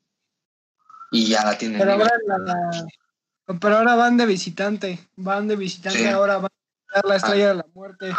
Y 1.10 1.28
ya 1.28 1.44
la 1.44 1.58
tienen. 1.58 1.78
Pero 1.78 1.92
ahora, 1.92 2.10
la- 2.26 2.86
pero 3.60 3.78
ahora 3.78 3.94
van 3.94 4.16
de 4.16 4.26
visitante, 4.26 4.98
van 5.16 5.48
de 5.48 5.56
visitante, 5.56 5.98
Sí. 6.00 6.06
ahora 6.06 6.36
van 6.38 6.50
a 6.90 6.94
dar 6.96 7.04
la 7.06 7.16
estrella 7.16 7.48
de 7.48 7.54
la 7.56 7.66
muerte. 7.74 8.14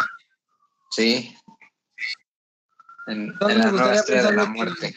Sí. 0.91 1.35
En, 3.07 3.23
Entonces 3.29 3.57
en 3.57 3.59
la 3.65 3.71
me 3.71 3.77
nueva 3.77 3.93
estrella 3.95 4.21
de 4.23 4.27
pensar 4.29 4.35
la 4.35 4.41
de 4.41 4.47
que- 4.47 4.57
muerte. 4.57 4.95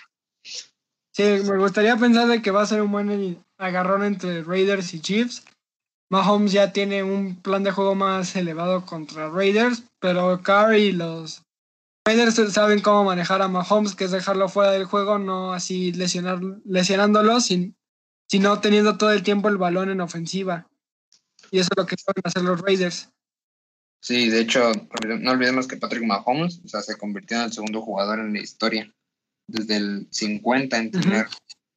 Sí, 1.12 1.22
me 1.50 1.56
gustaría 1.58 1.96
pensar 1.96 2.28
de 2.28 2.42
que 2.42 2.50
va 2.50 2.62
a 2.62 2.66
ser 2.66 2.82
un 2.82 2.92
buen 2.92 3.42
agarrón 3.58 4.04
entre 4.04 4.42
Raiders 4.42 4.92
y 4.94 5.00
Chiefs. 5.00 5.44
Mahomes 6.10 6.52
ya 6.52 6.72
tiene 6.72 7.02
un 7.02 7.36
plan 7.40 7.64
de 7.64 7.70
juego 7.72 7.94
más 7.94 8.36
elevado 8.36 8.84
contra 8.84 9.28
Raiders, 9.30 9.82
pero 9.98 10.40
Carr 10.42 10.74
y 10.76 10.92
los 10.92 11.42
Raiders 12.06 12.36
saben 12.52 12.80
cómo 12.80 13.02
manejar 13.02 13.42
a 13.42 13.48
Mahomes, 13.48 13.96
que 13.96 14.04
es 14.04 14.10
dejarlo 14.12 14.48
fuera 14.48 14.70
del 14.70 14.84
juego, 14.84 15.18
no 15.18 15.52
así 15.52 15.90
lesionar, 15.92 16.38
lesionándolo, 16.64 17.40
sin, 17.40 17.74
sino 18.28 18.60
teniendo 18.60 18.98
todo 18.98 19.12
el 19.12 19.22
tiempo 19.22 19.48
el 19.48 19.56
balón 19.56 19.90
en 19.90 20.00
ofensiva. 20.00 20.68
Y 21.50 21.58
eso 21.58 21.68
es 21.72 21.76
lo 21.76 21.86
que 21.86 21.96
saben 21.96 22.22
hacer 22.24 22.42
los 22.42 22.60
Raiders. 22.60 23.10
Sí, 24.00 24.28
de 24.28 24.40
hecho, 24.40 24.72
no 25.20 25.30
olvidemos 25.30 25.66
que 25.66 25.76
Patrick 25.76 26.04
Mahomes 26.04 26.60
o 26.64 26.68
sea, 26.68 26.82
se 26.82 26.96
convirtió 26.96 27.38
en 27.38 27.44
el 27.44 27.52
segundo 27.52 27.82
jugador 27.82 28.20
en 28.20 28.32
la 28.32 28.40
historia. 28.40 28.92
Desde 29.48 29.76
el 29.76 30.08
50 30.10 30.76
en 30.76 30.90
tener 30.90 31.26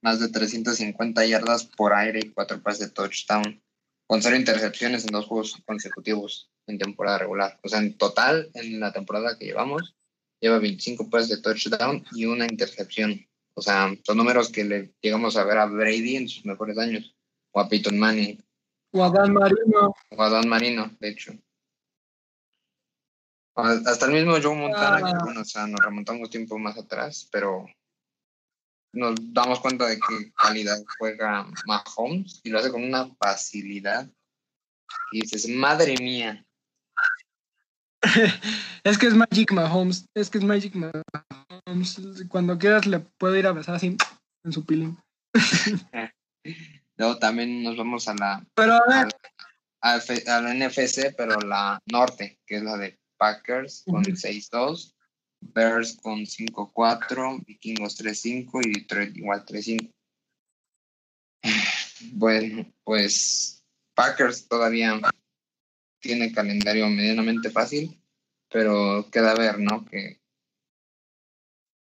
más 0.01 0.19
de 0.19 0.29
350 0.29 1.25
yardas 1.25 1.65
por 1.65 1.93
aire 1.93 2.19
y 2.19 2.29
cuatro 2.29 2.61
pases 2.61 2.79
de 2.79 2.89
touchdown. 2.89 3.61
Con 4.07 4.23
cero 4.23 4.35
intercepciones 4.35 5.05
en 5.05 5.11
dos 5.11 5.27
juegos 5.27 5.61
consecutivos 5.65 6.49
en 6.65 6.79
temporada 6.79 7.19
regular. 7.19 7.59
O 7.63 7.69
sea, 7.69 7.79
en 7.79 7.95
total, 7.95 8.49
en 8.55 8.79
la 8.79 8.91
temporada 8.91 9.37
que 9.37 9.45
llevamos, 9.45 9.95
lleva 10.41 10.57
25 10.59 11.09
pases 11.09 11.29
de 11.29 11.41
touchdown 11.41 12.03
y 12.13 12.25
una 12.25 12.45
intercepción. 12.45 13.25
O 13.59 13.61
sea, 13.61 13.93
son 14.05 14.15
números 14.17 14.49
que 14.49 14.63
le 14.63 14.93
llegamos 15.01 15.35
a 15.35 15.43
ver 15.43 15.57
a 15.57 15.65
Brady 15.65 16.15
en 16.15 16.29
sus 16.29 16.45
mejores 16.45 16.77
años. 16.77 17.13
O 17.51 17.59
a 17.59 17.67
Peyton 17.67 17.99
Manning. 17.99 18.41
O 18.93 19.03
a 19.03 19.09
Dan 19.09 19.33
Marino. 19.33 19.93
O 20.11 20.23
a 20.23 20.29
Dan 20.29 20.47
Marino, 20.47 20.89
de 20.97 21.09
hecho. 21.09 21.33
Hasta 23.55 24.05
el 24.05 24.13
mismo 24.13 24.37
Joe 24.41 24.55
Montana, 24.55 24.99
que 24.99 25.13
Ah. 25.13 25.19
bueno, 25.25 25.41
o 25.41 25.45
sea, 25.45 25.67
nos 25.67 25.81
remontamos 25.81 26.29
tiempo 26.29 26.57
más 26.57 26.77
atrás, 26.77 27.27
pero 27.29 27.65
nos 28.93 29.15
damos 29.33 29.59
cuenta 29.59 29.87
de 29.87 29.97
qué 29.97 30.31
calidad 30.31 30.77
juega 30.97 31.45
Mahomes 31.65 32.39
y 32.45 32.49
lo 32.49 32.59
hace 32.59 32.71
con 32.71 32.81
una 32.81 33.13
facilidad. 33.15 34.09
Y 35.11 35.21
dices, 35.21 35.49
madre 35.49 35.95
mía. 35.99 36.45
Es 38.85 38.97
que 38.97 39.07
es 39.07 39.13
Magic 39.13 39.51
Mahomes. 39.51 40.05
Es 40.15 40.29
que 40.29 40.37
es 40.37 40.43
Magic 40.45 40.73
Mahomes. 40.75 41.03
Cuando 42.27 42.57
quieras 42.57 42.85
le 42.85 42.99
puedo 42.99 43.35
ir 43.35 43.47
a 43.47 43.51
besar 43.53 43.75
así 43.75 43.97
en 44.43 44.51
su 44.51 44.65
pilín. 44.65 44.97
Luego 46.97 47.17
también 47.19 47.63
nos 47.63 47.77
vamos 47.77 48.07
a 48.07 48.15
la, 48.15 48.45
Pero 48.55 48.73
a 48.73 48.83
ver, 48.87 49.07
a, 49.81 49.97
F- 49.97 50.29
a 50.29 50.41
la 50.41 50.53
NFC, 50.53 51.13
pero 51.15 51.39
la 51.39 51.79
norte, 51.85 52.39
que 52.45 52.57
es 52.57 52.63
la 52.63 52.77
de 52.77 52.97
Packers 53.17 53.83
con 53.85 54.01
Ujú. 54.01 54.11
6-2, 54.11 54.95
Bears 55.41 55.97
con 56.01 56.25
5-4, 56.25 57.45
Vikingos 57.45 57.97
3-5 57.97 58.61
y 58.65 58.79
Detroit 58.79 59.15
igual 59.17 59.45
3-5. 59.45 59.91
Bueno, 62.13 62.65
pues 62.85 63.61
Packers 63.93 64.47
todavía 64.47 64.99
tiene 66.01 66.31
calendario 66.31 66.87
medianamente 66.87 67.49
fácil, 67.49 68.01
pero 68.49 69.09
queda 69.11 69.35
ver, 69.35 69.59
¿no? 69.59 69.85
Que, 69.85 70.18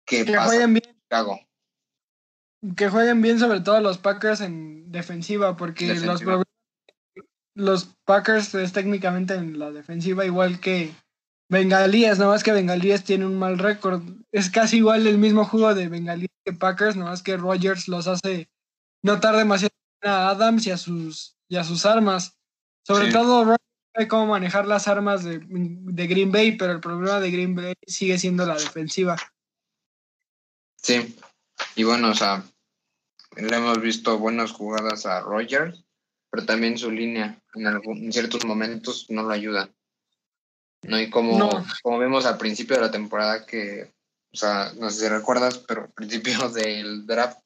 que 0.06 0.26
pasa 0.26 0.46
jueguen 0.46 0.74
bien. 0.74 0.96
Chicago. 1.04 1.40
Que 2.78 2.90
jueguen 2.90 3.22
bien, 3.22 3.40
sobre 3.40 3.60
todo 3.62 3.82
los 3.82 3.98
Packers 3.98 4.42
en 4.42 4.92
defensiva, 4.92 5.58
porque 5.58 5.88
los 5.88 6.02
Defensiva. 6.02 6.32
problemas- 6.32 6.48
los 7.56 7.86
Packers 8.06 8.56
es 8.56 8.74
técnicamente 8.74 9.36
en 9.36 9.60
la 9.60 9.72
defensiva, 9.72 10.26
igual 10.26 10.60
que 10.60 10.92
Bengalíes, 11.50 12.18
no 12.18 12.28
más 12.30 12.44
que 12.44 12.52
Bengalíes 12.52 13.04
tiene 13.04 13.26
un 13.26 13.38
mal 13.38 13.60
récord. 13.60 14.02
Es 14.32 14.50
casi 14.50 14.78
igual 14.78 15.06
el 15.06 15.18
mismo 15.20 15.46
juego 15.46 15.76
de 15.76 15.88
Bengalíes 15.90 16.32
que 16.46 16.54
Packers, 16.54 16.96
no 16.96 17.06
más 17.06 17.22
que 17.22 17.38
Rogers 17.38 17.88
los 17.88 18.08
hace 18.08 18.50
notar 19.04 19.36
demasiado 19.36 19.74
a 20.02 20.30
Adams 20.30 20.66
y 20.66 20.72
a 20.72 20.78
sus, 20.78 21.36
y 21.50 21.58
a 21.58 21.64
sus 21.64 21.86
armas. 21.86 22.36
Sobre 22.88 23.08
Sí. 23.08 23.12
todo 23.14 23.44
Rogers 23.44 23.60
sabe 23.94 24.08
cómo 24.08 24.26
manejar 24.28 24.66
las 24.66 24.88
armas 24.88 25.24
de, 25.24 25.40
de 25.48 26.08
Green 26.08 26.32
Bay, 26.32 26.54
pero 26.58 26.72
el 26.74 26.80
problema 26.80 27.20
de 27.20 27.30
Green 27.30 27.56
Bay 27.56 27.74
sigue 27.86 28.18
siendo 28.18 28.46
la 28.46 28.56
defensiva. 28.56 29.16
Sí. 30.84 31.18
Y 31.76 31.84
bueno, 31.84 32.12
o 32.12 32.14
sea, 32.14 32.44
le 33.38 33.56
hemos 33.56 33.82
visto 33.82 34.18
buenas 34.20 34.52
jugadas 34.52 35.06
a 35.06 35.22
Rogers, 35.22 35.84
pero 36.30 36.46
también 36.46 36.78
su 36.78 36.92
línea 36.92 37.42
en, 37.56 37.68
algún- 37.68 37.98
en 38.06 38.14
ciertos 38.14 38.46
momentos 38.46 39.08
no 39.10 39.24
lo 39.24 39.32
ayuda. 39.32 39.70
No, 40.84 41.00
y 41.00 41.10
como, 41.10 41.38
No. 41.40 41.66
como 41.82 42.00
vimos 42.00 42.26
al 42.26 42.38
principio 42.38 42.76
de 42.76 42.82
la 42.82 42.92
temporada 42.92 43.46
que, 43.46 43.94
o 44.34 44.38
sea, 44.38 44.74
no 44.78 44.90
sé 44.90 45.02
si 45.02 45.08
recuerdas, 45.08 45.58
pero 45.60 45.84
al 45.84 45.92
principio 45.94 46.34
del 46.50 47.06
draft 47.08 47.40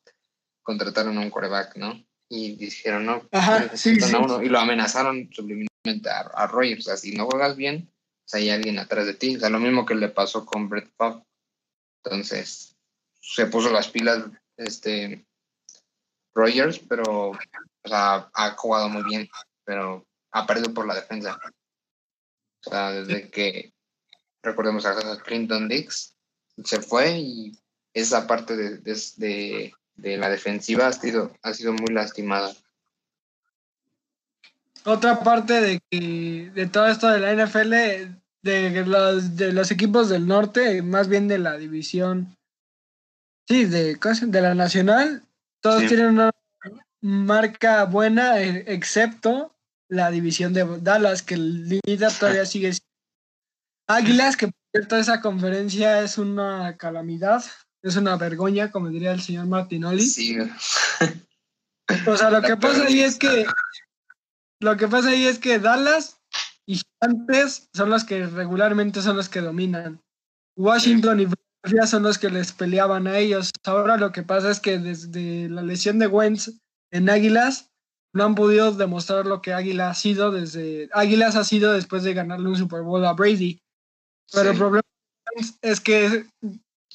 contrataron 0.64 1.18
a 1.18 1.22
un 1.22 1.30
quarterback, 1.30 1.76
¿no? 1.78 2.04
Y 2.30 2.56
dijeron, 2.56 3.06
no, 3.06 3.22
Ajá, 3.32 3.60
necesitan 3.60 4.10
sí, 4.10 4.16
a 4.16 4.18
sí. 4.20 4.24
uno, 4.26 4.44
y 4.44 4.50
lo 4.50 4.60
amenazaron 4.60 5.30
subliminalmente 5.32 6.10
a, 6.10 6.22
a 6.34 6.48
Rogers. 6.48 6.80
O 6.80 6.90
sea, 6.90 6.98
si 6.98 7.14
no 7.16 7.26
juegas 7.28 7.56
bien, 7.56 7.90
pues 8.26 8.34
hay 8.34 8.50
alguien 8.50 8.80
atrás 8.80 9.06
de 9.06 9.14
ti. 9.14 9.38
O 9.38 9.40
sea, 9.40 9.50
lo 9.50 9.60
mismo 9.60 9.86
que 9.86 9.96
le 9.96 10.10
pasó 10.10 10.46
con 10.46 10.68
Brett 10.68 10.92
Favre. 10.98 11.24
Entonces, 12.04 12.76
se 13.28 13.46
puso 13.48 13.70
las 13.70 13.90
pilas 13.90 14.24
este 14.56 15.26
Rogers, 16.34 16.80
pero 16.80 17.32
o 17.32 17.38
ha 17.92 18.56
jugado 18.58 18.90
muy 18.90 19.04
bien, 19.04 19.28
pero 19.66 20.06
ha 20.32 20.46
perdido 20.46 20.74
por 20.74 20.88
la 20.88 20.96
defensa. 20.96 21.38
O 22.66 22.70
sea, 22.70 22.92
desde 22.92 23.30
que 23.30 23.74
recordemos 24.44 24.86
a 24.86 25.22
Clinton 25.24 25.68
Dix 25.68 26.16
se 26.64 26.82
fue 26.82 27.20
y 27.20 27.58
esa 27.94 28.28
parte 28.28 28.56
de, 28.56 28.78
de, 28.78 29.74
de, 29.96 30.18
la 30.18 30.30
defensiva 30.30 30.88
ha 30.88 30.94
sido, 30.94 31.36
ha 31.42 31.54
sido 31.54 31.74
muy 31.74 31.94
lastimada. 31.94 32.54
Otra 34.86 35.20
parte 35.22 35.62
de 35.62 35.82
de 36.54 36.68
todo 36.68 36.88
esto 36.88 37.10
de 37.10 37.20
la 37.20 37.46
NFL, 37.46 37.72
de 38.42 38.86
los, 38.86 39.36
de 39.36 39.52
los 39.52 39.72
equipos 39.72 40.10
del 40.10 40.28
norte, 40.28 40.82
más 40.82 41.08
bien 41.08 41.28
de 41.28 41.40
la 41.40 41.58
división, 41.58 42.37
sí, 43.48 43.66
de, 43.66 43.96
de 43.96 44.42
la 44.42 44.54
nacional, 44.56 45.24
todos 45.62 45.82
Sí. 45.82 45.88
tienen 45.88 46.08
una 46.08 46.32
marca 47.02 47.86
buena, 47.86 48.42
eh, 48.42 48.64
excepto 48.68 49.56
la 49.90 50.12
división 50.12 50.54
de 50.54 50.66
Dallas, 50.82 51.22
que 51.22 51.36
el 51.36 51.70
líder 51.70 52.12
todavía 52.20 52.46
sigue 52.46 52.74
siendo 52.74 52.88
Águilas, 53.88 54.36
que 54.36 54.48
por 54.48 54.56
cierto 54.74 54.98
esa 54.98 55.22
conferencia 55.22 56.02
es 56.02 56.18
una 56.18 56.76
calamidad, 56.78 57.44
es 57.82 57.96
una 57.96 58.18
vergüenza, 58.18 58.70
como 58.70 58.90
diría 58.90 59.14
el 59.14 59.22
señor 59.22 59.46
Martinoli. 59.48 60.06
Sí, 60.06 60.38
O 62.06 62.18
sea, 62.18 62.30
lo 62.30 62.42
La 62.42 62.48
que 62.48 62.58
pasa 62.58 62.84
ahí 62.84 63.02
es 63.02 63.18
que 63.18 63.46
lo 64.60 64.76
que 64.76 64.88
pasa 64.88 65.10
ahí 65.10 65.26
es 65.26 65.40
que 65.40 65.60
Dallas 65.60 66.20
y 66.66 66.82
Gigantes 66.82 67.70
son 67.74 67.90
los 67.90 68.04
que 68.04 68.26
regularmente 68.26 69.02
son 69.02 69.16
los 69.16 69.30
que 69.30 69.40
dominan. 69.40 70.02
Washington 70.58 71.22
y 71.22 71.28
Philadelphia 71.68 71.88
son 71.88 72.04
los 72.04 72.18
que 72.18 72.30
les 72.30 72.52
peleaban 72.52 73.08
a 73.08 73.18
ellos. 73.18 73.52
Ahora 73.66 73.98
lo 73.98 74.12
que 74.12 74.24
pasa 74.24 74.50
es 74.52 74.60
que 74.60 74.80
desde 74.80 75.50
la 75.50 75.62
lesión 75.62 76.00
de 76.00 76.08
Wentz 76.08 76.52
en 76.92 77.10
Águilas 77.10 77.70
no 78.14 78.24
han 78.24 78.36
podido 78.36 78.72
demostrar 78.72 79.26
lo 79.26 79.42
que 79.42 79.54
Águila 79.54 79.90
ha 79.90 79.94
sido 79.94 80.32
desde 80.32 80.90
Águilas 80.94 81.36
ha 81.36 81.44
sido 81.44 81.74
después 81.74 82.04
de 82.04 82.14
ganarle 82.14 82.50
un 82.50 82.56
Super 82.56 82.82
Bowl 82.82 83.06
a 83.06 83.14
Brady. 83.14 83.60
Pero 84.32 84.50
el 84.50 84.56
Sí. 84.56 84.60
problema 84.60 84.82
de 84.82 85.36
Wentz 85.36 85.58
es 85.62 85.80
que 85.82 86.26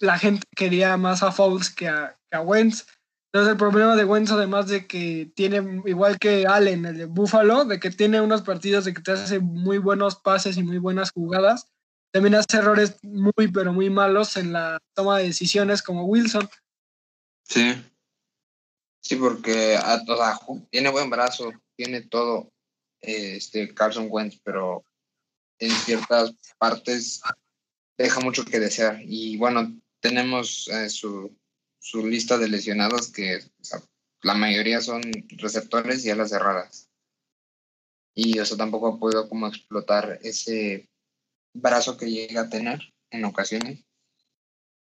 la 0.01 0.19
gente 0.19 0.43
quería 0.57 0.97
más 0.97 1.23
a 1.23 1.31
Foles 1.33 1.71
que 1.71 1.89
a, 1.89 2.17
que 2.31 2.37
a 2.37 2.41
Wentz. 2.41 2.87
Entonces 3.33 3.53
el 3.53 3.57
problema 3.59 3.97
de 3.97 4.05
Wentz, 4.05 4.31
además 4.31 4.69
de 4.69 4.87
que 4.87 5.31
tiene, 5.35 5.83
igual 5.87 6.19
que 6.19 6.47
Allen, 6.47 6.85
el 6.85 6.99
de 6.99 7.05
Buffalo, 7.07 7.65
de 7.65 7.81
que 7.81 7.91
tiene 7.91 8.21
unos 8.21 8.43
partidos 8.43 8.85
de 8.85 8.93
que 8.93 9.01
te 9.01 9.13
hace 9.13 9.39
muy 9.39 9.79
buenos 9.79 10.17
pases 10.17 10.57
y 10.59 10.63
muy 10.63 10.79
buenas 10.79 11.13
jugadas, 11.13 11.69
también 12.13 12.35
hace 12.35 12.59
errores 12.59 12.97
muy, 13.03 13.49
pero 13.53 13.73
muy 13.73 13.91
malos 13.91 14.37
en 14.37 14.53
la 14.53 14.79
toma 14.95 15.19
de 15.19 15.25
decisiones 15.25 15.83
como 15.83 16.05
Wilson. 16.05 16.49
Sí. 17.45 17.75
Sí, 19.01 19.17
porque 19.17 19.77
ah, 19.77 20.01
o 20.07 20.17
sea, 20.17 20.39
tiene 20.71 20.91
buen 20.91 21.11
brazo, 21.11 21.51
tiene 21.75 22.03
todo 22.03 22.53
este 23.01 23.75
Carson 23.75 24.07
Wentz, 24.09 24.41
pero 24.45 24.85
en 25.59 25.71
ciertas 25.71 26.35
partes 26.59 27.21
deja 27.99 28.21
mucho 28.21 28.45
que 28.45 28.61
desear. 28.61 29.01
Y 29.03 29.39
bueno, 29.39 29.75
tenemos 30.01 30.69
eh, 30.69 30.89
su, 30.89 31.37
su 31.81 32.07
lista 32.07 32.39
de 32.39 32.49
lesionados 32.49 33.11
que 33.11 33.39
o 33.39 33.65
sea, 33.65 33.83
la 34.23 34.35
mayoría 34.35 34.81
son 34.81 35.03
receptores 35.31 36.05
y 36.05 36.11
alas 36.11 36.31
cerradas. 36.31 36.89
Y 38.15 38.39
eso 38.39 38.57
tampoco 38.57 38.89
ha 38.89 38.99
podido 38.99 39.29
como 39.29 39.49
explotar 39.49 40.21
ese 40.23 40.89
brazo 41.53 41.97
que 41.97 42.11
llega 42.11 42.43
a 42.43 42.49
tener 42.49 42.81
en 43.11 43.25
ocasiones. 43.25 43.85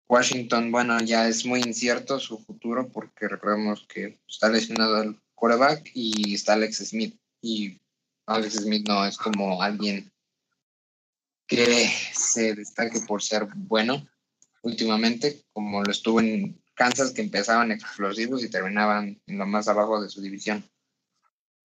Washington, 0.08 0.72
bueno, 0.72 1.00
ya 1.00 1.28
es 1.28 1.46
muy 1.46 1.62
incierto 1.62 2.20
su 2.20 2.38
futuro 2.40 2.90
porque 2.90 3.28
recordemos 3.28 3.86
que 3.88 4.20
está 4.28 4.50
lesionado 4.50 5.02
el 5.02 5.22
quarterback 5.36 5.90
y 5.94 6.36
está 6.36 6.54
Alex 6.54 6.78
Smith. 6.90 7.18
Y 7.42 7.80
Alex 8.26 8.56
Smith 8.56 8.88
no 8.88 9.06
es 9.06 9.18
como 9.18 9.62
alguien 9.62 10.12
que 11.48 11.90
se 12.14 12.56
destaque 12.56 13.00
por 13.08 13.22
ser 13.22 13.48
bueno 13.56 14.08
últimamente, 14.64 15.44
como 15.54 15.84
lo 15.84 15.92
estuvo 15.92 16.20
en 16.20 16.62
Kansas, 16.74 17.12
que 17.12 17.22
empezaban 17.22 17.72
explosivos 17.72 18.44
y 18.44 18.50
terminaban 18.50 19.22
en 19.28 19.38
lo 19.38 19.46
más 19.46 19.68
abajo 19.68 20.02
de 20.02 20.10
su 20.10 20.22
división. 20.22 20.64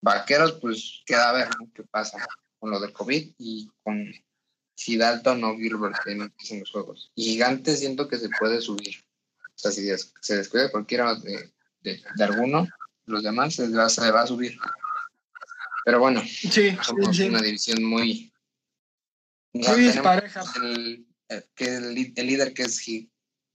Vaqueros, 0.02 0.52
pues 0.60 1.02
queda 1.04 1.30
a 1.30 1.32
ver 1.32 1.48
qué 1.74 1.82
pasa 1.84 2.24
con 2.58 2.70
lo 2.70 2.80
del 2.80 2.92
COVID 2.92 3.34
y 3.38 3.70
con 3.82 4.12
si 4.76 4.96
Dalton 4.96 5.42
o 5.42 5.56
Gilbert 5.56 6.06
en, 6.06 6.22
en 6.50 6.60
los 6.60 6.70
juegos. 6.70 7.10
Y 7.16 7.24
Gigantes 7.24 7.80
siento 7.80 8.06
que 8.08 8.18
se 8.18 8.28
puede 8.38 8.60
subir. 8.60 9.02
O 9.42 9.58
sea, 9.58 9.72
si 9.72 9.88
se 10.20 10.36
descuida 10.36 10.70
cualquiera 10.70 11.14
de, 11.16 11.50
de, 11.80 12.00
de 12.14 12.24
alguno, 12.24 12.68
los 13.06 13.22
demás 13.24 13.54
se 13.54 13.68
va, 13.70 13.88
se 13.88 14.10
va 14.10 14.22
a 14.22 14.26
subir. 14.26 14.56
Pero 15.84 15.98
bueno, 15.98 16.22
Sí, 16.24 16.76
somos 16.82 17.16
sí. 17.16 17.24
una 17.24 17.40
división 17.40 17.82
muy... 17.82 18.32
o 19.54 19.62
sea, 19.62 19.72
Muy 19.72 19.86
tenemos 19.88 19.94
dispareja. 19.94 20.44
El, 20.62 21.06
el- 21.28 21.44
que 21.56 21.64
el, 21.74 22.12
el 22.14 22.26
líder 22.26 22.52
que 22.54 22.62
es 22.64 22.80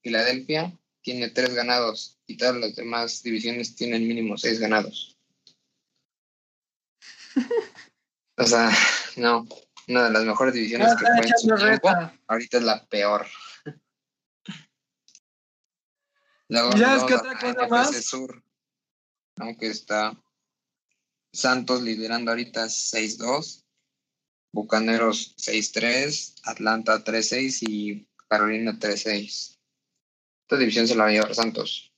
Filadelfia 0.02 0.78
tiene 1.02 1.30
tres 1.30 1.54
ganados 1.54 2.18
y 2.28 2.36
todas 2.36 2.56
las 2.58 2.76
demás 2.76 3.24
divisiones 3.24 3.76
tienen 3.76 4.08
mínimo 4.08 4.38
seis 4.38 4.60
ganados. 4.60 5.18
O 8.38 8.44
sea, 8.48 8.72
no, 9.18 9.48
una 9.92 10.06
de 10.06 10.12
las 10.12 10.24
mejores 10.24 10.54
divisiones 10.54 10.88
Ah, 10.92 10.96
que 10.98 11.06
fue 11.06 11.16
en 11.18 11.38
su 11.38 11.56
tiempo, 11.56 11.90
ahorita 12.28 12.58
es 12.58 12.64
la 12.64 12.86
peor. 12.88 13.28
Luego, 16.50 16.70
¿Y 16.76 16.80
sabes 16.80 17.04
luego 17.04 17.08
qué 17.08 17.14
la 17.14 17.20
otra 17.20 17.40
cosa 17.40 17.68
más? 17.68 18.06
Sur, 18.06 18.44
aunque 19.38 19.68
está 19.68 20.18
Santos 21.34 21.82
liderando 21.82 22.32
ahorita 22.32 22.66
6-2, 22.66 23.64
Bucaneros 24.54 25.36
6-3, 25.38 26.42
Atlanta 26.44 27.04
3-6 27.04 27.60
y 27.62 28.08
Carolina 28.28 28.78
3-6. 28.78 29.58
Esta 30.42 30.58
división 30.58 30.88
se 30.88 30.96
la 30.96 31.04
va 31.04 31.10
a 31.10 31.14
llevar 31.14 31.34
Santos. 31.34 31.94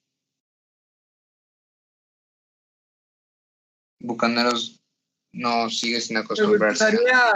Bucaneros 3.99 4.83
no 5.31 5.69
sigue 5.69 5.99
sin 5.99 6.15
Me 6.17 6.21
acostumbrarse 6.21 6.91
gustaría, 6.91 7.33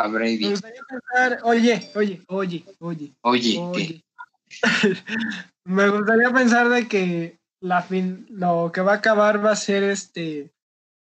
a 0.00 0.08
me 0.08 0.18
Brady. 0.18 0.50
gustaría 0.50 0.80
pensar, 0.88 1.38
oye, 1.44 1.90
oye, 1.94 2.22
oye, 2.28 2.64
oye, 2.80 3.12
Oye, 3.22 3.52
¿qué? 3.52 3.58
oye. 3.58 4.04
me 5.64 5.88
gustaría 5.88 6.30
pensar 6.30 6.68
de 6.68 6.88
que 6.88 7.38
la 7.62 7.82
fin, 7.82 8.26
lo 8.30 8.70
que 8.72 8.80
va 8.80 8.92
a 8.92 8.96
acabar 8.96 9.44
va 9.44 9.52
a 9.52 9.56
ser 9.56 9.82
este. 9.84 10.50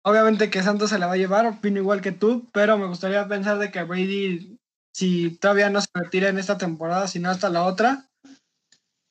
Obviamente 0.03 0.49
que 0.49 0.63
Santos 0.63 0.89
se 0.89 0.97
la 0.97 1.05
va 1.07 1.13
a 1.13 1.17
llevar, 1.17 1.45
opino 1.45 1.77
igual 1.79 2.01
que 2.01 2.11
tú, 2.11 2.49
pero 2.51 2.77
me 2.77 2.87
gustaría 2.87 3.27
pensar 3.27 3.59
de 3.59 3.71
que 3.71 3.83
Brady, 3.83 4.57
si 4.95 5.37
todavía 5.37 5.69
no 5.69 5.79
se 5.79 5.87
retira 5.93 6.29
en 6.29 6.39
esta 6.39 6.57
temporada, 6.57 7.07
sino 7.07 7.29
hasta 7.29 7.49
la 7.49 7.65
otra, 7.65 8.09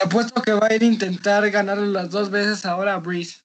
apuesto 0.00 0.42
que 0.42 0.52
va 0.52 0.66
a 0.68 0.74
ir 0.74 0.82
a 0.82 0.86
intentar 0.86 1.48
ganarle 1.50 1.86
las 1.86 2.10
dos 2.10 2.30
veces 2.30 2.66
ahora 2.66 2.94
a 2.94 2.98
Breeze. 2.98 3.42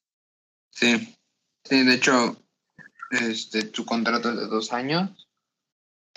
Sí, 0.71 1.15
sí, 1.63 1.83
de 1.83 1.93
hecho, 1.93 2.35
este, 3.11 3.71
su 3.71 3.85
contrato 3.85 4.31
es 4.31 4.37
de 4.37 4.47
dos 4.47 4.73
años. 4.73 5.27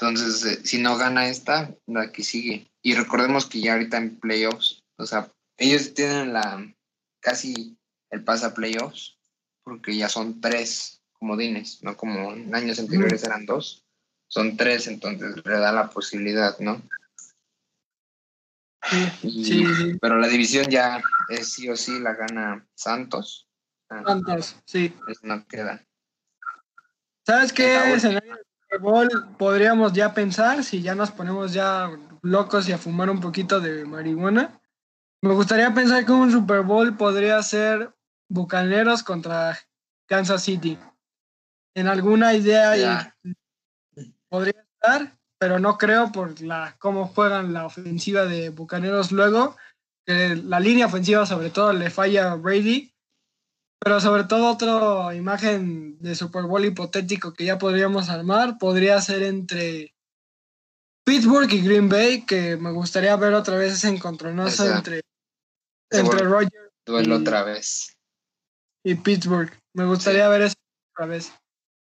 Entonces, 0.00 0.44
eh, 0.44 0.60
si 0.64 0.80
no 0.80 0.96
gana 0.96 1.28
esta, 1.28 1.74
la 1.86 2.12
que 2.12 2.22
sigue. 2.22 2.70
Y 2.82 2.94
recordemos 2.94 3.46
que 3.46 3.60
ya 3.60 3.72
ahorita 3.72 3.96
en 3.96 4.16
playoffs, 4.20 4.84
o 4.96 5.04
sea, 5.04 5.32
ellos 5.56 5.92
tienen 5.92 6.32
la 6.32 6.72
casi 7.20 7.76
el 8.10 8.22
pase 8.22 8.46
a 8.46 8.54
playoffs, 8.54 9.18
porque 9.64 9.96
ya 9.96 10.08
son 10.08 10.40
tres 10.40 11.02
comodines, 11.14 11.82
no 11.82 11.96
como 11.96 12.32
en 12.32 12.54
años 12.54 12.78
anteriores 12.78 13.24
eran 13.24 13.44
dos. 13.44 13.84
son 14.30 14.56
tres, 14.58 14.86
entonces 14.86 15.36
le 15.44 15.58
da 15.58 15.72
la 15.72 15.88
posibilidad, 15.88 16.56
¿no? 16.58 16.82
Sí, 18.82 19.08
Y- 19.22 19.44
sí, 19.44 19.74
sí. 19.74 19.98
Pero 20.00 20.18
la 20.18 20.28
división 20.28 20.66
ya 20.70 21.02
es 21.30 21.54
sí 21.54 21.68
o 21.68 21.76
sí 21.76 21.98
la 21.98 22.12
gana 22.14 22.68
Santos. 22.74 23.48
Ah, 23.88 24.02
Santos, 24.06 24.56
sí. 24.66 24.94
no 25.22 25.46
queda. 25.48 25.82
¿Sabes 27.26 27.52
qué 27.52 27.94
escenario 27.94 28.36
Super 28.68 28.80
Bowl 28.82 29.08
podríamos 29.38 29.94
ya 29.94 30.12
pensar 30.12 30.62
si 30.62 30.82
ya 30.82 30.94
nos 30.94 31.10
ponemos 31.10 31.54
ya 31.54 31.90
locos 32.20 32.68
y 32.68 32.72
a 32.72 32.78
fumar 32.78 33.08
un 33.08 33.18
poquito 33.18 33.60
de 33.60 33.86
marihuana? 33.86 34.60
Me 35.22 35.32
gustaría 35.32 35.72
pensar 35.72 36.04
que 36.04 36.12
un 36.12 36.30
Super 36.30 36.60
Bowl 36.60 36.94
podría 36.94 37.42
ser 37.42 37.94
Bucaneros 38.28 39.02
contra 39.02 39.58
Kansas 40.06 40.42
City. 40.42 40.78
En 41.74 41.88
alguna 41.88 42.34
idea 42.34 42.76
y- 43.96 44.04
podría 44.28 44.66
estar, 44.74 45.16
pero 45.38 45.58
no 45.58 45.78
creo 45.78 46.12
por 46.12 46.38
la 46.42 46.76
cómo 46.78 47.08
juegan 47.08 47.54
la 47.54 47.64
ofensiva 47.64 48.26
de 48.26 48.50
Bucaneros 48.50 49.12
luego, 49.12 49.56
que 50.04 50.36
la 50.36 50.60
línea 50.60 50.86
ofensiva 50.86 51.24
sobre 51.24 51.48
todo 51.48 51.72
le 51.72 51.88
falla 51.88 52.32
a 52.32 52.34
Brady, 52.34 52.92
pero 53.80 54.00
sobre 54.00 54.24
todo 54.24 54.50
otra 54.50 55.14
imagen 55.14 55.98
de 56.00 56.14
Super 56.14 56.44
Bowl 56.44 56.64
hipotético 56.64 57.32
que 57.32 57.44
ya 57.44 57.58
podríamos 57.58 58.08
armar 58.08 58.58
podría 58.58 59.00
ser 59.00 59.22
entre 59.22 59.94
Pittsburgh 61.04 61.50
y 61.52 61.62
Green 61.62 61.88
Bay, 61.88 62.26
que 62.26 62.56
me 62.56 62.70
gustaría 62.72 63.16
ver 63.16 63.32
otra 63.34 63.56
vez 63.56 63.72
ese 63.74 63.88
encontronazo 63.88 64.70
entre, 64.70 65.02
entre 65.90 66.18
Rogers 66.24 66.52
Duelo 66.84 67.16
y- 67.18 67.20
otra 67.22 67.44
vez. 67.44 67.96
y 68.84 68.94
Pittsburgh. 68.94 69.50
Me 69.74 69.86
gustaría 69.86 70.28
ver 70.28 70.42
eso 70.42 70.54
otra 70.94 71.06
vez. 71.06 71.32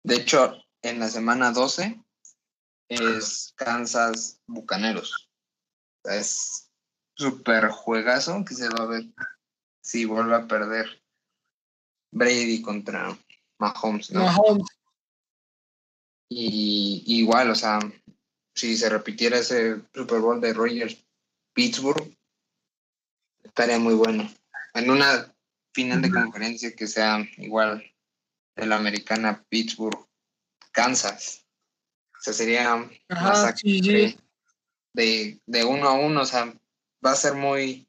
De 0.05 0.17
hecho, 0.17 0.61
en 0.83 0.99
la 1.01 1.09
semana 1.09 1.53
12 1.53 2.03
es 2.89 3.53
Kansas 3.57 4.41
Bucaneros. 4.47 5.29
Es 6.05 6.71
súper 7.17 7.69
juegazo 7.69 8.45
que 8.47 8.55
se 8.55 8.69
va 8.69 8.85
a 8.85 8.87
ver 8.87 9.05
si 9.83 10.05
vuelve 10.05 10.35
a 10.37 10.47
perder 10.47 10.98
Brady 12.11 12.63
contra 12.63 13.17
Mahomes, 13.59 14.11
¿no? 14.11 14.25
Mahomes, 14.25 14.67
Y 16.29 17.03
igual, 17.07 17.51
o 17.51 17.55
sea, 17.55 17.79
si 18.55 18.77
se 18.77 18.89
repitiera 18.89 19.39
ese 19.39 19.83
Super 19.95 20.21
Bowl 20.21 20.41
de 20.41 20.53
Rogers 20.53 20.97
Pittsburgh, 21.55 22.17
estaría 23.43 23.79
muy 23.79 23.95
bueno. 23.95 24.31
En 24.75 24.91
una 24.91 25.35
final 25.73 26.03
de 26.03 26.11
conferencia 26.11 26.75
que 26.75 26.87
sea 26.87 27.27
igual 27.37 27.85
de 28.57 28.67
la 28.67 28.77
americana 28.77 29.45
Pittsburgh, 29.49 30.07
Kansas. 30.73 31.47
O 32.19 32.21
sea, 32.21 32.33
sería 32.33 32.73
Ajá, 33.09 33.29
masacre 33.29 33.61
sí, 33.61 33.81
sí. 33.81 34.19
de, 34.93 35.41
de 35.47 35.65
uno 35.65 35.89
a 35.89 35.93
uno, 35.93 36.23
o 36.23 36.27
sea, 36.27 36.53
va 37.05 37.13
a 37.13 37.17
ser 37.17 37.35
muy, 37.35 37.89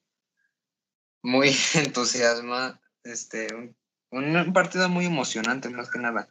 muy 1.24 1.50
entusiasma, 1.74 2.80
este, 3.04 3.54
un, 3.54 3.76
un 4.12 4.54
partido 4.54 4.90
muy 4.90 5.06
emocionante 5.06 5.70
más 5.70 5.90
que 5.90 6.00
nada, 6.00 6.30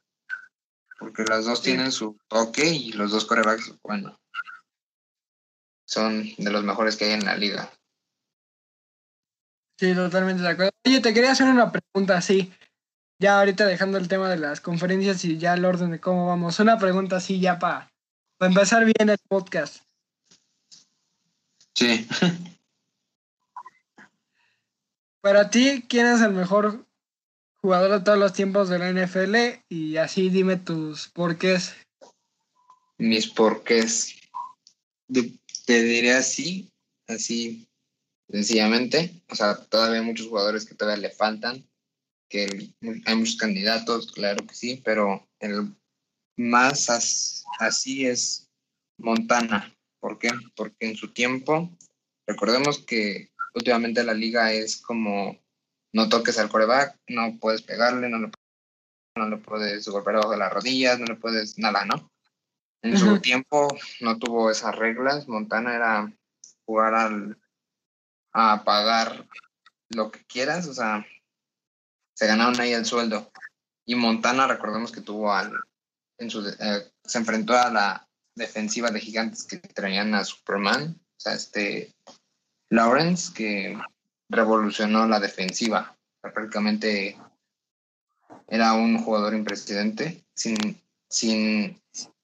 porque 0.99 1.24
las 1.24 1.45
dos 1.45 1.59
Sí. 1.61 1.66
tienen 1.66 1.93
su 1.93 2.18
toque 2.29 2.66
y 2.66 2.93
los 2.93 3.11
dos 3.11 3.24
corebacks, 3.24 3.74
bueno, 3.83 4.18
son 5.87 6.24
de 6.37 6.51
los 6.51 6.64
mejores 6.64 6.97
que 6.97 7.07
hay 7.07 7.12
en 7.12 7.24
la 7.24 7.37
liga. 7.37 7.70
Sí, 9.79 9.95
totalmente 9.95 10.43
de 10.43 10.49
acuerdo. 10.49 10.72
Oye, 10.85 11.01
te 11.01 11.14
quería 11.14 11.31
hacer 11.31 11.49
una 11.49 11.70
pregunta 11.70 12.16
así, 12.16 12.53
ya 13.20 13.39
ahorita 13.39 13.64
dejando 13.64 13.97
el 13.97 14.09
tema 14.09 14.29
de 14.29 14.37
las 14.37 14.61
conferencias 14.61 15.24
y 15.24 15.39
ya 15.39 15.55
el 15.55 15.64
orden 15.64 15.93
de 15.93 16.01
cómo 16.01 16.26
vamos. 16.26 16.59
Una 16.59 16.79
pregunta 16.79 17.16
así 17.16 17.41
ya 17.41 17.59
para 17.59 17.91
empezar 18.41 18.85
bien 18.85 19.09
el 19.09 19.18
podcast. 19.29 19.85
Sí. 21.74 22.09
Para 25.20 25.51
ti, 25.51 25.85
¿quién 25.89 26.07
es 26.07 26.20
el 26.22 26.33
mejor 26.33 26.87
jugador 27.61 27.98
de 27.98 28.04
todos 28.04 28.18
los 28.18 28.32
tiempos 28.32 28.68
de 28.68 28.78
la 28.78 28.90
NFL? 28.90 29.62
Y 29.68 29.96
así 29.96 30.30
dime 30.30 30.56
tus 30.56 31.09
porqués. 31.09 31.74
Mis 32.98 33.28
porqués. 33.28 34.14
Te 35.66 35.82
diré 35.82 36.14
así, 36.14 36.70
así 37.06 37.68
sencillamente. 38.30 39.22
O 39.28 39.34
sea, 39.34 39.56
todavía 39.56 40.00
hay 40.00 40.06
muchos 40.06 40.26
jugadores 40.28 40.64
que 40.64 40.74
todavía 40.74 41.09
le 41.09 41.14
faltan, 41.14 41.66
que 42.30 42.72
hay 43.06 43.16
muchos 43.16 43.36
candidatos, 43.36 44.12
claro 44.12 44.46
que 44.46 44.54
sí, 44.54 44.82
pero 44.84 45.26
el 45.40 45.74
más 46.36 46.90
as- 46.90 47.44
así 47.59 48.06
es 48.06 48.48
Montana. 48.98 49.74
¿Por 50.00 50.18
qué? 50.18 50.30
Porque 50.54 50.86
en 50.86 50.96
su 50.96 51.12
tiempo, 51.12 51.70
recordemos 52.26 52.78
que 52.78 53.30
últimamente 53.54 54.04
la 54.04 54.14
liga 54.14 54.52
es 54.52 54.76
como 54.76 55.38
no 55.93 56.09
toques 56.09 56.39
al 56.39 56.49
coreback, 56.49 56.99
no 57.09 57.39
puedes 57.39 57.62
pegarle, 57.62 58.09
no 58.09 58.18
le, 58.18 58.30
no 59.16 59.28
le 59.28 59.36
puedes 59.39 59.86
golpear 59.89 60.16
abajo 60.16 60.32
de 60.32 60.39
las 60.39 60.53
rodillas, 60.53 60.99
no 60.99 61.07
le 61.07 61.16
puedes 61.16 61.59
nada, 61.59 61.84
¿no? 61.84 62.11
En 62.82 62.97
su 62.97 63.20
tiempo 63.20 63.68
no 64.01 64.18
tuvo 64.18 64.51
esas 64.51 64.74
reglas. 64.76 65.26
Montana 65.26 65.74
era 65.74 66.12
jugar 66.64 66.95
al, 66.95 67.39
a 68.32 68.62
pagar 68.64 69.26
lo 69.89 70.11
que 70.11 70.24
quieras, 70.26 70.68
o 70.68 70.74
sea, 70.74 71.05
se 72.14 72.26
ganaron 72.26 72.61
ahí 72.61 72.72
el 72.72 72.84
sueldo. 72.84 73.32
Y 73.84 73.95
Montana, 73.95 74.47
recordemos 74.47 74.93
que 74.93 75.01
tuvo 75.01 75.32
al, 75.32 75.53
en 76.18 76.30
su, 76.30 76.47
eh, 76.47 76.93
se 77.05 77.18
enfrentó 77.18 77.57
a 77.57 77.70
la 77.70 78.09
defensiva 78.34 78.91
de 78.91 79.01
gigantes 79.01 79.45
que 79.45 79.57
traían 79.57 80.14
a 80.14 80.24
Superman, 80.24 81.01
o 81.01 81.20
sea, 81.20 81.32
este 81.34 81.95
Lawrence, 82.70 83.32
que 83.34 83.76
revolucionó 84.29 85.07
la 85.07 85.20
defensiva. 85.20 85.97
Prácticamente 86.20 87.16
era 88.47 88.74
un 88.74 88.99
jugador 88.99 89.35
impresionante, 89.35 90.24
sin, 90.35 90.81
sin, 91.09 91.81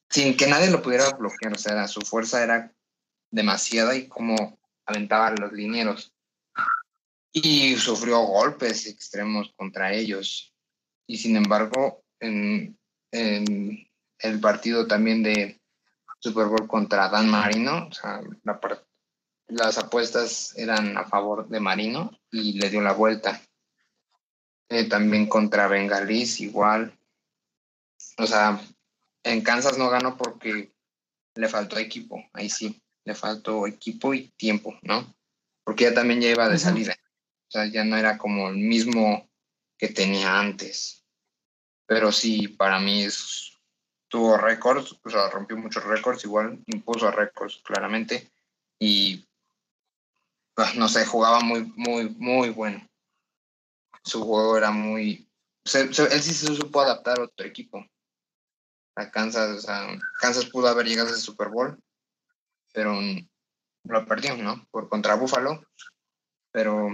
sin 0.09 0.37
que 0.37 0.47
nadie 0.47 0.71
lo 0.71 0.83
pudiera 0.83 1.11
bloquear. 1.11 1.55
O 1.55 1.59
sea, 1.59 1.89
su 1.89 2.01
fuerza 2.03 2.43
era 2.43 2.73
demasiada 3.31 3.95
y 3.97 4.09
como 4.09 4.59
aventaba 4.87 5.29
a 5.29 5.35
los 5.37 5.53
linieros. 5.53 6.13
Y 7.33 7.77
sufrió 7.77 8.21
golpes 8.21 8.87
extremos 8.87 9.53
contra 9.57 9.93
ellos. 9.93 10.55
Y 11.07 11.19
sin 11.19 11.37
embargo, 11.37 12.05
en, 12.21 12.79
en 13.11 13.89
el 14.19 14.41
partido 14.41 14.87
también 14.87 15.23
de 15.23 15.61
Super 16.19 16.47
Bowl 16.47 16.67
contra 16.67 17.09
Dan 17.09 17.29
Marino, 17.29 17.89
o 17.89 17.93
sea, 17.93 18.23
la 18.45 18.59
las 19.49 19.79
apuestas 19.79 20.55
eran 20.57 20.97
a 20.97 21.05
favor 21.05 21.49
de 21.49 21.61
Marino 21.61 22.11
y 22.31 22.55
le 22.55 22.71
dio 22.71 22.81
la 22.81 22.93
vuelta. 22.93 23.41
Eh, 24.69 24.89
también 24.89 25.29
contra 25.29 25.69
Bengalis, 25.69 26.41
igual. 26.41 26.99
O 28.19 28.27
sea, 28.27 28.61
en 29.23 29.43
Kansas 29.43 29.79
no 29.79 29.91
ganó 29.91 30.17
porque 30.17 30.73
le 31.35 31.49
faltó 31.49 31.79
equipo, 31.79 32.23
ahí 32.33 32.49
sí, 32.49 32.81
le 33.05 33.15
faltó 33.15 33.67
equipo 33.67 34.15
y 34.15 34.29
tiempo, 34.37 34.79
¿no? 34.83 35.15
Porque 35.65 35.85
ya 35.85 35.95
también 35.95 36.21
ya 36.21 36.31
iba 36.31 36.49
de 36.49 36.59
salida. 36.59 36.97
O 37.49 37.51
sea, 37.51 37.67
ya 37.67 37.85
no 37.85 37.97
era 37.97 38.19
como 38.19 38.49
el 38.49 38.57
mismo 38.57 39.29
que 39.79 39.89
tenía 39.89 40.39
antes. 40.39 41.05
Pero 41.87 42.13
sí, 42.13 42.49
para 42.49 42.79
mí 42.81 43.03
es, 43.03 43.59
tuvo 44.09 44.37
récords, 44.37 44.99
o 45.03 45.11
sea, 45.11 45.29
rompió 45.29 45.57
muchos 45.57 45.85
récords, 45.85 46.25
igual 46.25 46.63
impuso 46.67 47.11
récords 47.11 47.61
claramente. 47.65 48.31
Y 48.79 49.27
ah, 50.57 50.73
no 50.77 50.89
sé, 50.89 51.05
jugaba 51.07 51.41
muy, 51.41 51.65
muy, 51.77 52.09
muy 52.11 52.51
bueno. 52.51 52.87
Su 54.05 54.23
juego 54.25 54.57
era 54.57 54.71
muy. 54.71 55.29
se- 55.65 55.93
se- 55.95 56.13
él 56.15 56.23
sí 56.23 56.35
se 56.35 56.55
supo 56.55 56.81
adaptar 56.81 57.19
a 57.19 57.25
otro 57.25 57.47
equipo. 57.47 57.85
A 58.97 59.11
Kansas, 59.11 59.59
o 59.59 59.61
sea, 59.61 59.89
Kansas 60.21 60.47
pudo 60.47 60.69
haber 60.69 60.87
llegado 60.87 61.09
a 61.09 61.13
ese 61.13 61.21
Super 61.21 61.49
Bowl, 61.49 61.83
pero 62.73 62.95
lo 63.85 64.07
perdió, 64.07 64.37
¿no? 64.37 64.67
Por 64.71 64.89
contra 64.89 65.15
Buffalo. 65.17 65.65
Pero 66.53 66.89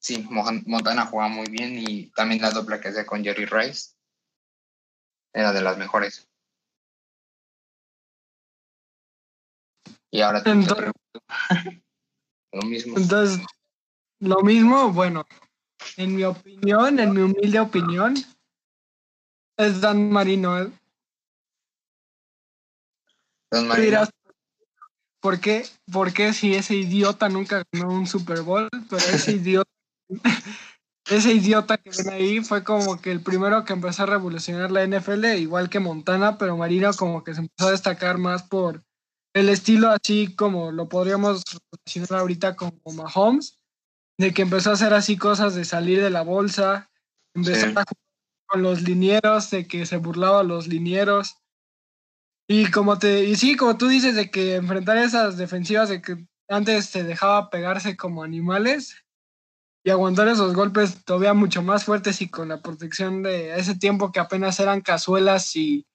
sí, 0.00 0.26
Montana 0.28 1.06
jugaba 1.06 1.28
muy 1.28 1.46
bien 1.48 1.78
y 1.78 2.10
también 2.10 2.42
la 2.42 2.50
dupla 2.50 2.80
que 2.80 2.88
hacía 2.88 3.06
con 3.06 3.22
Jerry 3.22 3.44
Rice 3.46 3.92
era 5.32 5.52
de 5.52 5.62
las 5.62 5.78
mejores. 5.78 6.28
Y 10.10 10.20
ahora 10.20 10.42
te 10.42 10.50
Entonces- 10.50 10.92
lo 12.52 12.62
mismo. 12.62 12.96
Entonces, 12.96 13.44
lo 14.20 14.40
mismo, 14.42 14.92
bueno, 14.92 15.26
en 15.96 16.16
mi 16.16 16.24
opinión, 16.24 16.98
en 17.00 17.12
mi 17.12 17.22
humilde 17.22 17.60
opinión, 17.60 18.14
es 19.56 19.80
Dan 19.80 20.10
Marino. 20.10 20.60
¿eh? 20.60 20.70
Tú 23.50 23.58
Marino, 23.62 23.84
dirás, 23.84 24.10
¿por 25.20 25.40
qué, 25.40 25.64
¿por 25.90 26.12
qué 26.12 26.32
si 26.32 26.54
ese 26.54 26.74
idiota 26.76 27.28
nunca 27.28 27.62
ganó 27.72 27.92
un 27.92 28.06
Super 28.06 28.42
Bowl? 28.42 28.68
Pero 28.88 29.02
ese 29.06 29.32
idiota 29.36 29.70
ese 31.10 31.34
idiota 31.34 31.78
que 31.78 31.90
ven 31.90 32.10
ahí 32.10 32.40
fue 32.40 32.62
como 32.62 33.00
que 33.00 33.10
el 33.10 33.20
primero 33.20 33.64
que 33.64 33.72
empezó 33.72 34.04
a 34.04 34.06
revolucionar 34.06 34.70
la 34.70 34.86
NFL, 34.86 35.24
igual 35.36 35.68
que 35.68 35.80
Montana, 35.80 36.38
pero 36.38 36.56
Marino 36.56 36.92
como 36.94 37.24
que 37.24 37.34
se 37.34 37.40
empezó 37.40 37.68
a 37.68 37.72
destacar 37.72 38.18
más 38.18 38.42
por 38.44 38.84
el 39.34 39.48
estilo 39.48 39.88
así 39.90 40.34
como 40.34 40.72
lo 40.72 40.88
podríamos 40.88 41.42
relacionar 41.86 42.20
ahorita 42.20 42.56
como 42.56 42.78
Mahomes, 42.92 43.58
de 44.18 44.32
que 44.32 44.42
empezó 44.42 44.70
a 44.70 44.74
hacer 44.74 44.92
así 44.94 45.16
cosas 45.16 45.54
de 45.54 45.64
salir 45.64 46.02
de 46.02 46.10
la 46.10 46.22
bolsa, 46.22 46.90
empezó 47.34 47.66
a 47.66 47.70
jugar 47.70 47.86
con 48.46 48.62
los 48.62 48.82
linieros, 48.82 49.50
de 49.50 49.66
que 49.66 49.86
se 49.86 49.96
burlaba 49.96 50.40
a 50.40 50.44
los 50.44 50.68
linieros. 50.68 51.36
Y 52.48 52.70
como 52.70 52.98
te, 52.98 53.24
y 53.24 53.36
sí, 53.36 53.56
como 53.56 53.78
tú 53.78 53.88
dices, 53.88 54.14
de 54.14 54.30
que 54.30 54.56
enfrentar 54.56 54.98
esas 54.98 55.38
defensivas 55.38 55.88
de 55.88 56.02
que 56.02 56.26
antes 56.48 56.86
se 56.86 57.02
dejaba 57.02 57.48
pegarse 57.48 57.96
como 57.96 58.22
animales 58.22 59.02
y 59.84 59.90
aguantar 59.90 60.28
esos 60.28 60.54
golpes 60.54 61.04
todavía 61.04 61.34
mucho 61.34 61.62
más 61.62 61.84
fuertes 61.84 62.20
y 62.20 62.28
con 62.28 62.48
la 62.48 62.60
protección 62.60 63.22
de 63.22 63.58
ese 63.58 63.74
tiempo 63.74 64.12
que 64.12 64.20
apenas 64.20 64.60
eran 64.60 64.80
cazuelas 64.80 65.56
y... 65.56 65.86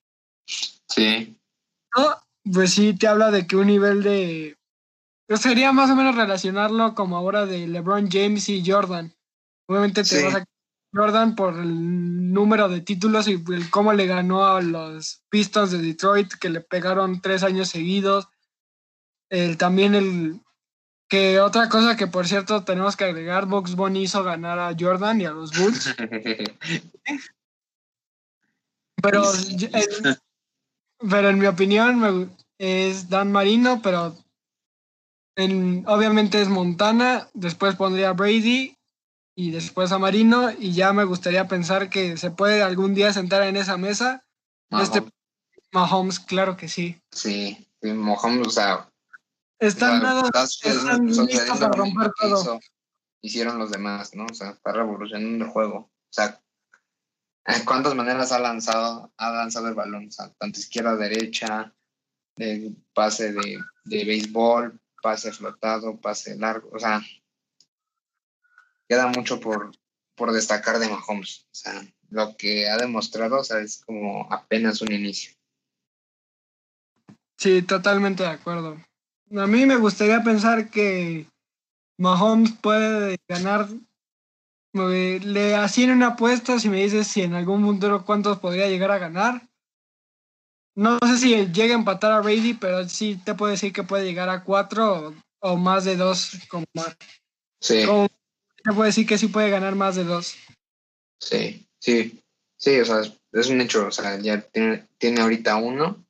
Sí. 0.89 1.37
Pues 2.53 2.73
sí, 2.73 2.93
te 2.93 3.07
habla 3.07 3.31
de 3.31 3.47
que 3.47 3.55
un 3.55 3.67
nivel 3.67 4.03
de... 4.03 4.57
Pues 5.27 5.41
sería 5.41 5.73
más 5.73 5.89
o 5.89 5.95
menos 5.95 6.15
relacionarlo 6.15 6.95
como 6.95 7.17
ahora 7.17 7.45
de 7.45 7.67
LeBron 7.67 8.09
James 8.09 8.47
y 8.49 8.63
Jordan. 8.65 9.13
Obviamente 9.67 10.03
te 10.03 10.23
vas 10.23 10.35
a 10.35 10.45
Jordan 10.93 11.35
por 11.35 11.57
el 11.57 12.31
número 12.31 12.69
de 12.69 12.81
títulos 12.81 13.27
y 13.27 13.33
el 13.33 13.69
cómo 13.69 13.91
le 13.93 14.05
ganó 14.05 14.45
a 14.45 14.61
los 14.61 15.21
Pistons 15.29 15.71
de 15.71 15.79
Detroit 15.79 16.33
que 16.33 16.49
le 16.49 16.61
pegaron 16.61 17.21
tres 17.21 17.43
años 17.43 17.69
seguidos. 17.69 18.29
El, 19.29 19.57
también 19.57 19.95
el 19.95 20.39
que 21.09 21.39
otra 21.39 21.69
cosa 21.69 21.95
que 21.95 22.07
por 22.07 22.27
cierto 22.27 22.63
tenemos 22.63 22.95
que 22.95 23.05
agregar, 23.05 23.45
Box 23.45 23.75
Bunny 23.75 24.03
hizo 24.03 24.23
ganar 24.23 24.59
a 24.59 24.75
Jordan 24.77 25.21
y 25.21 25.25
a 25.25 25.31
los 25.31 25.51
Bulls. 25.57 25.93
pero, 29.01 29.23
pero 30.99 31.29
en 31.29 31.39
mi 31.39 31.45
opinión 31.45 32.35
es 32.57 33.09
Dan 33.09 33.31
Marino, 33.31 33.81
pero 33.81 34.15
en, 35.35 35.83
obviamente 35.87 36.41
es 36.41 36.49
Montana, 36.49 37.29
después 37.33 37.75
pondría 37.75 38.13
Brady 38.13 38.75
y 39.35 39.51
después 39.51 39.91
a 39.91 39.99
Marino 39.99 40.51
y 40.51 40.73
ya 40.73 40.93
me 40.93 41.03
gustaría 41.03 41.47
pensar 41.47 41.89
que 41.89 42.17
se 42.17 42.31
puede 42.31 42.63
algún 42.63 42.95
día 42.95 43.13
sentar 43.13 43.43
en 43.43 43.55
esa 43.55 43.77
mesa. 43.77 44.25
Este 44.71 45.03
Mahomes, 45.71 46.19
claro 46.19 46.57
que 46.57 46.67
sí. 46.67 46.99
Sí, 47.11 47.67
Mahomes, 47.81 48.47
o 48.47 48.49
sea, 48.49 48.89
están, 49.59 50.01
listos 50.95 51.59
para 51.59 51.71
romper 51.71 52.11
todo. 52.19 52.59
hicieron 53.21 53.59
los 53.59 53.71
demás, 53.71 54.15
¿no? 54.15 54.25
O 54.25 54.33
sea, 54.33 54.51
está 54.51 54.71
revolucionando 54.71 55.45
el 55.45 55.51
juego. 55.51 55.77
O 55.77 56.13
sea, 56.13 56.41
¿en 57.47 57.65
cuántas 57.65 57.95
maneras 57.95 58.31
ha 58.31 58.39
lanzado, 58.39 59.11
ha 59.17 59.31
lanzado 59.31 59.67
el 59.69 59.75
balón? 59.75 60.09
Tanto 60.37 60.59
izquierda, 60.59 60.95
derecha, 60.95 61.73
de 62.35 62.75
pase 62.93 63.33
de, 63.33 63.59
de 63.85 64.05
béisbol, 64.05 64.79
pase 65.01 65.31
flotado, 65.31 65.99
pase 65.99 66.37
largo. 66.37 66.69
O 66.71 66.79
sea, 66.79 67.01
queda 68.87 69.07
mucho 69.07 69.39
por, 69.39 69.71
por 70.15 70.31
destacar 70.31 70.79
de 70.79 70.89
Mahomes. 70.89 71.47
O 71.51 71.55
sea, 71.55 71.81
lo 72.09 72.35
que 72.37 72.69
ha 72.69 72.77
demostrado, 72.77 73.41
es 73.41 73.83
como 73.85 74.31
apenas 74.31 74.81
un 74.81 74.91
inicio. 74.91 75.33
Sí, 77.37 77.61
totalmente 77.61 78.23
de 78.23 78.29
acuerdo. 78.29 78.77
A 79.35 79.47
mí 79.47 79.65
me 79.65 79.75
gustaría 79.75 80.23
pensar 80.23 80.69
que 80.69 81.27
Mahomes 81.97 82.51
puede 82.53 83.17
ganar. 83.27 83.67
Le 84.77 85.55
hacían 85.55 85.91
una 85.91 86.07
apuesta 86.09 86.59
si 86.59 86.69
me 86.69 86.83
dices 86.83 87.07
si 87.07 87.21
en 87.21 87.33
algún 87.33 87.63
punto 87.63 88.05
cuántos 88.05 88.39
podría 88.39 88.67
llegar 88.67 88.91
a 88.91 88.99
ganar. 88.99 89.41
No 90.75 90.99
sé 90.99 91.17
si 91.17 91.47
llega 91.47 91.73
a 91.73 91.79
empatar 91.79 92.11
a 92.11 92.21
Brady, 92.21 92.53
pero 92.53 92.87
sí 92.87 93.19
te 93.25 93.33
puedo 93.33 93.51
decir 93.51 93.73
que 93.73 93.83
puede 93.83 94.05
llegar 94.05 94.29
a 94.29 94.43
cuatro 94.43 95.15
o, 95.39 95.57
más 95.57 95.85
de 95.85 95.95
dos. 95.95 96.37
Como, 96.49 96.65
sí. 97.59 97.83
te 98.63 98.71
puedo 98.73 98.83
decir 98.83 99.07
que 99.07 99.17
sí 99.17 99.27
puede 99.27 99.49
ganar 99.49 99.73
más 99.73 99.95
de 99.95 100.03
dos. 100.03 100.35
Sí, 101.19 101.67
sí, 101.79 102.21
sí, 102.57 102.79
o 102.79 102.85
sea, 102.85 103.01
es, 103.31 103.49
un 103.49 103.61
hecho. 103.61 103.87
O 103.87 103.91
sea, 103.91 104.19
ya 104.19 104.41
tiene, 104.41 104.87
tiene 104.99 105.21
ahorita 105.21 105.55
uno 105.55 106.05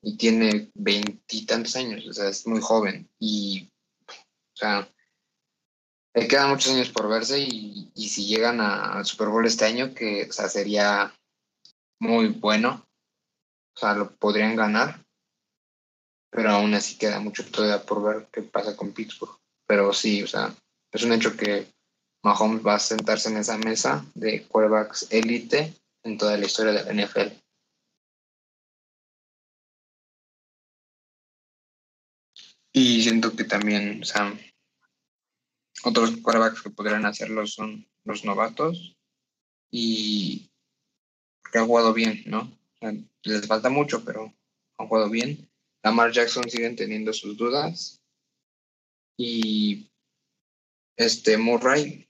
y 0.00 0.16
tiene 0.16 0.70
veintitantos 0.74 1.76
años, 1.76 2.06
o 2.06 2.12
sea, 2.12 2.28
es 2.28 2.46
muy 2.46 2.60
joven 2.60 3.08
y, 3.18 3.68
o 4.08 4.56
sea, 4.56 4.88
le 6.16 6.28
quedan 6.28 6.48
muchos 6.48 6.72
años 6.72 6.88
por 6.88 7.08
verse 7.08 7.38
y, 7.38 7.92
si 7.94 8.26
llegan 8.26 8.58
al 8.60 9.04
Super 9.04 9.28
Bowl 9.28 9.44
este 9.44 9.66
año, 9.66 9.92
que, 9.92 10.26
o 10.28 10.32
sea, 10.32 10.48
sería 10.48 11.14
muy 12.00 12.28
bueno, 12.28 12.86
o 13.74 13.78
sea, 13.78 13.94
lo 13.94 14.16
podrían 14.16 14.56
ganar, 14.56 15.04
pero 16.30 16.50
aún 16.50 16.72
así 16.72 16.96
queda 16.96 17.20
mucho 17.20 17.44
todavía 17.44 17.84
por 17.84 18.02
ver 18.02 18.28
qué 18.32 18.40
pasa 18.40 18.74
con 18.74 18.92
Pittsburgh. 18.92 19.36
Pero 19.66 19.92
sí, 19.92 20.22
o 20.22 20.26
sea, 20.26 20.54
es 20.90 21.02
un 21.02 21.12
hecho 21.12 21.36
que 21.36 21.66
Mahomes 22.24 22.66
va 22.66 22.76
a 22.76 22.78
sentarse 22.78 23.28
en 23.28 23.36
esa 23.36 23.58
mesa 23.58 24.02
de 24.14 24.46
quarterbacks 24.46 25.08
élite 25.10 25.74
en 26.02 26.16
toda 26.16 26.38
la 26.38 26.46
historia 26.46 26.72
de 26.72 26.94
la 26.94 27.04
NFL. 27.04 27.32
Y 32.72 33.02
siento 33.02 33.36
que 33.36 33.44
también, 33.44 34.02
o 34.02 34.04
sea, 34.04 34.34
otros 35.84 36.16
quarterbacks 36.22 36.62
que 36.62 36.70
podrían 36.70 37.06
hacerlo 37.06 37.46
son 37.46 37.86
los 38.04 38.24
novatos 38.24 38.96
y 39.70 40.50
que 41.50 41.58
han 41.58 41.66
jugado 41.66 41.92
bien, 41.92 42.22
¿no? 42.26 42.56
les 43.22 43.46
falta 43.46 43.68
mucho, 43.68 44.04
pero 44.04 44.32
han 44.78 44.88
jugado 44.88 45.10
bien. 45.10 45.50
Lamar 45.82 46.12
Jackson 46.12 46.48
siguen 46.48 46.76
teniendo 46.76 47.12
sus 47.12 47.36
dudas. 47.36 48.02
Y 49.18 49.90
este 50.96 51.36
Murray, 51.36 52.08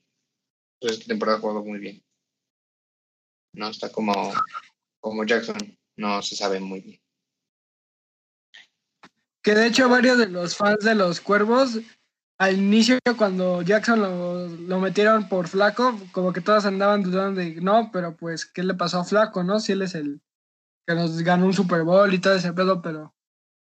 pues 0.79 0.93
esta 0.93 1.05
temporada 1.05 1.37
ha 1.37 1.41
jugado 1.41 1.63
muy 1.63 1.79
bien. 1.79 2.03
No 3.53 3.69
está 3.69 3.91
como, 3.91 4.33
como 4.99 5.23
Jackson, 5.25 5.77
no 5.95 6.21
se 6.21 6.35
sabe 6.35 6.59
muy 6.59 6.81
bien. 6.81 7.01
Que 9.41 9.55
de 9.55 9.67
hecho 9.67 9.87
varios 9.87 10.17
de 10.17 10.27
los 10.27 10.55
fans 10.55 10.83
de 10.83 10.93
los 10.93 11.21
Cuervos, 11.21 11.79
al 12.39 12.57
inicio 12.57 12.99
cuando 13.17 13.61
Jackson 13.63 14.67
lo, 14.67 14.79
metieron 14.79 15.27
por 15.27 15.47
Flaco, 15.47 15.99
como 16.11 16.31
que 16.33 16.41
todos 16.41 16.65
andaban 16.65 17.03
dudando 17.03 17.41
de, 17.41 17.55
no, 17.61 17.89
pero 17.91 18.15
pues, 18.15 18.45
¿qué 18.45 18.63
le 18.63 18.75
pasó 18.75 18.99
a 18.99 19.05
Flaco, 19.05 19.43
no? 19.43 19.59
Si 19.59 19.71
él 19.71 19.81
es 19.81 19.95
el 19.95 20.21
que 20.85 20.93
nos 20.93 21.21
ganó 21.21 21.45
un 21.45 21.53
Super 21.53 21.83
Bowl 21.83 22.13
y 22.13 22.19
todo 22.19 22.35
ese 22.35 22.53
pedo, 22.53 22.81
pero... 22.81 23.13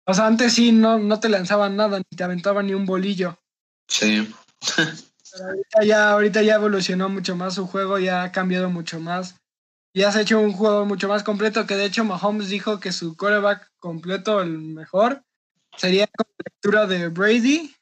O 0.06 0.14
sea, 0.14 0.26
antes 0.26 0.54
sí 0.54 0.72
no, 0.72 0.98
no 0.98 1.20
te 1.20 1.30
lanzaban 1.30 1.76
nada, 1.76 2.00
ni 2.00 2.18
te 2.18 2.24
aventaban 2.24 2.66
ni 2.66 2.74
un 2.74 2.86
bolillo. 2.86 3.38
Sí. 3.88 4.34
pero 5.32 5.50
ahorita 5.50 5.84
ya, 5.84 6.10
ahorita 6.12 6.42
ya 6.42 6.56
evolucionó 6.56 7.10
mucho 7.10 7.36
más 7.36 7.56
su 7.56 7.68
juego, 7.68 8.00
ya 8.00 8.24
ha 8.24 8.32
cambiado 8.32 8.70
mucho 8.70 9.00
más. 9.00 9.36
Y 9.94 10.04
has 10.04 10.16
hecho 10.16 10.40
un 10.40 10.54
juego 10.54 10.86
mucho 10.86 11.08
más 11.08 11.24
completo, 11.24 11.66
que 11.66 11.76
de 11.76 11.86
hecho 11.86 12.04
Mahomes 12.06 12.50
dijo 12.50 12.80
que 12.80 12.92
su 12.92 13.16
coreback 13.16 13.72
completo, 13.80 14.42
el 14.42 14.58
mejor, 14.60 15.24
sería 15.76 16.08
con 16.08 16.28
lectura 16.44 16.86
de 16.86 17.10
Brady, 17.10 17.77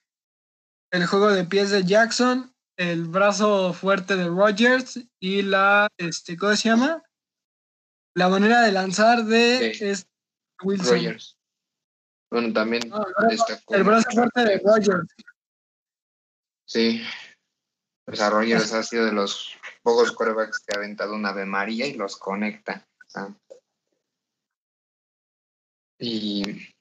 el 0.96 1.08
juego 1.08 1.32
de 1.32 1.46
pies 1.46 1.72
de 1.72 1.84
Jackson, 1.84 2.54
el 2.78 3.06
brazo 3.06 3.74
fuerte 3.74 4.16
de 4.16 4.28
Rogers 4.28 5.00
y 5.20 5.42
la, 5.42 5.88
este, 5.98 6.38
¿cómo 6.38 6.56
se 6.56 6.70
llama? 6.70 7.04
La 8.16 8.30
manera 8.30 8.62
de 8.62 8.72
lanzar 8.72 9.26
de 9.26 9.98
Wilson. 10.64 10.96
Rogers. 10.96 11.38
Bueno, 12.32 12.54
también 12.54 12.84
el 13.70 13.84
brazo 13.84 14.10
fuerte 14.12 14.42
de 14.44 14.62
Rogers. 14.64 15.08
Sí. 16.68 17.04
Pues 18.06 18.22
a 18.22 18.30
Rogers 18.30 18.74
ha 18.74 18.84
sido 18.84 19.06
de 19.06 19.12
los 19.12 19.58
pocos 19.82 20.12
corebacks 20.12 20.60
que 20.60 20.76
ha 20.76 20.80
aventado 20.80 21.16
una 21.16 21.30
Ave 21.30 21.46
María 21.46 21.88
y 21.88 21.94
los 21.94 22.18
conecta. 22.18 22.88
Y 26.00 26.75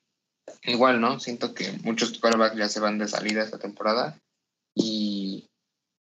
igual, 0.64 1.00
¿no? 1.00 1.20
Siento 1.20 1.54
que 1.54 1.72
muchos 1.82 2.18
quarterbacks 2.18 2.56
ya 2.56 2.68
se 2.68 2.80
van 2.80 2.98
de 2.98 3.08
salida 3.08 3.42
esta 3.42 3.58
temporada 3.58 4.18
y 4.74 5.48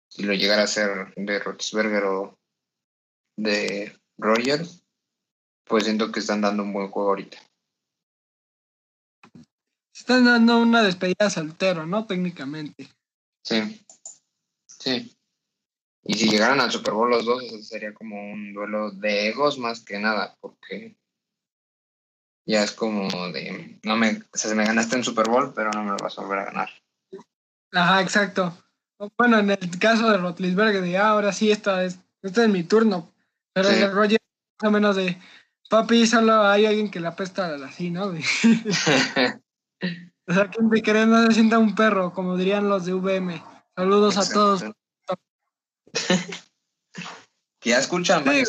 si 0.09 0.23
lo 0.23 0.33
llegara 0.33 0.63
a 0.63 0.67
ser 0.67 1.13
de 1.15 1.39
Roethlisberger 1.39 2.03
o 2.03 2.37
de 3.37 3.97
Rogers, 4.17 4.83
pues 5.63 5.85
siento 5.85 6.11
que 6.11 6.19
están 6.19 6.41
dando 6.41 6.63
un 6.63 6.73
buen 6.73 6.89
juego 6.89 7.09
ahorita. 7.09 7.37
Están 9.95 10.25
dando 10.25 10.59
una 10.59 10.83
despedida 10.83 11.29
soltero, 11.29 11.85
¿no? 11.85 12.05
Técnicamente. 12.05 12.89
Sí, 13.43 13.85
sí. 14.67 15.15
Y 16.03 16.15
si 16.15 16.29
llegaran 16.29 16.59
al 16.59 16.71
Super 16.71 16.93
Bowl 16.93 17.09
los 17.09 17.25
dos, 17.25 17.43
sería 17.67 17.93
como 17.93 18.31
un 18.31 18.53
duelo 18.53 18.91
de 18.91 19.29
egos 19.29 19.59
más 19.59 19.83
que 19.85 19.99
nada, 19.99 20.35
porque 20.41 20.97
ya 22.45 22.63
es 22.63 22.71
como 22.71 23.07
de, 23.31 23.79
no 23.83 23.95
me, 23.97 24.21
o 24.33 24.37
sea, 24.37 24.53
me 24.55 24.65
ganaste 24.65 24.95
en 24.95 25.03
Super 25.03 25.29
Bowl, 25.29 25.53
pero 25.53 25.71
no 25.71 25.83
me 25.83 25.91
lo 25.91 25.97
vas 25.97 26.17
a 26.17 26.21
volver 26.21 26.39
a 26.39 26.45
ganar. 26.45 26.69
Ajá, 27.73 28.01
exacto. 28.01 28.57
bueno, 29.17 29.39
en 29.39 29.51
el 29.51 29.79
caso 29.79 30.09
de 30.09 30.17
Rotlisberger, 30.17 30.81
de 30.81 30.97
ah, 30.97 31.09
ahora 31.09 31.31
sí, 31.31 31.51
esta 31.51 31.83
es, 31.83 31.99
este 32.21 32.43
es 32.43 32.49
mi 32.49 32.63
turno. 32.63 33.11
Pero 33.53 33.69
Sí. 33.69 33.75
el 33.75 33.91
Roger, 33.91 34.19
más 34.61 34.69
o 34.69 34.71
menos 34.71 34.95
de, 34.95 35.17
papi, 35.69 36.05
solo 36.05 36.43
hay 36.43 36.65
alguien 36.65 36.91
que 36.91 36.99
le 36.99 37.07
apesta 37.07 37.55
así, 37.65 37.89
¿no? 37.89 38.13
O 40.27 40.33
sea, 40.33 40.47
quien 40.49 40.69
te 40.69 40.81
cree 40.81 41.05
no 41.07 41.25
se 41.25 41.33
sienta 41.33 41.57
un 41.57 41.75
perro, 41.75 42.13
como 42.13 42.37
dirían 42.37 42.69
los 42.69 42.85
de 42.85 42.93
VM. 42.93 43.43
Saludos 43.75 44.17
a 44.17 44.31
todos. 44.31 44.63
que 47.61 47.69
ya 47.69 47.79
escuchan. 47.79 48.25
Sí, 48.25 48.43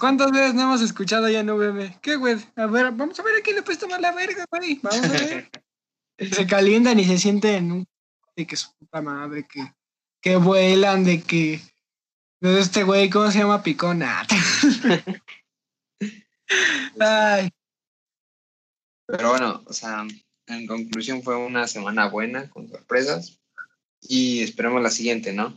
¿cuántas 0.00 0.32
veces 0.32 0.52
no 0.54 0.62
hemos 0.62 0.82
escuchado 0.82 1.28
ya 1.28 1.40
en 1.40 1.48
VM? 1.48 1.96
¿Qué, 2.02 2.16
güey? 2.16 2.36
A 2.56 2.66
ver, 2.66 2.90
vamos 2.90 3.18
a 3.18 3.22
ver 3.22 3.36
a 3.36 3.40
quién 3.40 3.54
le 3.54 3.62
apesta 3.62 3.86
más 3.86 4.00
la 4.00 4.12
verga, 4.12 4.44
güey. 4.50 4.80
Vamos 4.82 5.04
a 5.04 5.12
ver. 5.12 5.50
se 6.32 6.46
calientan 6.46 6.98
y 6.98 7.04
se 7.04 7.18
sienten 7.18 7.70
un 7.70 7.86
de 8.36 8.46
que 8.46 8.56
su 8.56 8.74
puta 8.76 9.00
madre, 9.00 9.46
que, 9.48 9.72
que 10.20 10.36
vuelan, 10.36 11.04
de 11.04 11.22
que 11.22 11.60
de 12.40 12.58
este 12.58 12.82
güey, 12.82 13.08
¿cómo 13.08 13.30
se 13.30 13.38
llama? 13.38 13.62
Picona. 13.62 14.26
Ay, 17.00 17.48
Pero 19.06 19.30
bueno, 19.30 19.62
o 19.66 19.72
sea, 19.72 20.04
en 20.48 20.66
conclusión 20.66 21.22
fue 21.22 21.36
una 21.36 21.68
semana 21.68 22.08
buena 22.08 22.50
con 22.50 22.68
sorpresas 22.68 23.40
y 24.00 24.42
esperemos 24.42 24.82
la 24.82 24.90
siguiente, 24.90 25.32
¿no? 25.32 25.56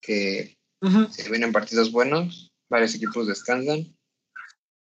Que 0.00 0.56
ujú. 0.84 1.12
se 1.12 1.28
vienen 1.30 1.52
partidos 1.52 1.90
buenos, 1.90 2.52
varios 2.68 2.94
equipos 2.94 3.26
descansan 3.26 3.96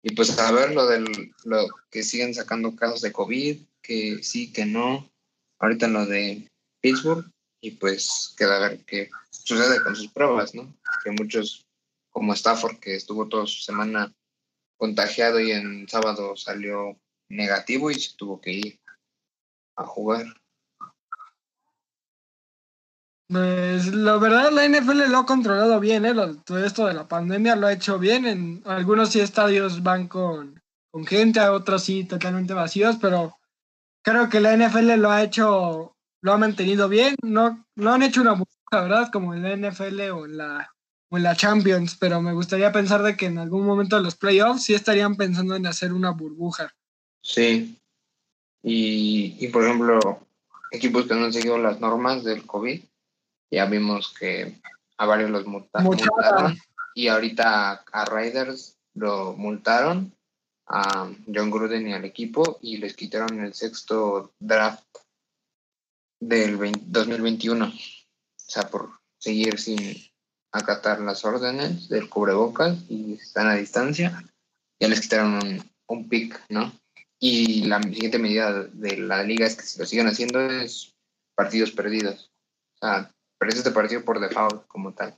y 0.04 0.16
pues 0.16 0.38
a 0.38 0.52
ver 0.52 0.74
lo 0.74 0.88
del 0.88 1.34
lo 1.43 1.68
que 1.89 2.04
siguen 2.04 2.34
sacando 2.34 2.76
casos 2.76 3.02
de 3.02 3.12
COVID, 3.12 3.58
que 3.82 4.24
sí, 4.24 4.52
que 4.54 4.66
no, 4.66 5.10
ahorita 5.60 5.88
lo 5.88 6.06
de 6.06 6.48
Pittsburgh 6.82 7.30
y 7.62 7.72
pues 7.72 8.34
queda 8.38 8.58
a 8.58 8.70
ver 8.70 8.86
qué 8.86 9.10
sucede 9.32 9.82
con 9.82 9.95
sus 9.95 10.12
pruebas, 10.12 10.54
¿no? 10.54 10.74
Que 11.04 11.12
muchos 11.12 11.66
como 12.10 12.34
Stafford 12.34 12.80
que 12.80 12.95
estuvo 12.95 13.28
toda 13.28 13.45
su 13.48 13.62
semana 13.62 14.14
contagiado 14.78 15.39
y 15.39 15.52
en 15.52 15.88
sábado 15.89 16.36
salió 16.36 16.98
negativo 17.30 17.91
y 17.91 17.95
se 17.95 18.16
tuvo 18.16 18.39
que 18.39 18.52
ir 18.54 18.80
a 19.76 19.86
jugar. 19.86 20.26
Pues 23.30 23.88
la 23.93 24.17
verdad 24.17 24.51
la 24.51 24.67
NFL 24.67 25.09
lo 25.09 25.17
ha 25.19 25.25
controlado 25.25 25.80
bien, 25.82 26.05
¿eh? 26.05 26.13
Todo 26.45 26.63
esto 26.63 26.88
de 26.88 26.93
la 26.93 27.07
pandemia 27.07 27.57
lo 27.57 27.67
ha 27.67 27.73
hecho 27.73 27.99
bien. 27.99 28.25
En 28.25 28.63
algunos 28.65 29.09
sí 29.09 29.19
estadios 29.19 29.84
van 29.84 30.07
con, 30.07 30.61
con 30.91 31.05
gente, 31.05 31.41
a 31.41 31.51
otros 31.51 31.84
sí 31.84 32.05
totalmente 32.05 32.53
vacíos, 32.53 32.97
pero 33.01 33.38
creo 34.01 34.30
que 34.30 34.39
la 34.39 34.55
NFL 34.55 34.93
lo 34.95 35.11
ha 35.11 35.23
hecho, 35.23 35.97
lo 36.21 36.34
ha 36.34 36.38
mantenido 36.38 36.88
bien. 36.88 37.15
No, 37.21 37.65
no 37.75 37.93
han 37.93 38.03
hecho 38.03 38.21
una 38.21 38.32
burbuja, 38.32 38.82
¿verdad? 38.82 39.09
Como 39.11 39.34
en 39.34 39.43
la 39.43 39.69
NFL 39.69 39.99
o 40.11 40.25
en 40.25 40.38
la, 40.38 40.73
o 41.09 41.17
en 41.17 41.23
la 41.23 41.36
Champions, 41.36 41.97
pero 41.99 42.21
me 42.21 42.32
gustaría 42.32 42.71
pensar 42.71 43.03
de 43.03 43.17
que 43.17 43.25
en 43.25 43.39
algún 43.39 43.65
momento 43.65 43.97
de 43.97 44.03
los 44.03 44.15
playoffs 44.15 44.63
sí 44.63 44.73
estarían 44.73 45.17
pensando 45.17 45.53
en 45.57 45.67
hacer 45.67 45.91
una 45.91 46.11
burbuja. 46.11 46.73
Sí. 47.21 47.78
Y, 48.63 49.36
y 49.38 49.49
por 49.49 49.65
ejemplo, 49.65 49.99
equipos 50.71 51.05
que 51.05 51.15
no 51.15 51.25
han 51.25 51.34
seguido 51.34 51.57
las 51.57 51.82
normas 51.82 52.23
del 52.23 52.45
COVID, 52.45 52.82
ya 53.52 53.66
vimos 53.66 54.14
que 54.14 54.60
a 54.98 55.06
varios 55.06 55.30
los 55.30 55.45
multa- 55.45 55.80
multaron 55.82 56.58
y 56.95 57.08
ahorita 57.08 57.72
a, 57.72 57.84
a 57.91 58.06
Raiders 58.06 58.78
lo 58.95 59.34
multaron, 59.34 60.14
a 60.68 61.10
John 61.34 61.52
Gruden 61.52 61.88
y 61.88 61.93
al 61.93 62.04
equipo 62.06 62.58
y 62.62 62.78
les 62.78 62.95
quitaron 62.95 63.39
el 63.39 63.54
sexto 63.54 64.34
draft 64.39 64.84
del 66.20 66.58
20 66.58 66.82
2021. 66.88 67.66
O 67.68 67.72
sea, 68.36 68.68
por 68.70 68.91
seguir 69.20 69.60
sin 69.60 69.78
acatar 70.52 71.00
las 71.02 71.24
órdenes 71.26 71.89
del 71.89 72.10
cubrebocas 72.10 72.78
y 72.89 73.14
están 73.14 73.48
a 73.48 73.56
distancia, 73.56 74.24
ya 74.80 74.88
les 74.88 75.02
quitaron 75.02 75.34
un, 75.36 75.72
un 75.88 76.10
pick, 76.10 76.41
¿no? 76.50 76.72
Y 77.20 77.64
la 77.66 77.82
siguiente 77.82 78.20
medida 78.20 78.64
de 78.64 78.98
la 78.98 79.24
liga 79.24 79.45
es 79.48 79.56
que 79.56 79.64
si 79.64 79.80
lo 79.80 79.86
siguen 79.86 80.08
haciendo 80.08 80.39
es 80.41 80.93
partidos 81.36 81.72
perdidos. 81.72 82.32
O 82.76 82.86
sea, 82.86 83.12
perdes 83.38 83.58
este 83.58 83.72
partido 83.72 84.04
por 84.04 84.20
default 84.20 84.66
como 84.68 84.94
tal. 84.94 85.18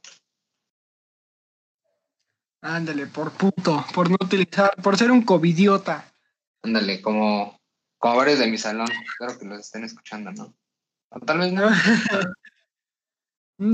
Ándale, 2.62 3.08
por 3.08 3.32
puto, 3.32 3.86
por 3.94 4.10
no 4.10 4.18
utilizar, 4.20 4.76
por 4.82 4.98
ser 4.98 5.12
un 5.12 5.24
covidiota. 5.24 6.12
Ándale, 6.64 7.02
como, 7.02 7.58
como 7.98 8.18
varios 8.18 8.40
de 8.40 8.48
mi 8.48 8.58
salón. 8.58 8.90
Espero 8.92 9.40
que 9.40 9.46
los 9.46 9.60
estén 9.60 9.86
escuchando, 9.86 10.32
¿no? 10.34 10.54
O 11.10 11.20
tal 11.22 11.40
vez 11.40 11.54
no. 11.54 11.70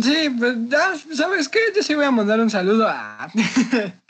Sí, 0.01 0.31
pues 0.39 0.55
ya, 0.67 0.95
¿sabes 1.13 1.47
qué? 1.47 1.59
Yo 1.75 1.83
sí 1.83 1.93
voy 1.93 2.05
a 2.05 2.11
mandar 2.11 2.39
un 2.39 2.49
saludo 2.49 2.87
a. 2.89 3.31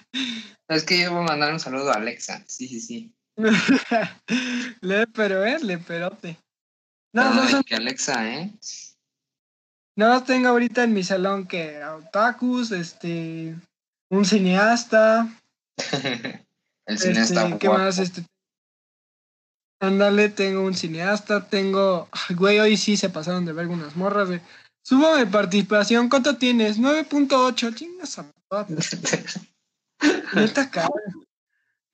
Es 0.69 0.85
que 0.85 1.01
yo 1.01 1.11
voy 1.11 1.19
a 1.23 1.27
mandar 1.27 1.51
un 1.51 1.59
saludo 1.59 1.91
a 1.91 1.95
Alexa. 1.95 2.41
Sí, 2.47 2.67
sí, 2.69 2.79
sí. 2.79 3.13
le 4.81 5.05
pero 5.07 5.43
es, 5.43 5.61
le 5.63 5.77
perote. 5.77 6.37
No, 7.13 7.33
no, 7.33 7.41
Ay, 7.41 7.51
son- 7.51 7.63
que 7.63 7.75
Alexa, 7.75 8.25
¿eh? 8.35 8.53
No 9.95 10.23
tengo 10.23 10.49
ahorita 10.49 10.83
en 10.83 10.93
mi 10.93 11.03
salón 11.03 11.47
que 11.47 11.83
otakus, 11.83 12.71
este, 12.71 13.55
un 14.09 14.25
cineasta, 14.25 15.27
El 16.85 16.99
cine 16.99 17.21
está 17.21 17.45
este, 17.45 17.57
¿qué 17.57 17.69
más? 17.69 17.97
Este, 17.97 18.23
ándale, 19.79 20.29
tengo 20.29 20.61
un 20.61 20.75
cineasta, 20.75 21.47
tengo, 21.47 22.07
ay, 22.11 22.35
güey, 22.35 22.59
hoy 22.59 22.77
sí 22.77 22.95
se 22.95 23.09
pasaron 23.09 23.45
de 23.45 23.53
ver 23.53 23.63
algunas 23.63 23.95
morras, 23.95 24.27
güey. 24.27 24.41
Subo 24.83 25.17
mi 25.17 25.25
participación, 25.25 26.09
¿cuánto 26.09 26.37
tienes? 26.37 26.79
9.8, 26.79 27.73
chingas 27.73 28.19
a. 28.19 28.25
Neta 30.35 30.69
cara. 30.69 30.89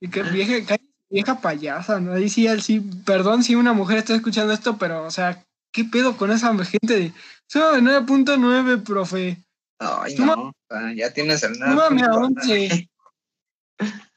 Y 0.01 0.09
que 0.09 0.23
vieja, 0.23 0.75
vieja 1.09 1.39
payasa, 1.39 2.01
¿no? 2.01 2.13
Ahí 2.13 2.27
sí, 2.27 2.47
él 2.47 2.61
sí, 2.61 2.81
perdón 3.05 3.43
si 3.43 3.55
una 3.55 3.71
mujer 3.71 3.99
está 3.99 4.13
escuchando 4.13 4.51
esto, 4.51 4.77
pero, 4.77 5.05
o 5.05 5.11
sea, 5.11 5.45
¿qué 5.71 5.85
pedo 5.85 6.17
con 6.17 6.31
esa 6.31 6.53
gente 6.65 6.99
de 6.99 7.13
sube 7.47 7.81
9.9, 7.81 8.83
profe? 8.83 9.43
Ay, 9.79 10.15
no. 10.15 10.33
o 10.33 10.53
sea, 10.69 10.93
ya 10.93 11.11
tienes 11.13 11.41
el 11.43 11.55
Súbame 11.55 12.01
a 12.03 12.07
9.9. 12.07 12.31
11. 12.37 12.89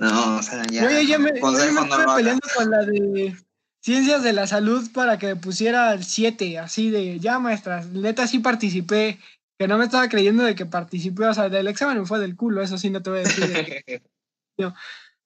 No, 0.00 0.36
o 0.36 0.42
sea, 0.44 0.64
ya. 0.70 0.86
Oye, 0.86 1.06
ya 1.06 1.18
me, 1.18 1.40
consejo 1.40 1.82
me 1.82 1.88
no 1.88 1.96
estuve 1.96 2.14
peleando 2.14 2.48
con 2.54 2.70
la 2.70 2.84
de 2.84 3.36
Ciencias 3.80 4.22
de 4.22 4.32
la 4.32 4.46
Salud 4.46 4.88
para 4.92 5.18
que 5.18 5.34
pusiera 5.34 5.92
el 5.92 6.04
7, 6.04 6.58
así 6.58 6.90
de, 6.90 7.18
ya 7.18 7.40
maestra, 7.40 7.84
neta 7.84 8.28
sí 8.28 8.38
participé, 8.38 9.18
que 9.58 9.66
no 9.66 9.76
me 9.76 9.86
estaba 9.86 10.08
creyendo 10.08 10.44
de 10.44 10.54
que 10.54 10.66
participé, 10.66 11.24
o 11.26 11.34
sea, 11.34 11.48
del 11.48 11.66
examen 11.66 11.98
me 11.98 12.06
fue 12.06 12.20
del 12.20 12.36
culo, 12.36 12.62
eso 12.62 12.78
sí 12.78 12.90
no 12.90 13.02
te 13.02 13.10
voy 13.10 13.18
a 13.20 13.22
decir. 13.22 13.46
de 13.48 13.64
que- 13.64 14.02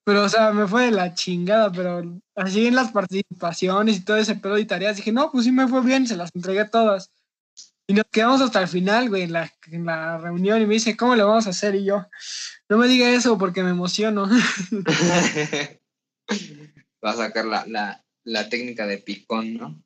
pero, 0.05 0.23
o 0.23 0.29
sea, 0.29 0.51
me 0.51 0.67
fue 0.67 0.85
de 0.85 0.91
la 0.91 1.13
chingada, 1.13 1.71
pero 1.71 2.03
así 2.35 2.67
en 2.67 2.75
las 2.75 2.91
participaciones 2.91 3.97
y 3.97 4.03
todo 4.03 4.17
ese 4.17 4.35
pedo 4.35 4.57
y 4.57 4.65
tareas, 4.65 4.97
dije, 4.97 5.11
no, 5.11 5.31
pues 5.31 5.45
sí 5.45 5.51
me 5.51 5.67
fue 5.67 5.81
bien, 5.81 6.05
se 6.07 6.17
las 6.17 6.31
entregué 6.33 6.65
todas. 6.65 7.11
Y 7.87 7.93
nos 7.93 8.05
quedamos 8.11 8.41
hasta 8.41 8.61
el 8.61 8.67
final, 8.67 9.09
güey, 9.09 9.23
en 9.23 9.33
la, 9.33 9.51
en 9.67 9.85
la 9.85 10.17
reunión 10.17 10.61
y 10.61 10.65
me 10.65 10.75
dice, 10.75 10.95
¿cómo 10.95 11.15
le 11.15 11.23
vamos 11.23 11.47
a 11.47 11.51
hacer? 11.51 11.75
Y 11.75 11.85
yo, 11.85 12.05
no 12.69 12.77
me 12.77 12.87
diga 12.87 13.09
eso 13.09 13.37
porque 13.37 13.63
me 13.63 13.71
emociono. 13.71 14.29
Va 17.05 17.11
a 17.11 17.15
sacar 17.15 17.45
la, 17.45 17.65
la, 17.67 18.03
la 18.23 18.47
técnica 18.49 18.87
de 18.87 18.99
picón, 18.99 19.55
¿no? 19.55 19.83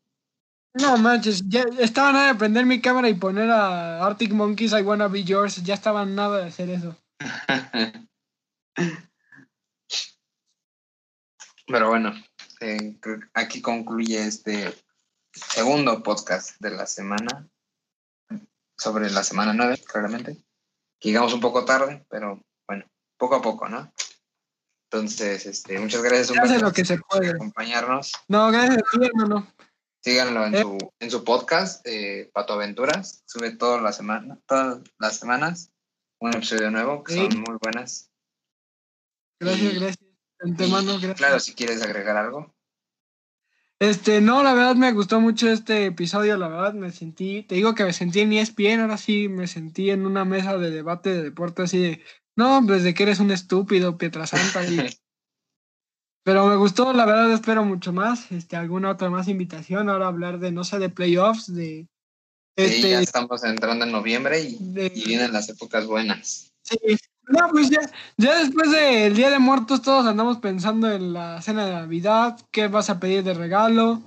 No 0.75 0.97
manches, 0.97 1.43
ya 1.47 1.63
estaba 1.79 2.11
nada 2.11 2.27
de 2.33 2.35
prender 2.35 2.65
mi 2.65 2.79
cámara 2.79 3.09
y 3.09 3.15
poner 3.15 3.49
a 3.49 4.05
Arctic 4.05 4.31
Monkeys 4.31 4.73
I 4.73 4.83
Wanna 4.83 5.07
Be 5.07 5.23
Yours, 5.23 5.63
ya 5.63 5.73
estaba 5.73 6.05
nada 6.05 6.37
de 6.37 6.47
hacer 6.47 6.69
eso. 6.69 6.95
Pero 11.67 11.89
bueno, 11.89 12.13
eh, 12.61 12.97
aquí 13.33 13.61
concluye 13.61 14.25
este 14.25 14.73
segundo 15.33 16.01
podcast 16.01 16.55
de 16.59 16.71
la 16.71 16.87
semana, 16.87 17.47
sobre 18.77 19.09
la 19.09 19.23
semana 19.23 19.53
9, 19.53 19.83
claramente. 19.85 20.37
Llegamos 21.01 21.33
un 21.33 21.41
poco 21.41 21.65
tarde, 21.65 22.05
pero 22.09 22.41
bueno, 22.67 22.85
poco 23.17 23.35
a 23.35 23.41
poco, 23.41 23.67
¿no? 23.67 23.91
Entonces, 24.89 25.45
este, 25.45 25.77
muchas 25.79 26.01
gracias 26.01 26.29
Humberto, 26.31 26.65
lo 26.65 26.71
que 26.71 26.85
se 26.85 26.97
por 26.97 27.07
puede. 27.19 27.31
acompañarnos. 27.31 28.13
No, 28.29 28.49
gracias 28.49 28.77
a 28.77 28.81
ti, 28.99 29.05
hermano. 29.05 29.53
Síganlo 30.01 30.45
en 30.45 30.55
Eh. 30.55 30.61
su, 30.61 30.77
en 30.99 31.11
su 31.11 31.23
podcast, 31.25 31.85
eh, 31.85 32.29
Pato 32.33 32.53
Aventuras. 32.53 33.23
Sube 33.25 33.51
todas 33.57 33.81
las 33.81 33.97
semanas, 33.97 34.37
todas 34.45 34.79
las 34.99 35.17
semanas 35.19 35.71
un 36.21 36.33
episodio 36.33 36.71
nuevo, 36.71 37.03
que 37.03 37.13
Sí. 37.13 37.27
son 37.29 37.41
muy 37.41 37.57
buenas. 37.61 38.09
Gracias, 39.41 39.73
Y- 39.73 39.79
gracias. 39.79 40.06
Antemano, 40.39 40.93
gracias. 40.93 41.17
Claro, 41.17 41.39
si 41.39 41.53
quieres 41.53 41.81
agregar 41.81 42.17
algo. 42.17 42.53
Este, 43.79 44.21
no, 44.21 44.41
la 44.41 44.53
verdad 44.55 44.75
me 44.75 44.91
gustó 44.91 45.19
mucho 45.21 45.49
este 45.49 45.85
episodio, 45.85 46.35
la 46.37 46.47
verdad 46.47 46.73
me 46.73 46.91
sentí, 46.91 47.43
te 47.43 47.55
digo 47.55 47.75
que 47.75 47.83
me 47.83 47.93
sentí 47.93 48.21
en 48.21 48.33
ESPN, 48.33 48.81
ahora 48.81 48.97
sí 48.97 49.29
me 49.29 49.45
sentí 49.45 49.91
en 49.91 50.07
una 50.07 50.25
mesa 50.25 50.57
de 50.57 50.71
debate 50.71 51.11
de 51.13 51.21
deporte 51.21 51.61
así 51.61 51.79
de, 51.79 52.03
no, 52.35 52.63
pues 52.65 52.81
de 52.83 52.95
que 52.95 53.03
eres 53.03 53.19
un 53.19 53.29
estúpido, 53.29 53.97
Pietrasanta. 53.97 54.63
y- 54.65 54.77
Pero 56.23 56.45
me 56.47 56.55
gustó, 56.57 56.91
la 56.91 57.05
verdad 57.05 57.31
espero 57.31 57.63
mucho 57.63 57.93
más, 57.93 58.31
este, 58.33 58.55
alguna 58.57 58.89
otra 58.91 59.09
más 59.09 59.27
invitación, 59.29 59.89
ahora 59.89 60.07
hablar 60.07 60.39
de, 60.39 60.51
no 60.51 60.63
sé, 60.63 60.77
de 60.79 60.89
playoffs, 60.89 61.53
de, 61.53 61.87
Sí, 62.59 62.63
Este, 62.63 62.89
ya 62.89 62.99
estamos 63.01 63.43
entrando 63.43 63.85
en 63.85 63.91
noviembre 63.91 64.41
y, 64.41 64.57
de- 64.59 64.91
y 64.93 65.05
vienen 65.05 65.31
las 65.31 65.47
épocas 65.49 65.85
buenas. 65.85 66.51
sí. 66.63 66.77
No, 67.27 67.49
pues 67.51 67.69
ya, 67.69 67.81
ya 68.15 68.39
después 68.39 68.71
del 68.71 69.15
Día 69.15 69.29
de 69.29 69.39
Muertos 69.39 69.81
todos 69.81 70.05
andamos 70.05 70.37
pensando 70.37 70.91
en 70.91 71.13
la 71.13 71.41
cena 71.41 71.65
de 71.65 71.73
Navidad, 71.73 72.39
qué 72.51 72.67
vas 72.67 72.89
a 72.89 72.99
pedir 72.99 73.23
de 73.23 73.33
regalo. 73.33 74.01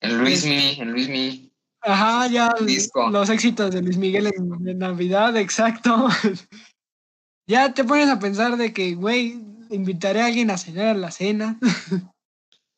En 0.00 0.18
Luismi, 0.18 0.76
en 0.78 0.92
Luismi. 0.92 1.50
Ajá, 1.80 2.26
ya 2.26 2.54
Disco. 2.60 3.08
los 3.08 3.30
éxitos 3.30 3.72
de 3.72 3.80
Luis 3.80 3.96
Miguel 3.96 4.26
en, 4.26 4.68
en 4.68 4.78
Navidad, 4.78 5.36
exacto. 5.36 6.08
ya 7.46 7.72
te 7.72 7.84
pones 7.84 8.08
a 8.08 8.18
pensar 8.18 8.56
de 8.58 8.74
que, 8.74 8.94
güey, 8.94 9.40
invitaré 9.70 10.20
a 10.20 10.26
alguien 10.26 10.50
a 10.50 10.58
cenar 10.58 10.88
a 10.88 10.94
la 10.94 11.10
cena. 11.10 11.58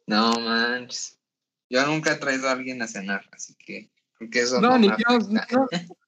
No 0.05 0.33
manches. 0.41 1.16
Yo 1.70 1.87
nunca 1.87 2.12
he 2.12 2.16
traído 2.16 2.49
a 2.49 2.53
alguien 2.53 2.83
a 2.83 2.89
cenar, 2.89 3.24
así 3.33 3.55
que 3.55 3.89
creo 4.14 4.30
que 4.30 4.41
eso 4.41 4.61
No, 4.61 4.70
no 4.70 4.78
ni 4.78 4.89
yo. 4.89 5.18
No, 5.30 5.41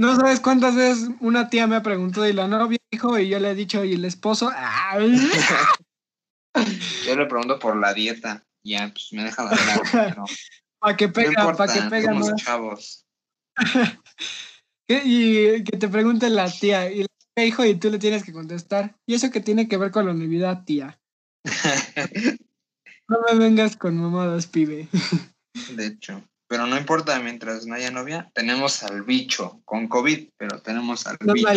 no 0.00 0.16
sabes 0.16 0.40
cuántas 0.40 0.74
veces 0.76 1.10
una 1.20 1.50
tía 1.50 1.66
me 1.66 1.76
ha 1.76 1.82
preguntado, 1.82 2.26
¿y 2.26 2.32
la 2.32 2.48
novia, 2.48 2.78
hijo? 2.90 3.18
Y 3.18 3.28
yo 3.28 3.38
le 3.38 3.50
he 3.50 3.54
dicho, 3.54 3.84
¿y 3.84 3.92
el 3.92 4.06
esposo? 4.06 4.50
Ay, 4.56 5.14
Yo 7.06 7.16
le 7.16 7.26
pregunto 7.26 7.58
por 7.58 7.76
la 7.76 7.92
dieta. 7.92 8.42
y 8.62 8.70
Ya, 8.70 8.88
pues 8.88 9.12
me 9.12 9.24
dejan 9.24 9.48
hablar. 9.48 9.80
pero 9.92 10.24
para 10.78 10.96
que 10.96 11.08
pega, 11.08 11.54
para 11.54 11.72
que 11.72 11.82
pega 11.82 12.12
somos 12.12 12.30
más. 12.30 12.42
chavos. 12.42 13.06
Y 14.88 15.62
que 15.62 15.76
te 15.76 15.86
pregunte 15.86 16.28
la 16.30 16.50
tía, 16.50 16.90
¿y 16.90 17.06
la 17.36 17.44
hijo? 17.44 17.64
Y 17.64 17.76
tú 17.76 17.90
le 17.90 18.00
tienes 18.00 18.24
que 18.24 18.32
contestar. 18.32 18.96
¿Y 19.06 19.14
eso 19.14 19.30
qué 19.30 19.40
tiene 19.40 19.68
que 19.68 19.76
ver 19.76 19.92
con 19.92 20.04
la 20.04 20.14
Navidad, 20.14 20.64
tía? 20.64 21.00
No 23.06 23.18
me 23.30 23.38
vengas 23.38 23.76
con 23.76 23.96
mamadas, 23.96 24.48
pibe. 24.48 24.88
De 25.76 25.86
hecho. 25.86 26.24
Pero 26.50 26.66
no 26.66 26.76
importa, 26.76 27.16
mientras 27.20 27.64
no 27.64 27.76
haya 27.76 27.92
novia, 27.92 28.28
tenemos 28.34 28.82
al 28.82 29.04
bicho 29.04 29.62
con 29.64 29.86
COVID, 29.86 30.30
pero 30.36 30.60
tenemos 30.60 31.06
al 31.06 31.16
No, 31.20 31.32
bicho. 31.32 31.48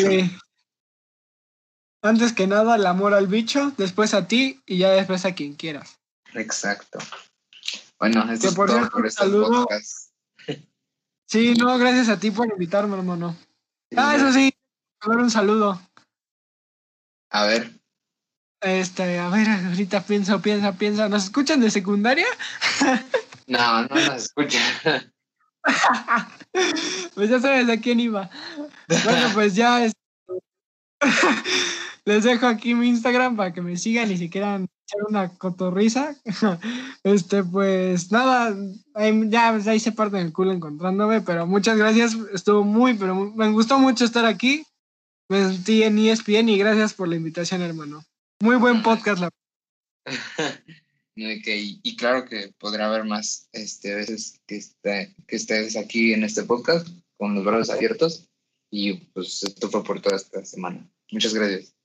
Antes 2.04 2.32
que 2.32 2.46
nada, 2.46 2.76
el 2.76 2.86
amor 2.86 3.16
al 3.16 3.26
bicho, 3.26 3.74
después 3.76 4.14
a 4.14 4.28
ti 4.28 4.62
y 4.68 4.78
ya 4.78 4.92
después 4.92 5.26
a 5.26 5.34
quien 5.34 5.56
quieras. 5.56 6.00
Exacto. 6.36 7.00
Bueno, 7.98 8.32
esto 8.32 8.42
Que 8.44 8.48
es 8.50 8.56
por 8.56 8.68
todo 8.70 8.88
por 8.92 9.12
saludo. 9.12 9.64
podcasts. 9.66 10.12
Sí, 11.26 11.56
no, 11.56 11.76
gracias 11.80 12.10
a 12.10 12.20
ti 12.20 12.30
por 12.30 12.48
invitarme, 12.48 12.96
hermano. 12.96 13.36
Ah, 13.96 14.16
eso 14.16 14.32
sí, 14.32 14.54
a 15.00 15.10
ver 15.10 15.18
un 15.18 15.32
saludo. 15.32 15.82
A 17.32 17.46
ver, 17.46 17.72
Este, 18.62 19.18
a 19.18 19.30
ver, 19.30 19.48
ahorita 19.50 20.04
pienso, 20.04 20.40
piensa, 20.40 20.74
piensa. 20.74 21.10
¿Nos 21.10 21.24
escuchan 21.24 21.62
de 21.62 21.72
secundaria? 21.72 22.28
no, 23.48 23.84
no 23.84 23.88
nos 23.96 24.24
escuchan. 24.26 24.62
pues 27.16 27.30
ya 27.30 27.40
sabes 27.40 27.70
a 27.70 27.78
quién 27.80 28.00
iba. 28.00 28.30
Bueno, 29.04 29.30
pues 29.34 29.56
ya 29.56 29.86
es- 29.86 29.94
les 32.06 32.24
dejo 32.24 32.48
aquí 32.48 32.76
mi 32.76 32.90
Instagram 32.90 33.36
para 33.36 33.54
que 33.54 33.62
me 33.62 33.78
sigan 33.78 34.12
y 34.12 34.18
si 34.18 34.30
quieran 34.30 34.68
echar 34.86 35.02
una 35.08 35.30
cotorriza. 35.30 36.16
Este, 37.04 37.44
pues 37.44 38.12
nada, 38.14 38.56
ahí- 38.94 39.30
ya 39.30 39.50
ahí 39.56 39.80
se 39.80 39.92
parte 39.92 40.20
el 40.20 40.32
culo 40.32 40.54
encontrándome, 40.54 41.20
pero 41.22 41.46
muchas 41.46 41.78
gracias. 41.78 42.16
Estuvo 42.34 42.64
muy, 42.64 42.94
pero 42.94 43.14
muy- 43.16 43.32
me 43.36 43.50
gustó 43.52 43.78
mucho 43.78 44.06
estar 44.06 44.26
aquí. 44.26 44.66
Me 45.30 45.44
sentí 45.52 45.84
en 45.84 45.98
ESPN 45.98 46.50
y 46.50 46.58
gracias 46.58 46.94
por 46.94 47.08
la 47.08 47.16
invitación, 47.16 47.62
hermano. 47.62 48.04
Muy 48.42 48.56
buen 48.58 48.84
podcast, 48.84 49.22
la 49.22 49.30
y, 50.06 50.83
que- 51.16 51.58
y- 51.58 51.80
y 51.84 51.96
claro 51.96 52.26
que 52.26 52.54
podrá 52.58 52.88
haber 52.88 53.06
más 53.06 53.48
este, 53.52 53.96
veces 53.96 54.40
que, 54.48 54.58
esté, 54.58 55.16
que 55.28 55.36
estés 55.36 55.76
aquí 55.78 56.14
en 56.14 56.24
este 56.24 56.44
podcast 56.44 56.88
con 57.18 57.36
los 57.36 57.44
brazos 57.46 57.70
abiertos. 57.70 58.30
Y 58.72 58.94
pues 59.14 59.44
esto 59.44 59.70
fue 59.70 59.84
por 59.84 60.02
toda 60.02 60.16
esta 60.16 60.44
semana. 60.44 60.90
Muchas 61.12 61.34
gracias. 61.34 61.76